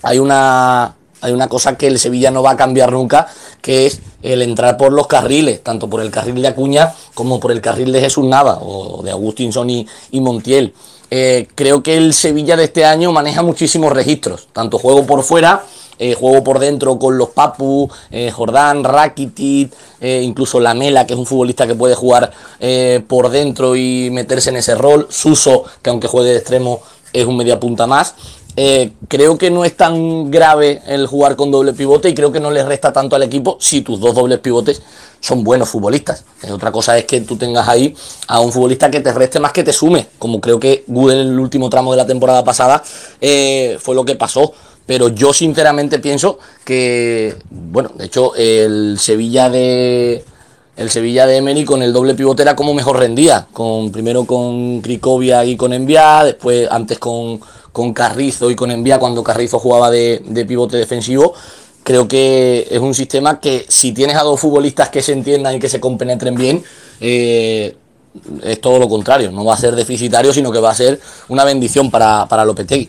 hay 0.03 0.19
una 0.19 0.95
hay 1.21 1.33
una 1.33 1.49
cosa 1.49 1.77
que 1.77 1.87
el 1.87 1.99
Sevilla 1.99 2.31
no 2.31 2.43
va 2.43 2.53
a 2.53 2.57
cambiar 2.57 2.93
nunca, 2.93 3.29
que 3.61 3.87
es 3.87 4.01
el 4.23 4.43
entrar 4.43 4.77
por 4.77 4.93
los 4.93 5.07
carriles, 5.07 5.63
tanto 5.63 5.89
por 5.89 6.01
el 6.01 6.11
carril 6.11 6.43
de 6.43 6.49
Acuña 6.49 6.95
como 7.15 7.41
por 7.41 7.53
el 7.53 7.61
carril 7.61 7.93
de 7.93 8.01
Jesús 8.01 8.25
Nava 8.25 8.59
o 8.61 9.03
de 9.03 9.11
Agustinson 9.11 9.69
y, 9.71 9.87
Montiel. 10.13 10.75
Eh, 11.11 11.47
creo 11.55 11.83
que 11.83 11.97
el 11.97 12.15
Sevilla 12.15 12.57
de 12.57 12.65
este 12.65 12.85
año 12.85 13.13
maneja 13.13 13.43
muchísimos 13.43 13.93
registros, 13.93 14.49
tanto 14.53 14.79
juego 14.79 15.07
por 15.07 15.23
fuera 15.23 15.65
eh, 15.99 16.15
juego 16.15 16.45
por 16.45 16.59
dentro 16.59 16.99
con 16.99 17.17
los 17.17 17.31
Papu, 17.31 17.89
eh, 18.11 18.31
Jordán, 18.31 18.85
Rakitic, 18.85 19.73
incluso 20.03 20.61
Lamela, 20.61 21.07
que 21.07 21.15
es 21.15 21.19
un 21.19 21.25
futbolista 21.25 21.67
que 21.67 21.75
puede 21.75 21.95
jugar 21.95 22.31
por 23.09 23.31
dentro 23.31 23.75
y 23.77 24.11
meterse 24.11 24.51
en 24.51 24.57
ese 24.57 24.75
rol, 24.75 25.07
Suso, 25.09 25.65
que 25.81 25.89
aunque 25.89 26.07
juegue 26.07 26.33
de 26.33 26.37
extremo 26.37 26.83
es 27.15 27.25
un 27.25 27.37
media 27.37 27.59
punta 27.59 27.87
más. 27.87 28.15
Creo 29.09 29.37
que 29.37 29.51
no 29.51 29.65
es 29.65 29.77
tan 29.77 30.31
grave 30.31 30.81
el 30.87 31.07
jugar 31.07 31.37
con 31.37 31.51
doble 31.51 31.75
pivote 31.75 32.09
y 32.09 32.15
creo 32.15 32.33
que 32.33 32.41
no 32.41 32.51
le 32.51 32.65
resta 32.65 32.93
tanto 32.93 33.15
al 33.15 33.23
equipo 33.23 33.59
si 33.61 33.83
tus 33.83 34.01
dos 34.01 34.15
dobles 34.15 34.39
pivotes 34.39 34.81
son 35.21 35.45
buenos 35.45 35.69
futbolistas. 35.69 36.25
otra 36.51 36.73
cosa 36.73 36.97
es 36.97 37.05
que 37.05 37.21
tú 37.21 37.37
tengas 37.37 37.69
ahí 37.69 37.95
a 38.29 38.41
un 38.41 38.53
futbolista 38.53 38.91
que 38.91 39.01
te 39.01 39.13
reste 39.13 39.41
más 39.41 39.53
que 39.53 39.63
te 39.63 39.73
sume, 39.73 40.07
como 40.19 40.41
creo 40.41 40.59
que 40.59 40.85
Google 40.87 41.21
en 41.21 41.29
el 41.29 41.39
último 41.39 41.69
tramo 41.69 41.91
de 41.91 41.99
la 41.99 42.07
temporada 42.07 42.45
pasada 42.45 42.83
fue 42.83 43.95
lo 43.95 44.05
que 44.05 44.15
pasó. 44.15 44.53
Pero 44.87 45.09
yo 45.09 45.33
sinceramente 45.33 45.99
pienso 45.99 46.39
que, 46.65 47.35
bueno, 47.51 47.91
de 47.97 48.05
hecho 48.05 48.37
el 48.37 48.99
Sevilla 49.01 49.51
de 49.51 50.25
el 50.77 50.91
Sevilla 50.91 51.27
de 51.27 51.39
Emery 51.39 51.65
con 51.65 51.83
el 51.83 51.93
doble 51.93 52.15
pivote 52.15 52.43
era 52.43 52.55
como 52.55 52.73
mejor 52.73 52.99
rendía, 52.99 53.49
con 53.53 53.91
primero 53.91 54.27
con 54.27 54.83
Cricovia 54.83 55.45
y 55.45 55.57
con 55.57 55.73
Envía, 55.73 56.23
después 56.23 56.69
antes 56.71 56.99
con, 56.99 57.41
con 57.77 57.93
Carrizo 57.93 58.51
y 58.51 58.57
con 58.57 58.71
Envía 58.71 58.99
cuando 58.99 59.23
Carrizo 59.23 59.59
jugaba 59.59 59.91
de, 59.91 60.47
pivote 60.49 60.79
defensivo. 60.79 61.35
Creo 61.83 62.09
que 62.09 62.67
es 62.71 62.81
un 62.81 62.95
sistema 62.95 63.39
que 63.39 63.67
si 63.69 63.93
tienes 63.93 64.17
a 64.17 64.23
dos 64.23 64.41
futbolistas 64.41 64.89
que 64.89 65.03
se 65.03 65.13
entiendan 65.13 65.57
y 65.57 65.59
que 65.59 65.69
se 65.69 65.79
compenetren 65.79 66.35
bien, 66.37 66.65
eh, 67.03 67.77
es 68.43 68.61
todo 68.63 68.79
lo 68.79 68.89
contrario, 68.89 69.31
no 69.31 69.45
va 69.45 69.53
a 69.53 69.59
ser 69.59 69.77
deficitario, 69.77 70.33
sino 70.33 70.51
que 70.51 70.59
va 70.59 70.71
a 70.71 70.75
ser 70.75 70.99
una 71.29 71.45
bendición 71.45 71.91
para, 71.91 72.25
para 72.25 72.47
Lopetegui. 72.47 72.89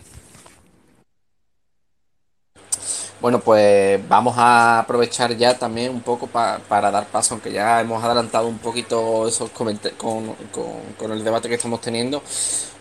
Bueno, 3.20 3.40
pues 3.40 4.00
vamos 4.08 4.36
a 4.38 4.78
aprovechar 4.78 5.36
ya 5.36 5.58
también 5.58 5.90
un 5.90 6.02
poco 6.02 6.28
para 6.28 6.90
dar 6.92 7.06
paso, 7.08 7.34
aunque 7.34 7.50
ya 7.50 7.80
hemos 7.80 8.02
adelantado 8.04 8.46
un 8.46 8.58
poquito 8.58 9.26
esos 9.26 9.50
comentarios 9.50 9.98
con, 9.98 11.12
el 11.12 11.24
debate 11.24 11.48
que 11.48 11.56
estamos 11.56 11.80
teniendo. 11.80 12.22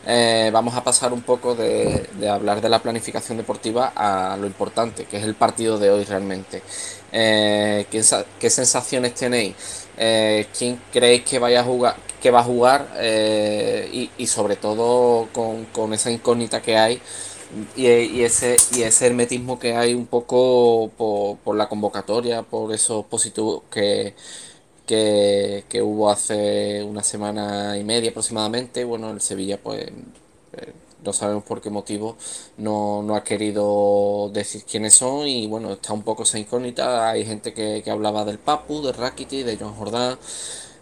Eh, 0.05 0.51
vamos 0.53 0.75
a 0.75 0.83
pasar 0.83 1.11
un 1.11 1.23
poco 1.23 1.55
de, 1.55 2.07
hablar 2.29 2.61
de 2.61 2.69
la 2.69 2.79
planificación 2.79 3.37
deportiva 3.37 3.93
a 3.95 4.37
lo 4.37 4.45
importante, 4.45 5.05
que 5.05 5.17
es 5.17 5.23
el 5.23 5.33
partido 5.33 5.79
de 5.79 5.89
hoy 5.89 6.03
realmente. 6.03 6.61
Eh, 7.11 7.87
¿qué, 7.89 8.49
sensaciones 8.51 9.15
tenéis? 9.15 9.55
Eh, 9.97 10.47
¿Quién 10.55 10.79
creéis 10.93 11.23
que 11.23 11.39
vaya 11.39 11.61
a 11.61 11.63
jugar, 11.63 11.95
que 12.21 12.29
va 12.29 12.41
a 12.41 12.43
jugar? 12.43 12.87
Y, 13.91 14.27
sobre 14.27 14.55
todo 14.55 15.29
con, 15.33 15.65
con 15.65 15.93
esa 15.93 16.11
incógnita 16.11 16.61
que 16.61 16.77
hay 16.77 17.01
y, 17.75 18.21
ese, 18.23 18.57
y 18.75 18.83
ese 18.83 19.07
hermetismo 19.07 19.59
que 19.59 19.75
hay 19.75 19.93
un 19.93 20.05
poco 20.07 20.89
por, 20.97 21.55
la 21.55 21.69
convocatoria, 21.69 22.43
por 22.43 22.73
esos 22.73 23.05
positivos 23.05 23.63
que, 23.71 24.13
que, 24.85 25.81
hubo 25.81 26.09
hace 26.09 26.83
una 26.83 27.03
semana 27.03 27.77
y 27.77 27.83
media 27.83 28.09
aproximadamente. 28.11 28.83
Bueno, 28.83 29.11
el 29.11 29.21
Sevilla, 29.21 29.57
pues 29.61 29.87
eh, 30.53 30.73
no 31.03 31.13
sabemos 31.13 31.43
por 31.43 31.61
qué 31.61 31.69
motivo 31.69 32.17
no, 32.57 33.01
no, 33.03 33.15
ha 33.15 33.23
querido 33.23 34.29
decir 34.33 34.63
quiénes 34.69 34.95
son 34.95 35.27
y 35.27 35.47
bueno, 35.47 35.73
está 35.73 35.93
un 35.93 36.03
poco 36.03 36.23
esa 36.23 36.39
incógnita. 36.39 37.09
Hay 37.09 37.25
gente 37.25 37.53
que, 37.53 37.81
que 37.83 37.91
hablaba 37.91 38.25
del 38.25 38.39
Papu, 38.39 38.81
de 38.81 38.91
Rakiti, 38.93 39.43
de 39.43 39.57
John 39.57 39.73
Jordán. 39.75 40.17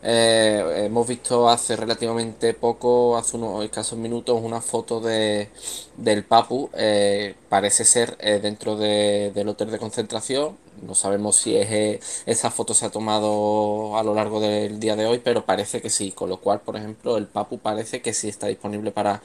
Eh, 0.07 0.83
hemos 0.85 1.07
visto 1.07 1.49
hace 1.49 1.75
relativamente 1.75 2.53
poco, 2.53 3.17
hace 3.17 3.37
unos 3.37 3.63
escasos 3.65 3.97
minutos, 3.97 4.39
una 4.39 4.61
foto 4.61 4.99
de, 4.99 5.49
del 5.97 6.23
Papu. 6.23 6.69
Eh, 6.73 7.33
parece 7.49 7.85
ser 7.85 8.15
eh, 8.19 8.39
dentro 8.39 8.77
del 8.77 9.47
hotel 9.49 9.71
de 9.71 9.79
concentración. 9.79 10.57
No 10.83 10.93
sabemos 10.93 11.37
si 11.37 11.55
es, 11.57 12.23
esa 12.27 12.51
foto 12.51 12.75
se 12.75 12.85
ha 12.85 12.91
tomado 12.91 13.97
a 13.97 14.03
lo 14.03 14.13
largo 14.13 14.39
del 14.39 14.79
día 14.79 14.95
de 14.95 15.07
hoy, 15.07 15.19
pero 15.23 15.43
parece 15.45 15.81
que 15.81 15.89
sí. 15.89 16.11
Con 16.11 16.29
lo 16.29 16.37
cual, 16.39 16.61
por 16.61 16.75
ejemplo, 16.77 17.17
el 17.17 17.25
Papu 17.25 17.57
parece 17.57 18.01
que 18.01 18.13
sí 18.13 18.29
está 18.29 18.45
disponible 18.47 18.91
para, 18.91 19.23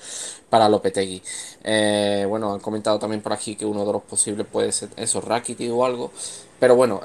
para 0.49 0.69
Lopetegui. 0.71 1.23
bueno, 2.29 2.55
han 2.55 2.61
comentado 2.61 2.99
también 2.99 3.21
por 3.23 3.33
aquí 3.35 3.55
que 3.57 3.67
uno 3.67 3.85
de 3.85 3.93
los 3.93 4.03
posibles 4.03 4.47
puede 4.51 4.73
ser 4.73 4.89
eso, 4.97 5.21
Rakiti 5.21 5.69
o 5.69 5.85
algo. 5.85 6.11
Pero 6.59 6.75
bueno, 6.77 7.03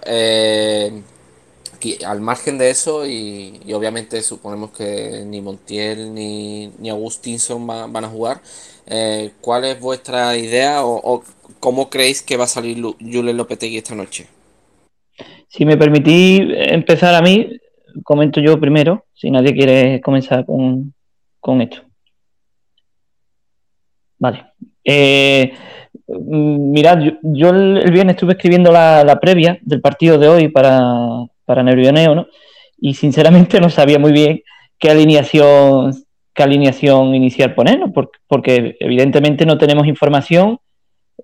al 2.05 2.21
margen 2.21 2.57
de 2.57 2.69
eso, 2.69 3.05
y, 3.05 3.59
obviamente 3.73 4.21
suponemos 4.21 4.71
que 4.71 5.23
ni 5.25 5.41
Montiel 5.41 6.13
ni, 6.13 6.67
ni 6.79 6.89
Agustinson 6.89 7.65
van 7.67 8.03
a 8.03 8.09
jugar, 8.09 8.41
eh, 8.87 9.31
¿cuál 9.41 9.65
es 9.65 9.79
vuestra 9.79 10.37
idea 10.37 10.85
o, 10.85 11.23
cómo 11.59 11.89
creéis 11.89 12.21
que 12.21 12.37
va 12.37 12.43
a 12.43 12.47
salir 12.47 12.81
Julen 12.99 13.37
Lopetegui 13.37 13.77
esta 13.77 13.95
noche? 13.95 14.27
Si 15.47 15.65
me 15.65 15.77
permitís 15.77 16.41
empezar 16.53 17.15
a 17.15 17.21
mí, 17.21 17.49
comento 18.03 18.39
yo 18.41 18.59
primero, 18.59 19.05
si 19.13 19.31
nadie 19.31 19.53
quiere 19.53 20.01
comenzar 20.01 20.45
con, 20.45 20.93
esto. 21.61 21.81
Vale. 24.17 24.45
Eh, 24.83 25.53
mirad, 26.07 26.99
yo, 27.21 27.49
el, 27.49 27.91
viernes 27.91 28.15
estuve 28.15 28.33
escribiendo 28.33 28.71
la, 28.71 29.17
previa 29.21 29.57
del 29.61 29.81
partido 29.81 30.17
de 30.17 30.27
hoy 30.27 30.47
para, 30.49 31.25
para 31.45 31.63
Nervioneo, 31.63 32.15
¿no? 32.15 32.27
Y 32.77 32.93
sinceramente 32.95 33.59
no 33.61 33.69
sabía 33.69 33.99
muy 33.99 34.11
bien 34.11 34.41
qué 34.77 34.89
alineación, 34.89 35.93
qué 36.33 36.43
alineación 36.43 37.15
inicial 37.15 37.55
poner, 37.55 37.79
porque, 38.27 38.75
evidentemente 38.79 39.45
no 39.45 39.57
tenemos 39.57 39.87
información. 39.87 40.59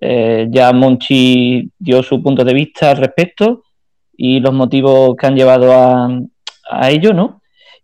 Eh, 0.00 0.48
ya 0.50 0.72
Monchi 0.72 1.70
dio 1.78 2.02
su 2.02 2.22
punto 2.22 2.44
de 2.44 2.54
vista 2.54 2.90
al 2.90 2.96
respecto 2.96 3.62
y 4.16 4.40
los 4.40 4.52
motivos 4.52 5.14
que 5.16 5.26
han 5.26 5.36
llevado 5.36 5.72
a, 5.72 6.08
a 6.70 6.90
ello, 6.90 7.12
¿no? 7.12 7.42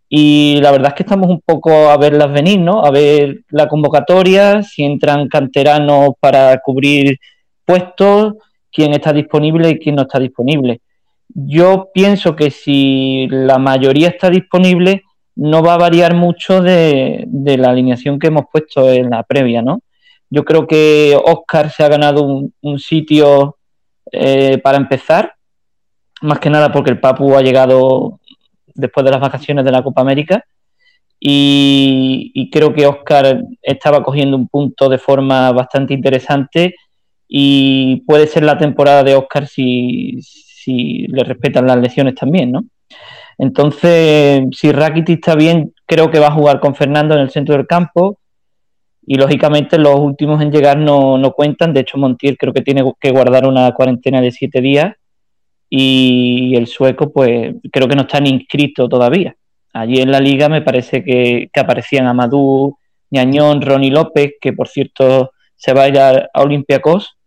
Y 0.09 0.59
la 0.63 0.71
verdad 0.71 0.89
es 0.89 0.95
que 0.95 1.03
estamos 1.03 1.29
un 1.29 1.43
poco 1.43 1.71
a 1.91 1.99
verlas 1.99 2.33
venir, 2.33 2.61
¿no? 2.61 2.83
A 2.83 2.91
ver 2.91 3.45
la 3.51 3.69
convocatoria, 3.69 4.63
si 4.63 4.83
entran 4.83 5.29
canteranos 5.29 6.11
para 6.19 6.59
cubrir 6.61 7.19
puestos, 7.65 8.35
quién 8.73 8.93
está 8.93 9.13
disponible 9.13 9.69
y 9.69 9.79
quién 9.79 9.97
no 9.97 10.03
está 10.03 10.19
disponible. 10.19 10.81
Yo 11.29 11.91
pienso 11.93 12.35
que 12.37 12.51
si 12.51 13.27
la 13.31 13.59
mayoría 13.59 14.09
está 14.09 14.31
disponible, 14.31 15.05
no 15.37 15.63
va 15.63 15.75
a 15.75 15.79
variar 15.79 16.15
mucho 16.15 16.61
de, 16.61 17.27
la 17.31 17.71
alineación 17.71 18.19
que 18.19 18.27
hemos 18.29 18.47
puesto 18.51 18.91
en 18.91 19.11
la 19.11 19.23
previa, 19.23 19.63
¿no? 19.63 19.83
Yo 20.31 20.45
creo 20.45 20.67
que 20.67 21.19
Oscar 21.23 21.71
se 21.71 21.85
ha 21.85 21.89
ganado 21.89 22.51
un, 22.61 22.79
sitio 22.79 23.57
eh, 24.11 24.59
para 24.59 24.79
empezar, 24.79 25.35
más 26.23 26.41
que 26.41 26.51
nada 26.51 26.73
porque 26.73 26.91
el 26.91 27.01
Papu 27.01 27.37
ha 27.37 27.43
llegado 27.43 28.19
después 28.75 29.05
de 29.05 29.13
las 29.13 29.21
vacaciones 29.21 29.65
de 29.65 29.73
la 29.73 29.83
Copa 29.83 30.01
América 30.01 30.45
y, 31.21 32.51
creo 32.51 32.73
que 32.73 32.87
Oscar 32.87 33.43
estaba 33.63 34.03
cogiendo 34.03 34.37
un 34.37 34.49
punto 34.49 34.89
de 34.89 34.99
forma 34.99 35.53
bastante 35.53 35.95
interesante 35.95 36.75
y 37.29 38.03
puede 38.07 38.27
ser 38.27 38.45
la 38.45 38.57
temporada 38.59 39.03
de 39.03 39.17
Oscar 39.17 39.47
si 39.47 40.19
le 40.69 41.25
respetan 41.25 41.67
las 41.67 41.79
lesiones 41.79 42.15
también, 42.15 42.53
¿no? 42.53 42.65
Entonces, 43.39 44.45
si 44.53 44.73
Rakiti 44.73 45.15
está 45.15 45.37
bien, 45.37 45.73
creo 45.87 46.11
que 46.11 46.19
va 46.19 46.27
a 46.27 46.33
jugar 46.33 46.59
con 46.59 46.75
Fernando 46.75 47.15
en 47.15 47.21
el 47.21 47.31
centro 47.31 47.57
del 47.57 47.67
campo. 47.67 48.19
Y 49.07 49.15
lógicamente 49.15 49.79
los 49.79 49.99
últimos 49.99 50.43
en 50.43 50.51
llegar 50.51 50.77
no, 50.77 51.33
cuentan. 51.35 51.73
De 51.73 51.81
hecho, 51.81 51.99
Montiel 51.99 52.37
creo 52.37 52.53
que 52.53 52.63
tiene 52.63 52.83
que 53.01 53.11
guardar 53.11 53.47
una 53.47 53.73
cuarentena 53.73 54.21
de 54.21 54.33
siete 54.33 54.61
días. 54.61 54.95
Y 55.71 56.55
el 56.57 56.67
sueco, 56.67 57.13
pues 57.13 57.55
creo 57.73 57.89
que 57.89 57.95
no 57.95 58.03
está 58.03 58.21
ni 58.21 58.31
inscrito 58.31 58.89
todavía. 58.89 59.37
Allí 59.73 60.01
en 60.01 60.11
la 60.11 60.21
liga 60.21 60.49
me 60.49 60.63
parece 60.63 61.05
que, 61.05 61.49
aparecían 61.55 62.07
Amadou, 62.07 62.77
Ñañón, 63.11 63.63
Ronnie 63.63 63.91
López, 63.91 64.33
que 64.41 64.53
por 64.53 64.69
cierto 64.69 65.33
se 65.55 65.73
va 65.73 65.83
a 65.83 65.89
ir 65.89 65.99
a 65.99 66.29
Olympiacos 66.35 67.18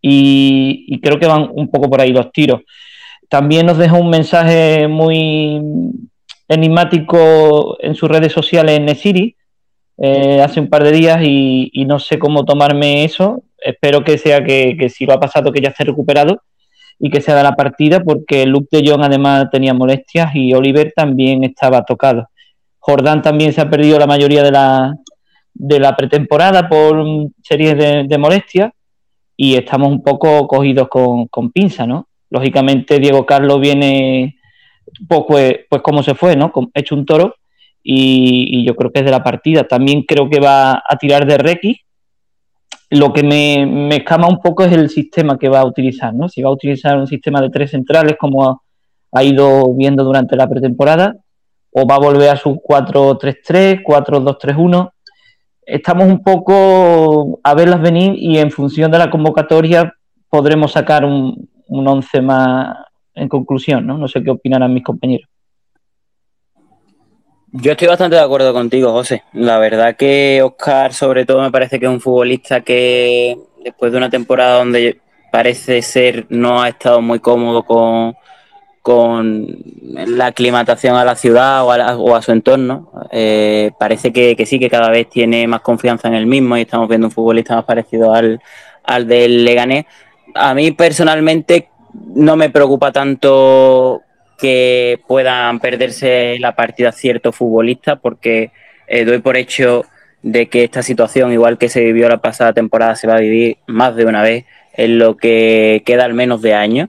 y, 0.00 1.00
creo 1.00 1.18
que 1.18 1.26
van 1.26 1.48
un 1.52 1.70
poco 1.70 1.88
por 1.90 2.00
ahí 2.00 2.12
los 2.12 2.30
tiros. 2.32 2.62
También 3.28 3.66
nos 3.66 3.78
deja 3.78 3.94
un 3.94 4.10
mensaje 4.10 4.86
muy 4.88 5.60
enigmático 6.48 7.76
en 7.80 7.94
sus 7.94 8.08
redes 8.08 8.32
sociales 8.32 8.76
en 8.76 8.84
Nesiri 8.84 9.36
eh, 9.98 10.40
hace 10.42 10.60
un 10.60 10.68
par 10.68 10.84
de 10.84 10.92
días 10.92 11.20
y, 11.22 11.84
no 11.86 11.98
sé 11.98 12.18
cómo 12.18 12.44
tomarme 12.44 13.04
eso. 13.04 13.42
Espero 13.58 14.04
que 14.04 14.18
sea 14.18 14.44
que, 14.44 14.88
si 14.90 15.06
lo 15.06 15.14
ha 15.14 15.20
pasado 15.20 15.52
que 15.52 15.60
ya 15.60 15.70
esté 15.70 15.84
recuperado 15.84 16.42
y 16.98 17.10
que 17.10 17.20
se 17.20 17.32
haga 17.32 17.42
la 17.42 17.56
partida 17.56 18.02
porque 18.02 18.46
Luke 18.46 18.68
de 18.70 18.88
Jong 18.88 19.02
además 19.02 19.48
tenía 19.50 19.74
molestias 19.74 20.34
y 20.34 20.54
Oliver 20.54 20.92
también 20.94 21.44
estaba 21.44 21.84
tocado. 21.84 22.28
Jordán 22.78 23.22
también 23.22 23.52
se 23.52 23.60
ha 23.60 23.68
perdido 23.68 23.98
la 23.98 24.06
mayoría 24.06 24.42
de 24.44 24.52
la, 24.52 24.94
de 25.52 25.80
la 25.80 25.96
pretemporada 25.96 26.68
por 26.68 27.04
series 27.42 28.08
de 28.08 28.18
molestias 28.18 28.70
y 29.36 29.54
estamos 29.56 29.90
un 29.90 30.02
poco 30.02 30.46
cogidos 30.46 30.88
con, 30.88 31.26
con 31.26 31.50
pinza, 31.50 31.86
¿no? 31.86 32.08
Lógicamente 32.30 32.98
Diego 32.98 33.26
Carlos 33.26 33.60
viene, 33.60 34.36
pues, 35.08 35.22
pues, 35.28 35.54
pues 35.68 35.82
como 35.82 36.02
se 36.02 36.14
fue, 36.14 36.36
¿no? 36.36 36.52
Hecho 36.74 36.94
un 36.94 37.04
toro 37.06 37.36
y, 37.82 38.64
yo 38.66 38.74
creo 38.74 38.90
que 38.90 39.00
es 39.00 39.04
de 39.04 39.10
la 39.12 39.22
partida. 39.22 39.64
También 39.64 40.02
creo 40.02 40.28
que 40.28 40.40
va 40.40 40.72
a 40.72 40.96
tirar 40.98 41.26
de 41.26 41.38
Requi 41.38 41.80
lo 42.90 43.12
que 43.12 43.22
me, 43.22 43.66
me, 43.66 43.96
escama 43.96 44.28
un 44.28 44.40
poco 44.40 44.64
es 44.64 44.72
el 44.72 44.90
sistema 44.90 45.38
que 45.38 45.48
va 45.48 45.60
a 45.60 45.66
utilizar, 45.66 46.14
¿no? 46.14 46.28
Si 46.28 46.42
va 46.42 46.50
a 46.50 46.52
utilizar 46.52 46.96
un 46.96 47.06
sistema 47.06 47.40
de 47.40 47.50
tres 47.50 47.70
centrales 47.72 48.16
como 48.18 48.62
ha, 49.12 49.24
ido 49.24 49.74
viendo 49.74 50.04
durante 50.04 50.36
la 50.36 50.48
pretemporada, 50.48 51.16
o 51.70 51.86
va 51.86 51.96
a 51.96 52.00
volver 52.00 52.28
a 52.30 52.36
su 52.36 52.60
4-3-3, 52.62 53.82
4-2-3-1. 53.82 54.90
Estamos 55.66 56.06
un 56.06 56.22
poco 56.22 57.40
a 57.42 57.54
verlas 57.54 57.82
venir 57.82 58.14
y 58.16 58.38
en 58.38 58.50
función 58.50 58.90
de 58.90 58.98
la 58.98 59.10
convocatoria 59.10 59.92
podremos 60.30 60.72
sacar 60.72 61.04
un, 61.04 61.48
un 61.66 61.88
once 61.88 62.20
más 62.20 62.76
en 63.14 63.28
conclusión, 63.28 63.86
¿no? 63.86 63.98
No 63.98 64.06
sé 64.06 64.22
qué 64.22 64.30
opinarán 64.30 64.72
mis 64.72 64.84
compañeros. 64.84 65.28
Yo 67.52 67.72
estoy 67.72 67.88
bastante 67.88 68.16
de 68.16 68.22
acuerdo 68.22 68.52
contigo, 68.52 68.92
José. 68.92 69.22
La 69.32 69.58
verdad 69.58 69.96
que 69.96 70.42
Oscar, 70.42 70.92
sobre 70.92 71.24
todo, 71.24 71.42
me 71.42 71.50
parece 71.50 71.80
que 71.80 71.86
es 71.86 71.90
un 71.90 72.00
futbolista 72.00 72.60
que 72.60 73.36
después 73.64 73.90
de 73.90 73.98
una 73.98 74.10
temporada 74.10 74.58
donde 74.58 75.00
parece 75.32 75.82
ser 75.82 76.26
no 76.28 76.62
ha 76.62 76.68
estado 76.68 77.00
muy 77.00 77.18
cómodo 77.18 77.62
con, 77.62 78.14
con 78.86 79.48
la 79.82 80.26
aclimatación 80.26 80.94
a 80.94 81.04
la 81.04 81.16
ciudad 81.16 81.64
o 81.64 82.14
a, 82.14 82.22
su 82.22 82.30
entorno, 82.30 82.92
eh, 83.10 83.72
parece 83.80 84.12
que, 84.12 84.46
sí, 84.46 84.60
que 84.60 84.70
cada 84.70 84.90
vez 84.90 85.10
tiene 85.10 85.48
más 85.48 85.62
confianza 85.62 86.06
en 86.06 86.14
el 86.14 86.26
mismo 86.26 86.56
y 86.56 86.60
estamos 86.60 86.88
viendo 86.88 87.08
un 87.08 87.10
futbolista 87.10 87.56
más 87.56 87.64
parecido 87.64 88.14
al, 88.14 88.40
al 88.84 89.08
del 89.08 89.44
Leganés. 89.44 89.86
A 90.36 90.54
mí 90.54 90.70
personalmente 90.70 91.68
no 92.14 92.36
me 92.36 92.48
preocupa 92.48 92.92
tanto 92.92 94.02
que 94.38 95.00
puedan 95.08 95.58
perderse 95.58 96.36
la 96.38 96.54
partida 96.54 96.92
ciertos 96.92 97.34
futbolistas, 97.34 97.98
porque 98.00 98.52
eh, 98.86 99.04
doy 99.04 99.18
por 99.18 99.36
hecho 99.36 99.84
de 100.22 100.48
que 100.48 100.62
esta 100.62 100.84
situación, 100.84 101.32
igual 101.32 101.58
que 101.58 101.68
se 101.68 101.80
vivió 101.80 102.08
la 102.08 102.18
pasada 102.18 102.52
temporada, 102.52 102.94
se 102.94 103.08
va 103.08 103.16
a 103.16 103.20
vivir 103.20 103.56
más 103.66 103.96
de 103.96 104.04
una 104.04 104.22
vez 104.22 104.44
en 104.74 105.00
lo 105.00 105.16
que 105.16 105.82
queda 105.84 106.04
al 106.04 106.14
menos 106.14 106.40
de 106.40 106.54
año, 106.54 106.88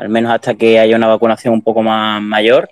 al 0.00 0.08
menos 0.08 0.32
hasta 0.32 0.54
que 0.54 0.78
haya 0.78 0.96
una 0.96 1.08
vacunación 1.08 1.52
un 1.52 1.62
poco 1.62 1.82
más 1.82 2.22
mayor. 2.22 2.70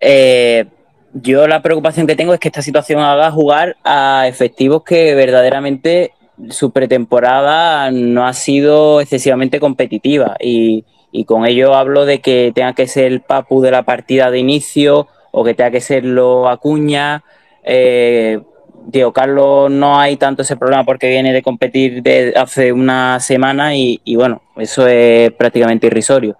Eh, 0.00 0.66
yo 1.12 1.46
la 1.46 1.62
preocupación 1.62 2.06
que 2.06 2.16
tengo 2.16 2.34
es 2.34 2.40
que 2.40 2.48
esta 2.48 2.62
situación 2.62 3.00
haga 3.00 3.30
jugar 3.30 3.76
a 3.84 4.26
efectivos 4.26 4.82
que 4.82 5.14
verdaderamente 5.14 6.12
su 6.48 6.72
pretemporada 6.72 7.90
no 7.92 8.26
ha 8.26 8.32
sido 8.32 9.00
excesivamente 9.00 9.60
competitiva 9.60 10.36
y, 10.40 10.84
con 11.26 11.46
ello 11.46 11.74
hablo 11.74 12.04
de 12.04 12.20
que 12.20 12.52
tenga 12.54 12.72
que 12.72 12.86
ser 12.86 13.04
el 13.04 13.20
Papu 13.20 13.60
de 13.60 13.70
la 13.70 13.82
partida 13.84 14.30
de 14.30 14.38
inicio 14.38 15.06
o 15.30 15.44
que 15.44 15.54
tenga 15.54 15.70
que 15.70 15.80
ser 15.80 16.04
lo 16.04 16.48
Acuña. 16.48 17.22
Eh, 17.62 18.40
Diego 18.86 19.12
Carlos 19.12 19.70
no 19.70 19.98
hay 19.98 20.16
tanto 20.16 20.42
ese 20.42 20.56
problema 20.56 20.84
porque 20.84 21.08
viene 21.08 21.32
de 21.32 21.42
competir 21.42 22.02
de 22.02 22.32
hace 22.36 22.72
una 22.72 23.20
semana 23.20 23.74
y, 23.76 24.00
bueno, 24.16 24.42
eso 24.56 24.86
es 24.86 25.32
prácticamente 25.32 25.86
irrisorio. 25.86 26.36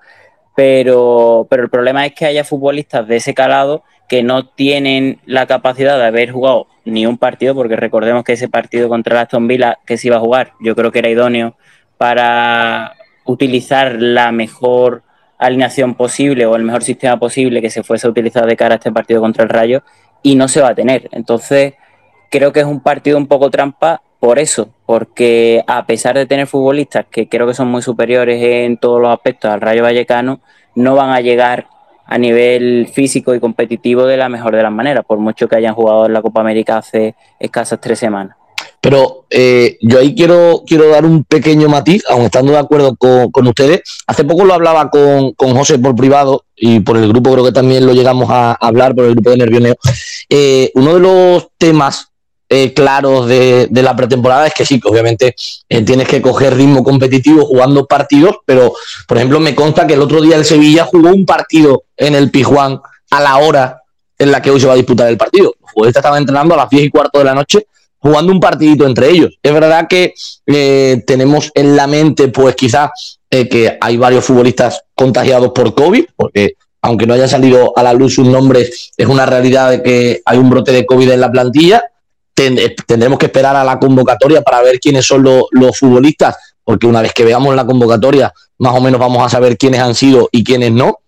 Pero, 0.55 1.47
pero 1.49 1.63
el 1.63 1.71
problema 1.71 2.05
es 2.07 2.15
que 2.15 2.27
haya 2.27 2.45
futbolistas 2.45 3.07
de 3.07 3.17
ese 3.17 3.35
calado 3.35 3.83
que 4.09 4.23
no 4.23 4.47
tienen 4.47 5.21
la 5.25 5.47
capacidad 5.47 5.97
de 5.97 6.05
haber 6.05 6.33
jugado 6.33 6.67
ni 6.85 7.07
un 7.07 7.19
partido, 7.19 7.55
porque 7.55 7.77
recordemos 7.77 8.25
que 8.25 8.33
ese 8.33 8.49
partido 8.49 8.89
contra 8.89 9.21
Aston 9.21 9.47
Villa 9.47 9.79
que 9.87 9.97
se 9.97 10.09
iba 10.09 10.17
a 10.17 10.21
jugar, 10.21 10.53
yo 10.61 10.75
creo 10.75 10.91
que 10.91 10.99
era 10.99 11.09
idóneo 11.09 11.55
para 11.97 12.95
utilizar 13.25 13.97
la 14.01 14.33
mejor 14.33 15.03
alineación 15.39 15.95
posible 15.95 16.45
o 16.47 16.57
el 16.57 16.65
mejor 16.65 16.83
sistema 16.83 17.19
posible 17.19 17.63
que 17.63 17.71
se 17.71 17.83
fuese 17.83 18.07
a 18.07 18.11
utilizar 18.11 18.47
de 18.47 18.57
cara 18.57 18.75
a 18.75 18.79
este 18.79 18.93
partido 18.93 19.21
contra 19.21 19.45
el 19.45 19.49
Rayo 19.49 19.83
y 20.23 20.35
no 20.35 20.49
se 20.49 20.61
va 20.61 20.69
a 20.71 20.75
tener. 20.75 21.09
Entonces, 21.13 21.75
creo 22.31 22.53
que 22.53 22.61
es 22.61 22.67
un 22.67 22.81
partido 22.81 23.19
un 23.19 23.27
poco 23.27 23.51
trampa 23.51 24.03
por 24.19 24.39
eso, 24.39 24.69
porque 24.87 25.65
a 25.67 25.87
pesar 25.87 26.17
de 26.17 26.27
tener 26.27 26.47
futbolistas 26.47 27.07
que 27.11 27.29
creo 27.29 27.47
que 27.47 27.55
son 27.55 27.69
muy 27.69 27.83
superiores 27.83 28.43
en 28.43 28.77
todos 28.77 29.01
los 29.01 29.13
aspectos 29.13 29.51
al 29.51 29.61
Rayo 29.61 29.83
Vallecano, 29.83 30.41
no 30.75 30.95
van 30.95 31.11
a 31.11 31.21
llegar 31.21 31.69
a 32.07 32.19
nivel 32.19 32.89
físico 32.93 33.35
y 33.35 33.41
competitivo 33.41 34.05
de 34.05 34.17
la 34.17 34.29
mejor 34.29 34.55
de 34.55 34.63
las 34.63 34.73
maneras, 34.73 35.05
por 35.07 35.19
mucho 35.19 35.49
que 35.49 35.57
hayan 35.57 35.75
jugado 35.75 36.07
en 36.07 36.13
la 36.13 36.23
Copa 36.23 36.41
América 36.41 36.79
hace 36.79 37.15
escasas 37.39 37.81
tres 37.81 37.99
semanas. 37.99 38.37
Pero 38.81 39.27
eh, 39.31 39.77
yo 39.83 39.99
ahí 39.99 40.15
quiero, 40.15 40.63
quiero 40.67 40.89
dar 40.89 41.05
un 41.05 41.25
pequeño 41.25 41.69
matiz, 41.69 42.03
aun 42.09 42.23
estando 42.23 42.53
de 42.53 42.59
acuerdo 42.59 42.97
con, 42.97 43.47
ustedes. 43.47 43.83
Hace 44.07 44.25
poco 44.25 44.45
lo 44.45 44.55
hablaba 44.55 44.91
con, 44.91 45.35
José 45.37 45.79
por 45.79 45.95
privado 45.95 46.45
y 46.57 46.81
por 46.81 46.97
el 46.97 47.09
grupo 47.09 47.33
creo 47.33 47.45
que 47.45 47.53
también 47.53 47.87
lo 47.87 47.93
llegamos 47.93 48.29
a 48.31 48.53
hablar, 48.53 48.95
por 48.95 49.05
el 49.05 49.13
grupo 49.13 49.31
de 49.31 49.37
Nervioneo. 49.37 49.77
Eh, 50.29 50.73
uno 50.75 50.95
de 50.95 51.01
los 51.01 51.49
temas 51.59 52.10
eh, 52.51 52.75
claros 52.75 53.27
de, 53.29 53.69
la 53.71 53.97
pretemporada 53.97 54.47
es 54.47 54.55
que 54.55 54.67
sí, 54.67 54.81
que 54.81 54.89
obviamente 54.89 55.35
tienes 55.69 56.07
que 56.07 56.21
coger 56.21 56.57
ritmo 56.57 56.85
competitivo 56.85 57.47
jugando 57.47 57.87
partidos, 57.87 58.37
pero 58.45 58.75
por 59.07 59.17
ejemplo 59.17 59.41
me 59.41 59.55
consta 59.55 59.87
que 59.87 59.95
el 59.95 60.03
otro 60.03 60.21
día 60.21 60.37
el 60.37 60.45
Sevilla 60.45 60.85
jugó 60.85 61.09
un 61.09 61.25
partido 61.25 61.85
en 61.97 62.15
el 62.15 62.31
Pijuán 62.31 62.81
a 63.11 63.21
la 63.21 63.39
hora 63.39 63.83
en 64.19 64.31
la 64.31 64.43
que 64.43 64.51
hoy 64.51 64.61
se 64.61 64.67
va 64.67 64.75
a 64.75 64.77
disputar 64.77 65.09
el 65.09 65.17
partido. 65.17 65.55
Los 65.61 65.73
futbolistas 65.73 66.01
estaban 66.01 66.21
entrenando 66.21 66.55
a 66.55 66.59
las 66.59 66.69
10 66.69 66.85
y 66.85 66.91
cuarto 66.91 67.21
de 67.21 67.25
la 67.25 67.35
noche 67.35 67.67
jugando 68.01 68.33
un 68.33 68.41
partidito 68.41 68.87
entre 68.87 69.11
ellos. 69.11 69.39
Es 69.43 69.53
verdad 69.53 69.87
que 69.89 70.15
eh, 70.47 71.03
tenemos 71.07 71.51
en 71.55 71.77
la 71.77 71.87
mente, 71.87 72.29
pues 72.29 72.57
quizás, 72.57 73.21
eh, 73.31 73.49
que 73.49 73.79
hay 73.81 73.97
varios 73.97 74.25
futbolistas 74.25 74.83
contagiados 74.95 75.53
por 75.55 75.75
COVID, 75.75 76.07
porque 76.17 76.55
aunque 76.83 77.07
no 77.07 77.15
haya 77.15 77.29
salido 77.29 77.77
a 77.77 77.83
la 77.83 77.93
luz 77.93 78.15
sus 78.15 78.27
nombres, 78.27 78.91
es 78.97 79.07
una 79.07 79.27
realidad 79.27 79.71
de 79.71 79.83
que 79.83 80.23
hay 80.25 80.39
un 80.39 80.49
brote 80.49 80.73
de 80.73 80.87
COVID 80.87 81.11
en 81.11 81.21
la 81.21 81.31
plantilla. 81.31 81.85
Eh, 82.37 82.75
tendremos 82.87 83.19
que 83.19 83.27
esperar 83.27 83.55
a 83.55 83.65
la 83.65 83.79
convocatoria 83.79 84.43
para 84.43 84.63
ver 84.63 84.81
quiénes 84.81 85.05
son 85.07 85.23
los 85.23 85.79
futbolistas, 85.79 86.37
porque 86.65 86.87
una 86.87 87.03
vez 87.03 87.13
que 87.13 87.25
veamos 87.25 87.55
la 87.55 87.67
convocatoria, 87.67 88.33
más 88.59 88.75
o 88.75 88.81
menos 88.81 88.99
vamos 88.99 89.25
a 89.25 89.29
saber 89.29 89.59
quiénes 89.59 89.81
han 89.81 89.95
sido 89.95 90.29
y 90.33 90.43
quiénes 90.43 90.73
no. 90.73 91.01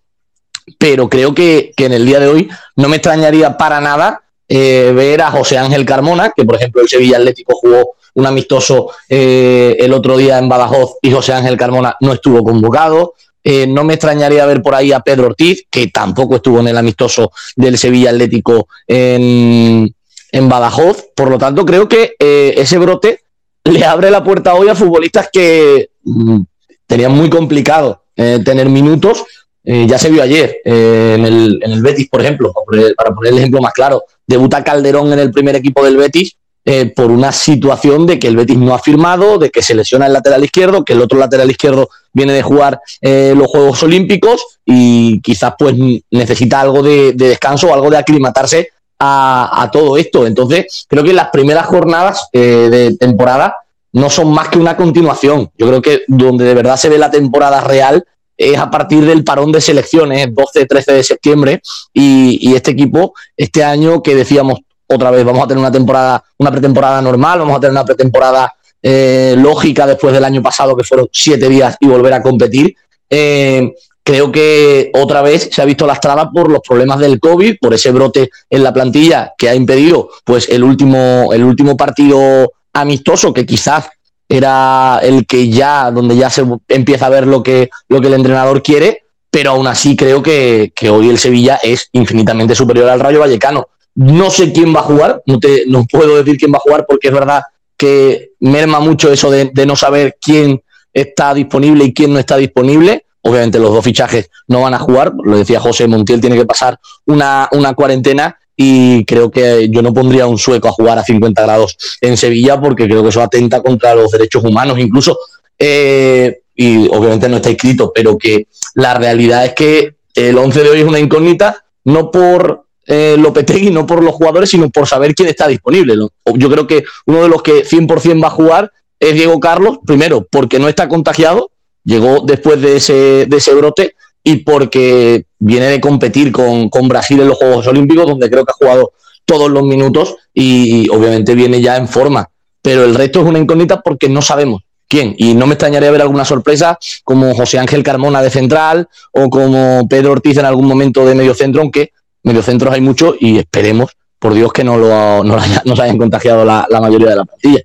Pero 0.77 1.09
creo 1.09 1.33
que, 1.33 1.73
en 1.75 1.93
el 1.93 2.05
día 2.05 2.19
de 2.19 2.27
hoy 2.27 2.49
no 2.75 2.87
me 2.87 2.97
extrañaría 2.97 3.57
para 3.57 3.81
nada 3.81 4.21
eh, 4.47 4.93
ver 4.95 5.21
a 5.21 5.31
José 5.31 5.57
Ángel 5.57 5.85
Carmona, 5.85 6.31
que 6.35 6.45
por 6.45 6.55
ejemplo 6.55 6.81
el 6.81 6.87
Sevilla 6.87 7.17
Atlético 7.17 7.55
jugó 7.55 7.95
un 8.15 8.27
amistoso 8.27 8.91
eh, 9.09 9.75
el 9.79 9.91
otro 9.91 10.15
día 10.15 10.37
en 10.37 10.47
Badajoz 10.47 10.97
y 11.01 11.11
José 11.11 11.33
Ángel 11.33 11.57
Carmona 11.57 11.95
no 11.99 12.13
estuvo 12.13 12.43
convocado. 12.43 13.15
No 13.45 13.83
me 13.83 13.95
extrañaría 13.95 14.45
ver 14.45 14.61
por 14.61 14.73
ahí 14.73 14.93
a 14.93 15.01
Pedro 15.01 15.25
Ortiz, 15.25 15.65
que 15.69 15.87
tampoco 15.87 16.35
estuvo 16.37 16.61
en 16.61 16.69
el 16.69 16.77
amistoso 16.77 17.33
del 17.57 17.77
Sevilla 17.77 18.11
Atlético 18.11 18.69
en, 18.87 19.93
en 20.33 20.49
Badajoz. 20.49 21.05
Por 21.15 21.29
lo 21.29 21.37
tanto, 21.37 21.65
creo 21.65 21.87
que 21.87 22.15
ese 22.19 22.77
brote 22.77 23.21
le 23.63 23.85
abre 23.85 24.11
la 24.11 24.21
puerta 24.21 24.53
hoy 24.55 24.67
a 24.67 24.75
futbolistas 24.75 25.29
que 25.31 25.91
mm, 26.03 26.41
tenían 26.85 27.13
muy 27.13 27.29
complicado 27.29 28.01
tener 28.15 28.69
minutos 28.69 29.25
eh, 29.65 29.85
ya 29.87 29.97
se 29.97 30.09
vio 30.09 30.21
ayer 30.21 30.57
eh, 30.65 31.15
en, 31.17 31.25
el, 31.25 31.59
en, 31.63 31.71
el, 31.71 31.81
Betis, 31.81 32.09
por 32.09 32.19
ejemplo, 32.19 32.53
para 32.97 33.15
poner 33.15 33.31
el 33.31 33.39
ejemplo 33.39 33.61
más 33.61 33.73
claro. 33.73 34.03
Debuta 34.27 34.63
Calderón 34.63 35.13
en 35.13 35.19
el 35.19 35.31
primer 35.31 35.55
equipo 35.55 35.85
del 35.85 35.95
Betis 35.95 36.35
eh, 36.65 36.87
por 36.93 37.11
una 37.11 37.31
situación 37.31 38.05
de 38.05 38.19
que 38.19 38.27
el 38.27 38.35
Betis 38.35 38.57
no 38.57 38.73
ha 38.73 38.79
firmado, 38.79 39.37
de 39.37 39.49
que 39.49 39.61
se 39.61 39.73
lesiona 39.73 40.07
el 40.07 40.13
lateral 40.13 40.43
izquierdo, 40.43 40.83
que 40.83 40.93
el 40.93 41.01
otro 41.01 41.17
lateral 41.17 41.49
izquierdo 41.49 41.89
viene 42.11 42.33
de 42.33 42.41
jugar 42.41 42.79
los 43.01 43.47
Juegos 43.47 43.81
Olímpicos 43.83 44.59
y 44.65 45.19
quizás 45.21 45.53
pues 45.57 45.75
necesita 46.11 46.61
algo 46.61 46.83
de, 46.83 47.13
descanso 47.13 47.67
o 47.67 47.73
algo 47.73 47.89
de 47.89 47.97
aclimatarse 47.97 48.69
a, 49.05 49.69
todo 49.71 49.97
esto. 49.97 50.25
Entonces, 50.25 50.85
creo 50.87 51.03
que 51.03 51.13
las 51.13 51.29
primeras 51.29 51.65
jornadas 51.65 52.27
de 52.31 52.95
temporada 52.99 53.55
no 53.93 54.09
son 54.09 54.33
más 54.33 54.49
que 54.49 54.57
una 54.57 54.75
continuación. 54.75 55.49
Yo 55.57 55.67
creo 55.67 55.81
que 55.81 56.01
donde 56.07 56.45
de 56.45 56.55
verdad 56.55 56.75
se 56.75 56.89
ve 56.89 56.97
la 56.97 57.11
temporada 57.11 57.61
real 57.61 58.03
es 58.35 58.57
a 58.57 58.69
partir 58.69 59.05
del 59.05 59.23
parón 59.23 59.51
de 59.51 59.61
selecciones, 59.61 60.27
12-13 60.29 60.85
de 60.85 61.03
septiembre, 61.03 61.61
y, 61.93 62.53
este 62.55 62.71
equipo, 62.71 63.13
este 63.37 63.63
año 63.63 64.01
que 64.01 64.15
decíamos 64.15 64.59
otra 64.87 65.11
vez, 65.11 65.23
vamos 65.23 65.43
a 65.43 65.47
tener 65.47 65.59
una 65.59 65.71
temporada, 65.71 66.23
una 66.37 66.51
pretemporada 66.51 67.01
normal, 67.01 67.39
vamos 67.39 67.57
a 67.57 67.59
tener 67.59 67.71
una 67.71 67.85
pretemporada 67.85 68.53
eh, 68.81 69.35
lógica 69.37 69.85
después 69.85 70.13
del 70.13 70.25
año 70.25 70.41
pasado, 70.41 70.75
que 70.75 70.83
fueron 70.83 71.07
siete 71.11 71.47
días 71.47 71.77
y 71.79 71.87
volver 71.87 72.13
a 72.13 72.21
competir. 72.21 72.75
Eh, 73.09 73.71
creo 74.03 74.31
que 74.31 74.91
otra 74.93 75.21
vez 75.21 75.49
se 75.51 75.61
ha 75.61 75.65
visto 75.65 75.87
lastrada 75.87 76.29
por 76.31 76.51
los 76.51 76.61
problemas 76.61 76.99
del 76.99 77.19
COVID, 77.19 77.57
por 77.59 77.73
ese 77.73 77.91
brote 77.91 78.29
en 78.49 78.63
la 78.63 78.73
plantilla 78.73 79.33
que 79.37 79.49
ha 79.49 79.55
impedido 79.55 80.09
pues 80.23 80.49
el 80.49 80.63
último, 80.63 81.29
el 81.33 81.43
último 81.43 81.77
partido 81.77 82.51
amistoso 82.73 83.33
que 83.33 83.45
quizás 83.45 83.89
era 84.27 84.99
el 85.03 85.25
que 85.25 85.49
ya, 85.49 85.91
donde 85.91 86.15
ya 86.15 86.29
se 86.29 86.43
empieza 86.67 87.05
a 87.05 87.09
ver 87.09 87.27
lo 87.27 87.43
que, 87.43 87.69
lo 87.87 88.01
que 88.01 88.07
el 88.07 88.15
entrenador 88.15 88.63
quiere, 88.63 89.03
pero 89.29 89.51
aún 89.51 89.67
así 89.67 89.95
creo 89.95 90.21
que, 90.21 90.71
hoy 90.91 91.09
el 91.09 91.17
Sevilla 91.17 91.59
es 91.61 91.89
infinitamente 91.91 92.55
superior 92.55 92.89
al 92.89 92.99
Rayo 92.99 93.19
Vallecano. 93.19 93.67
No 93.95 94.29
sé 94.29 94.51
quién 94.51 94.75
va 94.75 94.79
a 94.81 94.83
jugar, 94.83 95.21
no, 95.25 95.39
te, 95.39 95.63
no 95.67 95.85
puedo 95.85 96.17
decir 96.17 96.37
quién 96.37 96.51
va 96.51 96.57
a 96.57 96.61
jugar 96.61 96.85
porque 96.87 97.07
es 97.07 97.13
verdad 97.13 97.43
que 97.77 98.31
merma 98.39 98.79
mucho 98.79 99.11
eso 99.11 99.29
de, 99.29 99.51
no 99.65 99.75
saber 99.75 100.17
quién 100.21 100.61
está 100.93 101.33
disponible 101.33 101.85
y 101.85 101.93
quién 101.93 102.13
no 102.13 102.19
está 102.19 102.37
disponible. 102.37 103.05
Obviamente 103.25 103.57
los 103.57 103.71
dos 103.71 103.83
fichajes 103.83 104.29
no 104.47 104.61
van 104.61 104.73
a 104.73 104.79
jugar, 104.79 105.13
lo 105.23 105.37
decía 105.37 105.59
José 105.59 105.87
Montiel, 105.87 106.21
tiene 106.21 106.35
que 106.35 106.45
pasar 106.45 106.77
una, 107.05 107.47
una 107.51 107.73
cuarentena 107.73 108.37
y 108.55 109.03
creo 109.05 109.31
que 109.31 109.69
yo 109.69 109.81
no 109.81 109.93
pondría 109.93 110.27
un 110.27 110.37
sueco 110.37 110.67
a 110.67 110.73
jugar 110.73 110.99
a 110.99 111.03
50 111.03 111.41
grados 111.41 111.77
en 112.01 112.17
Sevilla 112.17 112.59
porque 112.59 112.85
creo 112.85 113.01
que 113.01 113.09
eso 113.09 113.21
atenta 113.21 113.61
contra 113.61 113.95
los 113.95 114.11
derechos 114.11 114.43
humanos, 114.43 114.77
incluso, 114.77 115.17
eh, 115.57 116.41
y 116.55 116.87
obviamente 116.89 117.29
no 117.29 117.37
está 117.37 117.49
escrito, 117.49 117.91
pero 117.93 118.17
que 118.17 118.47
la 118.75 118.93
realidad 118.93 119.45
es 119.45 119.53
que 119.53 119.95
el 120.15 120.37
11 120.37 120.63
de 120.63 120.69
hoy 120.69 120.79
es 120.81 120.87
una 120.87 120.99
incógnita, 120.99 121.63
no 121.85 122.11
por 122.11 122.65
eh, 122.85 123.15
Lopetegui, 123.17 123.71
no 123.71 123.87
por 123.87 124.03
los 124.03 124.13
jugadores, 124.13 124.49
sino 124.49 124.69
por 124.69 124.87
saber 124.87 125.15
quién 125.15 125.29
está 125.29 125.47
disponible. 125.47 125.95
Yo 126.35 126.49
creo 126.49 126.67
que 126.67 126.83
uno 127.05 127.23
de 127.23 127.29
los 127.29 127.41
que 127.41 127.65
100% 127.65 128.21
va 128.21 128.27
a 128.27 128.31
jugar 128.31 128.71
es 128.99 129.13
Diego 129.13 129.39
Carlos, 129.39 129.79
primero 129.85 130.27
porque 130.29 130.59
no 130.59 130.67
está 130.67 130.87
contagiado, 130.87 131.51
llegó 131.83 132.21
después 132.25 132.61
de 132.61 132.77
ese, 132.77 133.25
de 133.27 133.37
ese 133.37 133.53
brote, 133.53 133.95
y 134.23 134.37
porque 134.37 135.25
viene 135.39 135.65
de 135.65 135.81
competir 135.81 136.31
con, 136.31 136.69
Brasil 136.87 137.19
en 137.19 137.27
los 137.27 137.37
Juegos 137.37 137.67
Olímpicos, 137.67 138.07
donde 138.07 138.29
creo 138.29 138.45
que 138.45 138.51
ha 138.51 138.65
jugado 138.65 138.93
todos 139.25 139.51
los 139.51 139.63
minutos 139.63 140.15
y, 140.33 140.89
obviamente 140.89 141.35
viene 141.35 141.61
ya 141.61 141.75
en 141.77 141.87
forma. 141.87 142.29
Pero 142.61 142.85
el 142.85 142.95
resto 142.95 143.19
es 143.19 143.25
una 143.25 143.39
incógnita 143.39 143.81
porque 143.81 144.07
no 144.07 144.21
sabemos 144.21 144.63
quién. 144.87 145.13
Y 145.17 145.33
no 145.33 145.45
me 145.45 145.53
extrañaría 145.53 145.91
ver 145.91 146.01
alguna 146.01 146.23
sorpresa 146.23 146.79
como 147.03 147.35
José 147.35 147.59
Ángel 147.59 147.83
Carmona 147.83 148.21
de 148.21 148.29
central 148.29 148.87
o 149.11 149.29
como 149.29 149.85
Pedro 149.89 150.13
Ortiz 150.13 150.37
en 150.37 150.45
algún 150.45 150.67
momento 150.67 151.05
de 151.05 151.15
medio 151.15 151.33
centro, 151.33 151.61
aunque 151.61 151.91
mediocentros 152.23 152.73
hay 152.73 152.79
muchos 152.79 153.15
y 153.19 153.37
esperemos, 153.37 153.91
por 154.17 154.33
Dios, 154.33 154.53
que 154.53 154.63
no, 154.63 154.77
lo, 154.77 155.23
no, 155.25 155.75
se 155.75 155.81
hayan 155.81 155.97
contagiado 155.97 156.45
la, 156.45 156.65
la 156.69 156.79
mayoría 156.79 157.09
de 157.09 157.15
la 157.17 157.25
plantilla. 157.25 157.59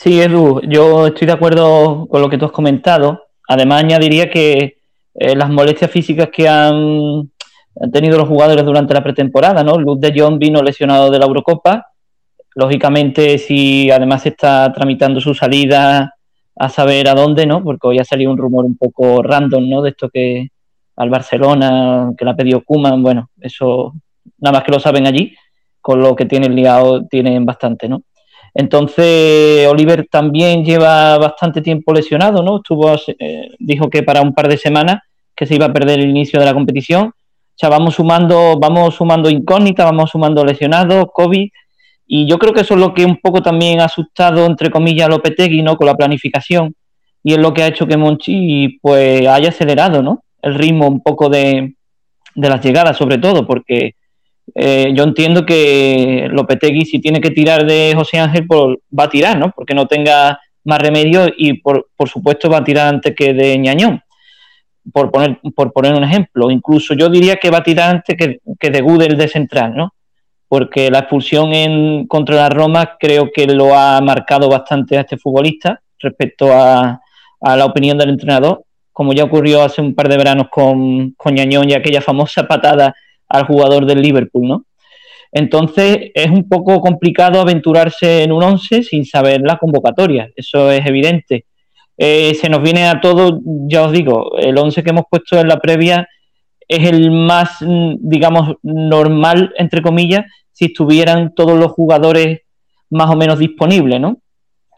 Sí, 0.00 0.20
Edu, 0.20 0.60
yo 0.62 1.08
estoy 1.08 1.26
de 1.26 1.32
acuerdo 1.32 2.06
con 2.06 2.22
lo 2.22 2.30
que 2.30 2.38
tú 2.38 2.44
has 2.44 2.52
comentado. 2.52 3.24
Además, 3.48 3.82
añadiría 3.82 4.30
que 4.30 4.78
eh, 5.14 5.34
las 5.34 5.50
molestias 5.50 5.90
físicas 5.90 6.28
que 6.32 6.48
han, 6.48 7.32
tenido 7.92 8.16
los 8.16 8.28
jugadores 8.28 8.64
durante 8.64 8.94
la 8.94 9.02
pretemporada, 9.02 9.64
¿no? 9.64 9.76
Luz 9.76 10.00
de 10.00 10.12
Jong 10.16 10.38
vino 10.38 10.62
lesionado 10.62 11.10
de 11.10 11.18
la 11.18 11.26
Eurocopa. 11.26 11.88
Lógicamente, 12.54 13.38
si 13.38 13.90
además 13.90 14.24
está 14.24 14.72
tramitando 14.72 15.20
su 15.20 15.34
salida 15.34 16.14
a 16.54 16.68
saber 16.68 17.08
a 17.08 17.14
dónde, 17.14 17.46
¿no? 17.46 17.64
Porque 17.64 17.88
hoy 17.88 17.98
ha 17.98 18.04
salido 18.04 18.30
un 18.30 18.38
rumor 18.38 18.66
un 18.66 18.76
poco 18.76 19.20
random, 19.20 19.68
¿no? 19.68 19.82
De 19.82 19.90
esto 19.90 20.10
que 20.10 20.46
al 20.94 21.10
Barcelona, 21.10 22.12
que 22.16 22.24
le 22.24 22.30
ha 22.30 22.36
pedido 22.36 22.62
Kuman, 22.62 23.02
bueno, 23.02 23.30
eso 23.40 23.94
nada 24.38 24.58
más 24.58 24.64
que 24.64 24.72
lo 24.72 24.78
saben 24.78 25.08
allí, 25.08 25.34
con 25.80 26.00
lo 26.00 26.14
que 26.14 26.26
tienen 26.26 26.54
liado 26.54 27.04
tienen 27.08 27.44
bastante, 27.44 27.88
¿no? 27.88 28.02
Entonces, 28.54 29.66
Oliver 29.68 30.06
también 30.10 30.64
lleva 30.64 31.18
bastante 31.18 31.60
tiempo 31.60 31.92
lesionado, 31.92 32.42
¿no? 32.42 32.56
Estuvo, 32.56 32.92
eh, 33.18 33.50
dijo 33.58 33.88
que 33.88 34.02
para 34.02 34.22
un 34.22 34.34
par 34.34 34.48
de 34.48 34.56
semanas 34.56 35.02
que 35.36 35.46
se 35.46 35.54
iba 35.54 35.66
a 35.66 35.72
perder 35.72 36.00
el 36.00 36.10
inicio 36.10 36.40
de 36.40 36.46
la 36.46 36.54
competición. 36.54 37.08
O 37.08 37.60
sea, 37.60 37.68
vamos 37.68 37.94
sumando, 37.94 38.58
vamos 38.58 38.94
sumando 38.96 39.30
incógnitas, 39.30 39.86
vamos 39.86 40.10
sumando 40.10 40.44
lesionados, 40.44 41.06
COVID, 41.12 41.48
y 42.06 42.26
yo 42.26 42.38
creo 42.38 42.52
que 42.52 42.62
eso 42.62 42.74
es 42.74 42.80
lo 42.80 42.94
que 42.94 43.04
un 43.04 43.18
poco 43.20 43.42
también 43.42 43.80
ha 43.80 43.84
asustado, 43.84 44.46
entre 44.46 44.70
comillas, 44.70 45.06
a 45.06 45.10
Lopetegui, 45.10 45.62
¿no? 45.62 45.76
Con 45.76 45.86
la 45.86 45.96
planificación, 45.96 46.74
y 47.22 47.32
es 47.32 47.38
lo 47.38 47.52
que 47.52 47.62
ha 47.62 47.66
hecho 47.66 47.86
que 47.86 47.96
Monchi, 47.96 48.78
pues, 48.80 49.26
haya 49.26 49.50
acelerado, 49.50 50.02
¿no? 50.02 50.22
El 50.40 50.54
ritmo 50.54 50.88
un 50.88 51.02
poco 51.02 51.28
de, 51.28 51.74
de 52.34 52.48
las 52.48 52.64
llegadas, 52.64 52.96
sobre 52.96 53.18
todo, 53.18 53.46
porque 53.46 53.94
eh, 54.54 54.92
yo 54.94 55.04
entiendo 55.04 55.44
que 55.44 56.28
Lopetegui, 56.30 56.84
si 56.84 57.00
tiene 57.00 57.20
que 57.20 57.30
tirar 57.30 57.66
de 57.66 57.92
José 57.94 58.18
Ángel, 58.18 58.46
pues, 58.46 58.78
va 58.96 59.04
a 59.04 59.08
tirar, 59.08 59.38
¿no? 59.38 59.52
Porque 59.54 59.74
no 59.74 59.86
tenga 59.86 60.38
más 60.64 60.78
remedio 60.80 61.26
y, 61.36 61.54
por, 61.54 61.88
por 61.96 62.08
supuesto, 62.08 62.48
va 62.50 62.58
a 62.58 62.64
tirar 62.64 62.88
antes 62.88 63.14
que 63.14 63.32
de 63.32 63.58
Ñañón 63.58 64.02
por 64.92 65.10
poner, 65.10 65.38
por 65.54 65.72
poner 65.72 65.94
un 65.94 66.04
ejemplo. 66.04 66.50
Incluso 66.50 66.94
yo 66.94 67.08
diría 67.08 67.36
que 67.36 67.50
va 67.50 67.58
a 67.58 67.62
tirar 67.62 67.90
antes 67.96 68.16
que, 68.16 68.40
que 68.58 68.70
de 68.70 68.80
Gudel 68.80 69.16
de 69.16 69.28
central, 69.28 69.74
¿no? 69.74 69.94
Porque 70.48 70.90
la 70.90 71.00
expulsión 71.00 71.52
en, 71.52 72.06
contra 72.06 72.36
la 72.36 72.48
Roma 72.48 72.96
creo 72.98 73.30
que 73.32 73.46
lo 73.46 73.74
ha 73.74 74.00
marcado 74.00 74.48
bastante 74.48 74.96
a 74.96 75.02
este 75.02 75.18
futbolista 75.18 75.80
respecto 75.98 76.50
a, 76.52 77.00
a 77.40 77.56
la 77.56 77.64
opinión 77.66 77.98
del 77.98 78.10
entrenador, 78.10 78.62
como 78.92 79.12
ya 79.12 79.24
ocurrió 79.24 79.62
hace 79.62 79.82
un 79.82 79.94
par 79.94 80.08
de 80.08 80.16
veranos 80.16 80.48
con, 80.50 81.12
con 81.12 81.34
Ñañón 81.34 81.68
y 81.68 81.74
aquella 81.74 82.00
famosa 82.00 82.48
patada 82.48 82.94
al 83.28 83.46
jugador 83.46 83.86
del 83.86 84.02
Liverpool, 84.02 84.48
¿no? 84.48 84.64
Entonces 85.30 86.10
es 86.14 86.30
un 86.30 86.48
poco 86.48 86.80
complicado 86.80 87.40
aventurarse 87.40 88.22
en 88.22 88.32
un 88.32 88.42
11 88.42 88.82
sin 88.82 89.04
saber 89.04 89.42
la 89.42 89.58
convocatoria, 89.58 90.30
eso 90.34 90.70
es 90.70 90.86
evidente. 90.86 91.44
Eh, 91.96 92.34
se 92.34 92.48
nos 92.48 92.62
viene 92.62 92.86
a 92.86 93.00
todos, 93.00 93.40
ya 93.44 93.82
os 93.82 93.92
digo, 93.92 94.38
el 94.38 94.56
11 94.56 94.82
que 94.82 94.90
hemos 94.90 95.04
puesto 95.10 95.38
en 95.38 95.48
la 95.48 95.58
previa 95.58 96.08
es 96.68 96.88
el 96.88 97.10
más, 97.10 97.56
mm, 97.60 97.96
digamos, 98.00 98.56
normal, 98.62 99.52
entre 99.56 99.82
comillas, 99.82 100.24
si 100.52 100.66
estuvieran 100.66 101.34
todos 101.34 101.58
los 101.58 101.72
jugadores 101.72 102.42
más 102.90 103.10
o 103.10 103.16
menos 103.16 103.38
disponibles, 103.38 104.00
¿no? 104.00 104.18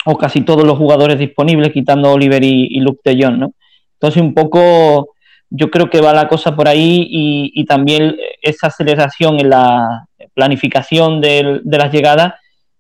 O 0.07 0.17
casi 0.17 0.41
todos 0.43 0.65
los 0.65 0.79
jugadores 0.79 1.19
disponibles, 1.19 1.73
quitando 1.73 2.13
Oliver 2.13 2.43
y, 2.43 2.81
Luke 2.81 3.01
de 3.05 3.23
Jong, 3.23 3.39
¿no? 3.39 3.53
Entonces, 3.95 4.23
un 4.23 4.35
poco, 4.35 5.15
yo 5.51 5.71
creo 5.71 5.91
que 5.91 6.01
va 6.01 6.15
la 6.15 6.29
cosa 6.29 6.57
por 6.57 6.69
ahí 6.69 7.07
y, 7.55 7.65
también 7.67 8.17
esa 8.43 8.69
aceleración 8.69 9.41
en 9.41 9.51
la 9.51 10.07
planificación 10.35 11.21
de, 11.21 11.61
las 11.65 11.93
llegadas, 11.93 12.35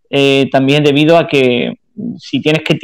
eh, 0.08 0.48
también 0.50 0.82
debido 0.82 1.16
a 1.16 1.26
que 1.26 1.74
si 2.18 2.40
tienes 2.40 2.62
que, 2.62 2.78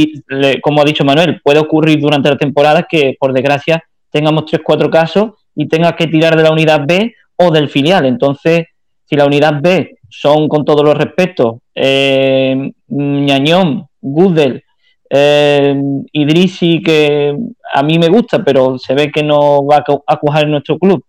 como 0.60 0.82
ha 0.82 0.84
dicho 0.84 1.04
Manuel, 1.04 1.40
puede 1.42 1.58
ocurrir 1.58 2.00
durante 2.00 2.28
la 2.28 2.36
temporada 2.36 2.86
que, 2.88 3.16
por 3.18 3.32
desgracia, 3.32 3.82
tengamos 4.10 4.46
tres, 4.46 4.60
cuatro 4.64 4.90
casos 4.90 5.32
y 5.54 5.68
tengas 5.68 5.94
que 5.94 6.06
tirar 6.06 6.36
de 6.36 6.42
la 6.42 6.52
unidad 6.52 6.82
B 6.86 7.14
o 7.36 7.50
del 7.50 7.68
filial. 7.68 8.06
Entonces, 8.06 8.66
si 9.04 9.16
la 9.16 9.26
unidad 9.26 9.60
B 9.60 9.98
son, 10.08 10.48
con 10.48 10.64
todos 10.64 10.84
los 10.84 10.94
respetos, 10.94 11.56
eh, 11.74 12.72
Ñañón, 12.88 13.88
Gudel, 14.00 14.62
eh, 15.08 15.74
Idrisi, 16.12 16.82
que 16.82 17.36
a 17.72 17.82
mí 17.82 17.98
me 17.98 18.08
gusta, 18.08 18.42
pero 18.44 18.78
se 18.78 18.94
ve 18.94 19.10
que 19.10 19.22
no 19.22 19.64
va 19.64 19.84
a 20.06 20.16
cuajar 20.16 20.44
en 20.44 20.50
nuestro 20.52 20.78
club, 20.78 21.04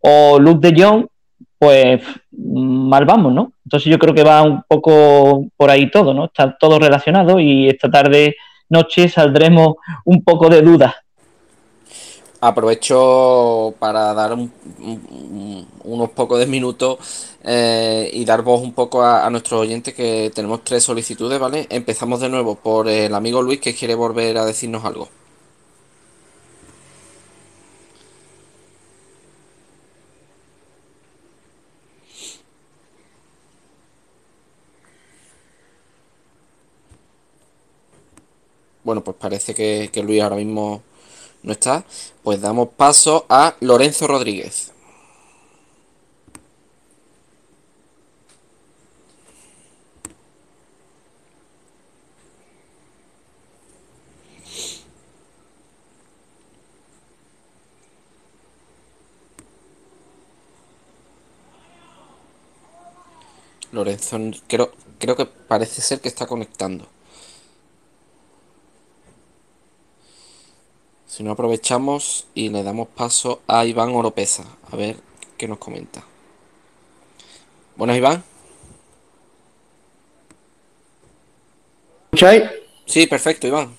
o 0.00 0.38
Luke 0.38 0.70
de 0.70 0.82
Jong, 0.82 1.06
pues 1.58 2.02
mal 2.30 3.04
vamos, 3.04 3.32
¿no? 3.32 3.52
Entonces 3.64 3.90
yo 3.90 3.98
creo 3.98 4.14
que 4.14 4.24
va 4.24 4.42
un 4.42 4.62
poco 4.66 5.46
por 5.56 5.70
ahí 5.70 5.90
todo, 5.90 6.14
¿no? 6.14 6.26
Está 6.26 6.56
todo 6.58 6.78
relacionado 6.78 7.40
y 7.40 7.68
esta 7.68 7.90
tarde, 7.90 8.36
noche, 8.68 9.08
saldremos 9.08 9.76
un 10.04 10.22
poco 10.22 10.48
de 10.48 10.62
dudas. 10.62 10.94
Aprovecho 12.40 13.74
para 13.80 14.14
dar 14.14 14.36
unos 15.84 16.10
pocos 16.10 16.38
de 16.38 16.46
minutos 16.46 17.36
eh, 17.42 18.08
y 18.12 18.24
dar 18.24 18.42
voz 18.42 18.62
un 18.62 18.72
poco 18.72 19.02
a, 19.02 19.26
a, 19.26 19.30
nuestros 19.30 19.60
oyentes 19.60 19.92
que 19.92 20.30
tenemos 20.32 20.62
tres 20.62 20.84
solicitudes, 20.84 21.40
¿vale? 21.40 21.66
Empezamos 21.68 22.20
de 22.20 22.28
nuevo 22.28 22.54
por 22.54 22.88
el 22.88 23.12
amigo 23.12 23.42
Luis 23.42 23.60
que 23.60 23.74
quiere 23.74 23.96
volver 23.96 24.38
a 24.38 24.44
decirnos 24.44 24.84
algo. 24.84 25.08
Bueno, 38.88 39.04
pues 39.04 39.18
parece 39.20 39.54
que, 39.54 39.90
Luis 40.02 40.22
ahora 40.22 40.36
mismo 40.36 40.82
no 41.42 41.52
está. 41.52 41.84
Pues 42.22 42.40
damos 42.40 42.70
paso 42.70 43.26
a 43.28 43.54
Lorenzo 43.60 44.06
Rodríguez. 44.06 44.72
Lorenzo, 63.72 64.18
creo, 64.46 64.72
creo 64.98 65.14
que 65.14 65.26
parece 65.26 65.82
ser 65.82 66.00
que 66.00 66.08
está 66.08 66.26
conectando. 66.26 66.86
Si 71.18 71.24
no 71.24 71.32
aprovechamos 71.32 72.28
y 72.32 72.48
le 72.48 72.62
damos 72.62 72.86
paso 72.94 73.42
a 73.48 73.64
Iván 73.64 73.88
Oropesa, 73.92 74.44
a 74.70 74.76
ver 74.76 74.94
qué 75.36 75.48
nos 75.48 75.58
comenta. 75.58 76.00
Buenas, 77.74 77.96
Iván. 77.96 78.22
¿Escucháis? 82.12 82.44
Sí, 82.86 83.08
perfecto, 83.08 83.48
Iván. 83.48 83.74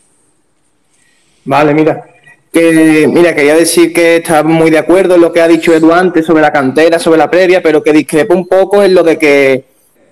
Vale, 1.46 1.74
mira. 1.74 2.14
Que, 2.52 3.08
mira, 3.08 3.34
quería 3.34 3.56
decir 3.56 3.94
que 3.94 4.18
está 4.18 4.44
muy 4.44 4.70
de 4.70 4.80
acuerdo 4.80 5.16
en 5.16 5.22
lo 5.22 5.32
que 5.32 5.40
ha 5.40 5.48
dicho 5.48 5.74
Edu 5.74 5.94
antes 5.94 6.26
sobre 6.26 6.42
la 6.42 6.52
cantera, 6.52 7.00
sobre 7.00 7.20
la 7.20 7.32
previa, 7.32 7.64
pero 7.64 7.82
que 7.82 7.94
discrepo 7.94 8.34
un 8.34 8.50
poco 8.50 8.84
en 8.84 8.94
lo 8.94 9.02
de 9.02 9.18
que, 9.18 9.64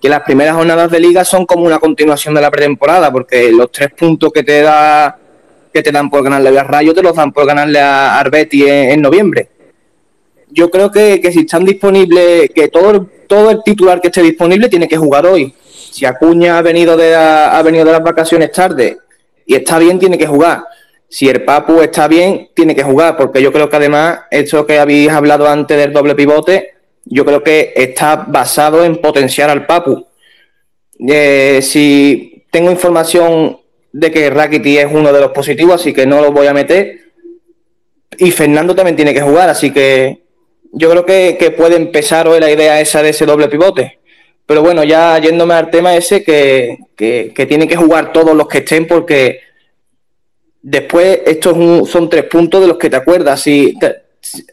que 0.01 0.07
las 0.07 0.21
primeras 0.21 0.55
jornadas 0.55 0.89
de 0.91 1.01
liga 1.01 1.25
son 1.25 1.45
como 1.45 1.65
una 1.65 1.80
continuación 1.80 2.36
de 2.36 2.39
la 2.39 2.51
pretemporada, 2.51 3.11
porque 3.11 3.51
los 3.51 3.69
tres 3.69 3.91
puntos 3.91 4.32
que 4.32 4.43
te 4.43 4.61
da 4.61 5.26
que 5.78 5.84
te 5.84 5.91
dan 5.91 6.09
por 6.09 6.23
ganarle 6.23 6.57
a 6.57 6.63
Rayo, 6.63 6.91
te 6.91 7.03
los 7.03 7.15
dan 7.15 7.32
por 7.32 7.45
ganarle 7.45 7.80
a 7.80 8.19
Arbeti 8.19 8.67
en, 8.67 8.99
noviembre. 8.99 9.49
Yo 10.49 10.71
creo 10.71 10.91
que, 10.91 11.21
si 11.32 11.41
están 11.41 11.65
disponibles, 11.65 12.49
que 12.49 12.69
todo 12.69 13.07
todo 13.28 13.51
el 13.51 13.61
titular 13.63 14.01
que 14.01 14.07
esté 14.07 14.23
disponible 14.23 14.69
tiene 14.69 14.88
que 14.88 14.97
jugar 14.97 15.25
hoy. 15.28 15.53
Si 15.91 16.05
Acuña 16.05 16.57
ha 16.57 16.61
venido 16.63 16.97
de, 16.97 17.13
ha 17.13 17.61
venido 17.61 17.86
de 17.86 17.91
las 17.91 18.01
vacaciones 18.01 18.51
tarde 18.51 18.97
y 19.45 19.53
está 19.53 19.78
bien, 19.78 19.99
tiene 19.99 20.17
que 20.17 20.25
jugar. 20.25 20.63
Si 21.07 21.30
el 21.30 21.43
Papu 21.43 21.82
está 21.82 22.07
bien, 22.07 22.49
tiene 22.55 22.73
que 22.73 22.84
jugar, 22.84 23.15
porque 23.15 23.41
yo 23.41 23.53
creo 23.53 23.69
que 23.69 23.75
además, 23.75 24.21
esto 24.32 24.65
que 24.65 24.80
habéis 24.80 25.09
hablado 25.11 25.47
antes 25.47 25.78
del 25.78 25.93
doble 25.93 26.15
pivote, 26.15 26.73
yo 27.05 27.23
creo 27.23 27.43
que 27.43 27.73
está 27.75 28.15
basado 28.15 28.84
en 28.84 28.97
potenciar 28.97 29.49
al 29.49 29.67
Papu. 29.67 30.07
Eh, 31.07 31.59
si 31.61 32.45
tengo 32.49 32.71
información 32.71 33.59
de 33.97 34.11
que 34.11 34.29
Rakiti 34.29 34.77
es 34.77 34.87
uno 34.91 35.11
de 35.11 35.19
los 35.19 35.31
positivos, 35.31 35.81
así 35.81 35.91
que 35.91 36.05
no 36.05 36.21
lo 36.21 36.31
voy 36.31 36.45
a 36.45 36.53
meter. 36.53 36.99
Y 38.19 38.29
Fernando 38.29 38.75
también 38.75 38.95
tiene 38.95 39.11
que 39.11 39.21
jugar, 39.21 39.49
así 39.49 39.73
que 39.73 40.21
yo 40.71 40.91
creo 40.91 41.03
que, 41.03 41.55
puede 41.57 41.77
empezar 41.77 42.27
hoy 42.27 42.39
la 42.39 42.51
idea 42.51 42.79
esa 42.79 43.01
de 43.01 43.09
ese 43.09 43.25
doble 43.25 43.47
pivote. 43.47 43.99
Pero 44.45 44.61
bueno, 44.61 44.83
ya 44.83 45.17
yéndome 45.17 45.55
al 45.55 45.71
tema 45.71 45.95
ese, 45.95 46.23
que, 46.23 46.77
que, 46.95 47.45
tienen 47.47 47.67
que 47.67 47.75
jugar 47.75 48.13
todos 48.13 48.35
los 48.35 48.47
que 48.47 48.59
estén, 48.59 48.85
porque 48.85 49.39
después 50.61 51.21
estos 51.25 51.89
son 51.89 52.07
tres 52.07 52.25
puntos 52.25 52.61
de 52.61 52.67
los 52.67 52.77
que 52.77 52.91
te 52.91 52.97
acuerdas 52.97 53.41
si, 53.41 53.73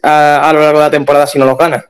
a, 0.01 0.51
lo 0.55 0.59
largo 0.59 0.79
de 0.79 0.85
la 0.85 0.91
temporada 0.91 1.27
si 1.27 1.37
no 1.37 1.45
los 1.45 1.57
ganas. 1.57 1.85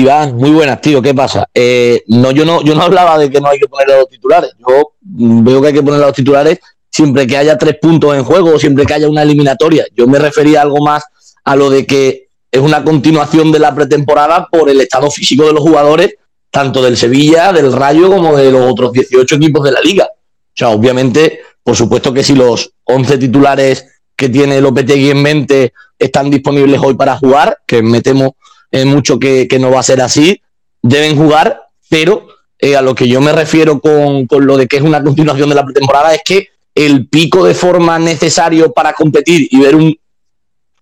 Iván, 0.00 0.36
muy 0.36 0.50
buenas, 0.50 0.80
tío. 0.80 1.02
¿Qué 1.02 1.14
pasa? 1.14 1.46
Eh, 1.52 2.02
no, 2.08 2.30
yo 2.30 2.44
no, 2.44 2.62
yo 2.62 2.74
no 2.74 2.82
hablaba 2.82 3.18
de 3.18 3.30
que 3.30 3.40
no 3.40 3.48
hay 3.48 3.58
que 3.58 3.68
poner 3.68 3.90
a 3.92 3.98
los 3.98 4.08
titulares. 4.08 4.50
Yo 4.58 4.92
veo 5.02 5.60
que 5.60 5.68
hay 5.68 5.74
que 5.74 5.82
poner 5.82 6.02
a 6.02 6.06
los 6.06 6.14
titulares 6.14 6.58
siempre 6.90 7.26
que 7.26 7.36
haya 7.36 7.58
tres 7.58 7.76
puntos 7.80 8.16
en 8.16 8.24
juego 8.24 8.54
o 8.54 8.58
siempre 8.58 8.86
que 8.86 8.94
haya 8.94 9.08
una 9.08 9.22
eliminatoria. 9.22 9.84
Yo 9.94 10.06
me 10.06 10.18
refería 10.18 10.62
algo 10.62 10.82
más 10.82 11.04
a 11.44 11.54
lo 11.54 11.70
de 11.70 11.86
que 11.86 12.28
es 12.50 12.60
una 12.60 12.82
continuación 12.82 13.52
de 13.52 13.58
la 13.58 13.74
pretemporada 13.74 14.48
por 14.50 14.70
el 14.70 14.80
estado 14.80 15.10
físico 15.10 15.46
de 15.46 15.52
los 15.52 15.62
jugadores, 15.62 16.14
tanto 16.50 16.82
del 16.82 16.96
Sevilla, 16.96 17.52
del 17.52 17.72
Rayo, 17.72 18.08
como 18.08 18.36
de 18.36 18.50
los 18.50 18.72
otros 18.72 18.92
18 18.92 19.36
equipos 19.36 19.64
de 19.64 19.72
la 19.72 19.80
liga. 19.80 20.08
O 20.12 20.52
sea, 20.54 20.70
obviamente, 20.70 21.40
por 21.62 21.76
supuesto 21.76 22.12
que 22.12 22.24
si 22.24 22.34
los 22.34 22.72
11 22.84 23.18
titulares 23.18 23.86
que 24.16 24.28
tiene 24.28 24.60
Lopetegui 24.60 25.10
en 25.10 25.22
mente 25.22 25.72
están 25.98 26.30
disponibles 26.30 26.80
hoy 26.82 26.94
para 26.94 27.16
jugar, 27.16 27.58
que 27.66 27.82
me 27.82 28.00
temo 28.00 28.36
eh, 28.70 28.84
mucho 28.84 29.18
que, 29.18 29.48
no 29.60 29.70
va 29.70 29.80
a 29.80 29.84
ser 29.84 30.00
así, 30.00 30.40
deben 30.82 31.16
jugar, 31.16 31.62
pero 31.88 32.28
eh, 32.58 32.76
a 32.76 32.82
lo 32.82 32.94
que 32.94 33.08
yo 33.08 33.20
me 33.20 33.32
refiero 33.32 33.80
con, 33.80 34.26
con 34.26 34.46
lo 34.46 34.56
de 34.56 34.66
que 34.66 34.76
es 34.76 34.82
una 34.82 35.02
continuación 35.02 35.48
de 35.48 35.54
la 35.54 35.64
pretemporada 35.64 36.14
es 36.14 36.22
que 36.24 36.48
el 36.74 37.08
pico 37.08 37.44
de 37.44 37.54
forma 37.54 37.98
necesario 37.98 38.72
para 38.72 38.92
competir 38.92 39.48
y 39.50 39.60
ver 39.60 39.74
un 39.74 39.96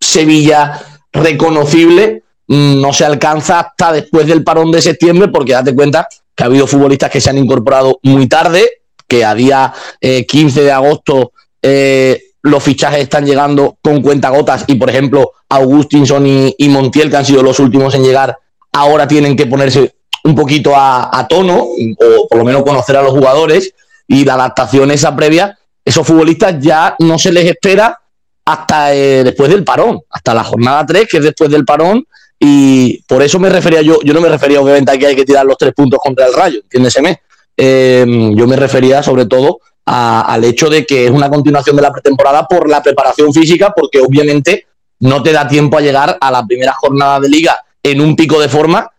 Sevilla 0.01 0.81
reconocible 1.13 2.23
mm, 2.47 2.81
no 2.81 2.93
se 2.93 3.05
alcanza 3.05 3.61
hasta 3.61 3.93
después 3.93 4.27
del 4.27 4.45
parón 4.45 4.71
de 4.71 4.83
septiembre, 4.83 5.29
porque 5.29 5.53
date 5.53 5.75
cuenta 5.75 6.09
que 6.35 6.45
ha 6.45 6.47
habido 6.47 6.67
futbolistas 6.67 7.11
que 7.11 7.21
se 7.21 7.31
han 7.31 7.39
incorporado 7.39 7.99
muy 8.03 8.29
tarde, 8.29 8.69
que 9.07 9.25
a 9.25 9.35
día 9.35 9.73
15 10.01 10.61
eh, 10.61 10.65
de 10.65 10.73
agosto 10.73 11.33
eh, 11.63 12.23
los 12.43 12.63
fichajes 12.63 13.01
están 13.01 13.27
llegando 13.27 13.79
con 13.83 14.03
cuentagotas 14.03 14.65
y, 14.67 14.77
por 14.77 14.91
ejemplo, 14.91 15.33
Augustinson 15.49 16.25
y, 16.27 16.69
Montiel, 16.69 17.11
que 17.11 17.17
han 17.17 17.25
sido 17.25 17.43
los 17.43 17.59
últimos 17.59 17.95
en 17.95 18.05
llegar, 18.05 18.39
ahora 18.73 19.09
tienen 19.09 19.37
que 19.37 19.47
ponerse 19.47 19.97
un 20.25 20.35
poquito 20.35 20.73
a, 20.75 21.27
tono, 21.29 21.65
o 21.65 22.29
por 22.29 22.39
lo 22.39 22.45
menos 22.45 22.63
conocer 22.63 22.97
a 22.97 23.03
los 23.03 23.13
jugadores, 23.13 23.75
y 24.07 24.25
la 24.25 24.35
adaptación 24.35 24.91
esa 24.91 25.15
previa, 25.15 25.59
esos 25.85 26.07
futbolistas 26.07 26.57
ya 26.61 26.95
no 26.99 27.19
se 27.19 27.33
les 27.33 27.47
espera 27.47 27.99
hasta 28.45 28.95
eh, 28.95 29.25
después 29.25 29.51
del 29.51 29.65
parón, 29.65 30.01
hasta 30.11 30.35
la 30.35 30.45
jornada 30.45 30.85
3, 30.87 31.09
que 31.09 31.17
es 31.19 31.23
después 31.25 31.51
del 31.51 31.65
parón, 31.65 32.07
y 32.39 33.03
por 33.03 33.23
eso 33.23 33.39
me 33.39 33.49
refería 33.49 33.83
yo, 33.83 34.01
yo 34.03 34.15
no 34.15 34.21
me 34.21 34.29
refería 34.29 34.61
obviamente 34.61 34.93
a 34.93 34.99
que 34.99 35.07
hay 35.07 35.17
que 35.17 35.25
tirar 35.25 35.45
los 35.45 35.59
tres 35.59 35.73
puntos 35.75 35.99
contra 36.03 36.27
el 36.27 36.35
Rayo, 36.35 36.61
entiéndeseme. 36.63 37.21
Eh, 37.57 38.07
yo 38.37 38.47
me 38.47 38.55
refería 38.55 39.03
sobre 39.03 39.27
todo 39.27 39.59
al 39.91 40.45
hecho 40.45 40.69
de 40.69 40.85
que 40.85 41.07
es 41.07 41.11
una 41.11 41.31
continuación 41.31 41.77
de 41.77 41.83
la 41.83 41.93
pretemporada 41.93 42.47
por 42.47 42.69
la 42.69 42.83
preparación 42.83 43.33
física, 43.33 43.73
porque 43.75 44.01
obviamente 44.01 44.67
no 45.01 45.23
te 45.23 45.33
da 45.33 45.47
tiempo 45.47 45.79
a 45.79 45.81
llegar 45.81 46.19
a 46.21 46.31
la 46.31 46.45
primera 46.45 46.75
jornada 46.75 47.21
de 47.21 47.29
liga 47.29 47.65
en 47.83 48.01
un 48.01 48.15
pico 48.15 48.41
de 48.41 48.49
forma 48.49 48.91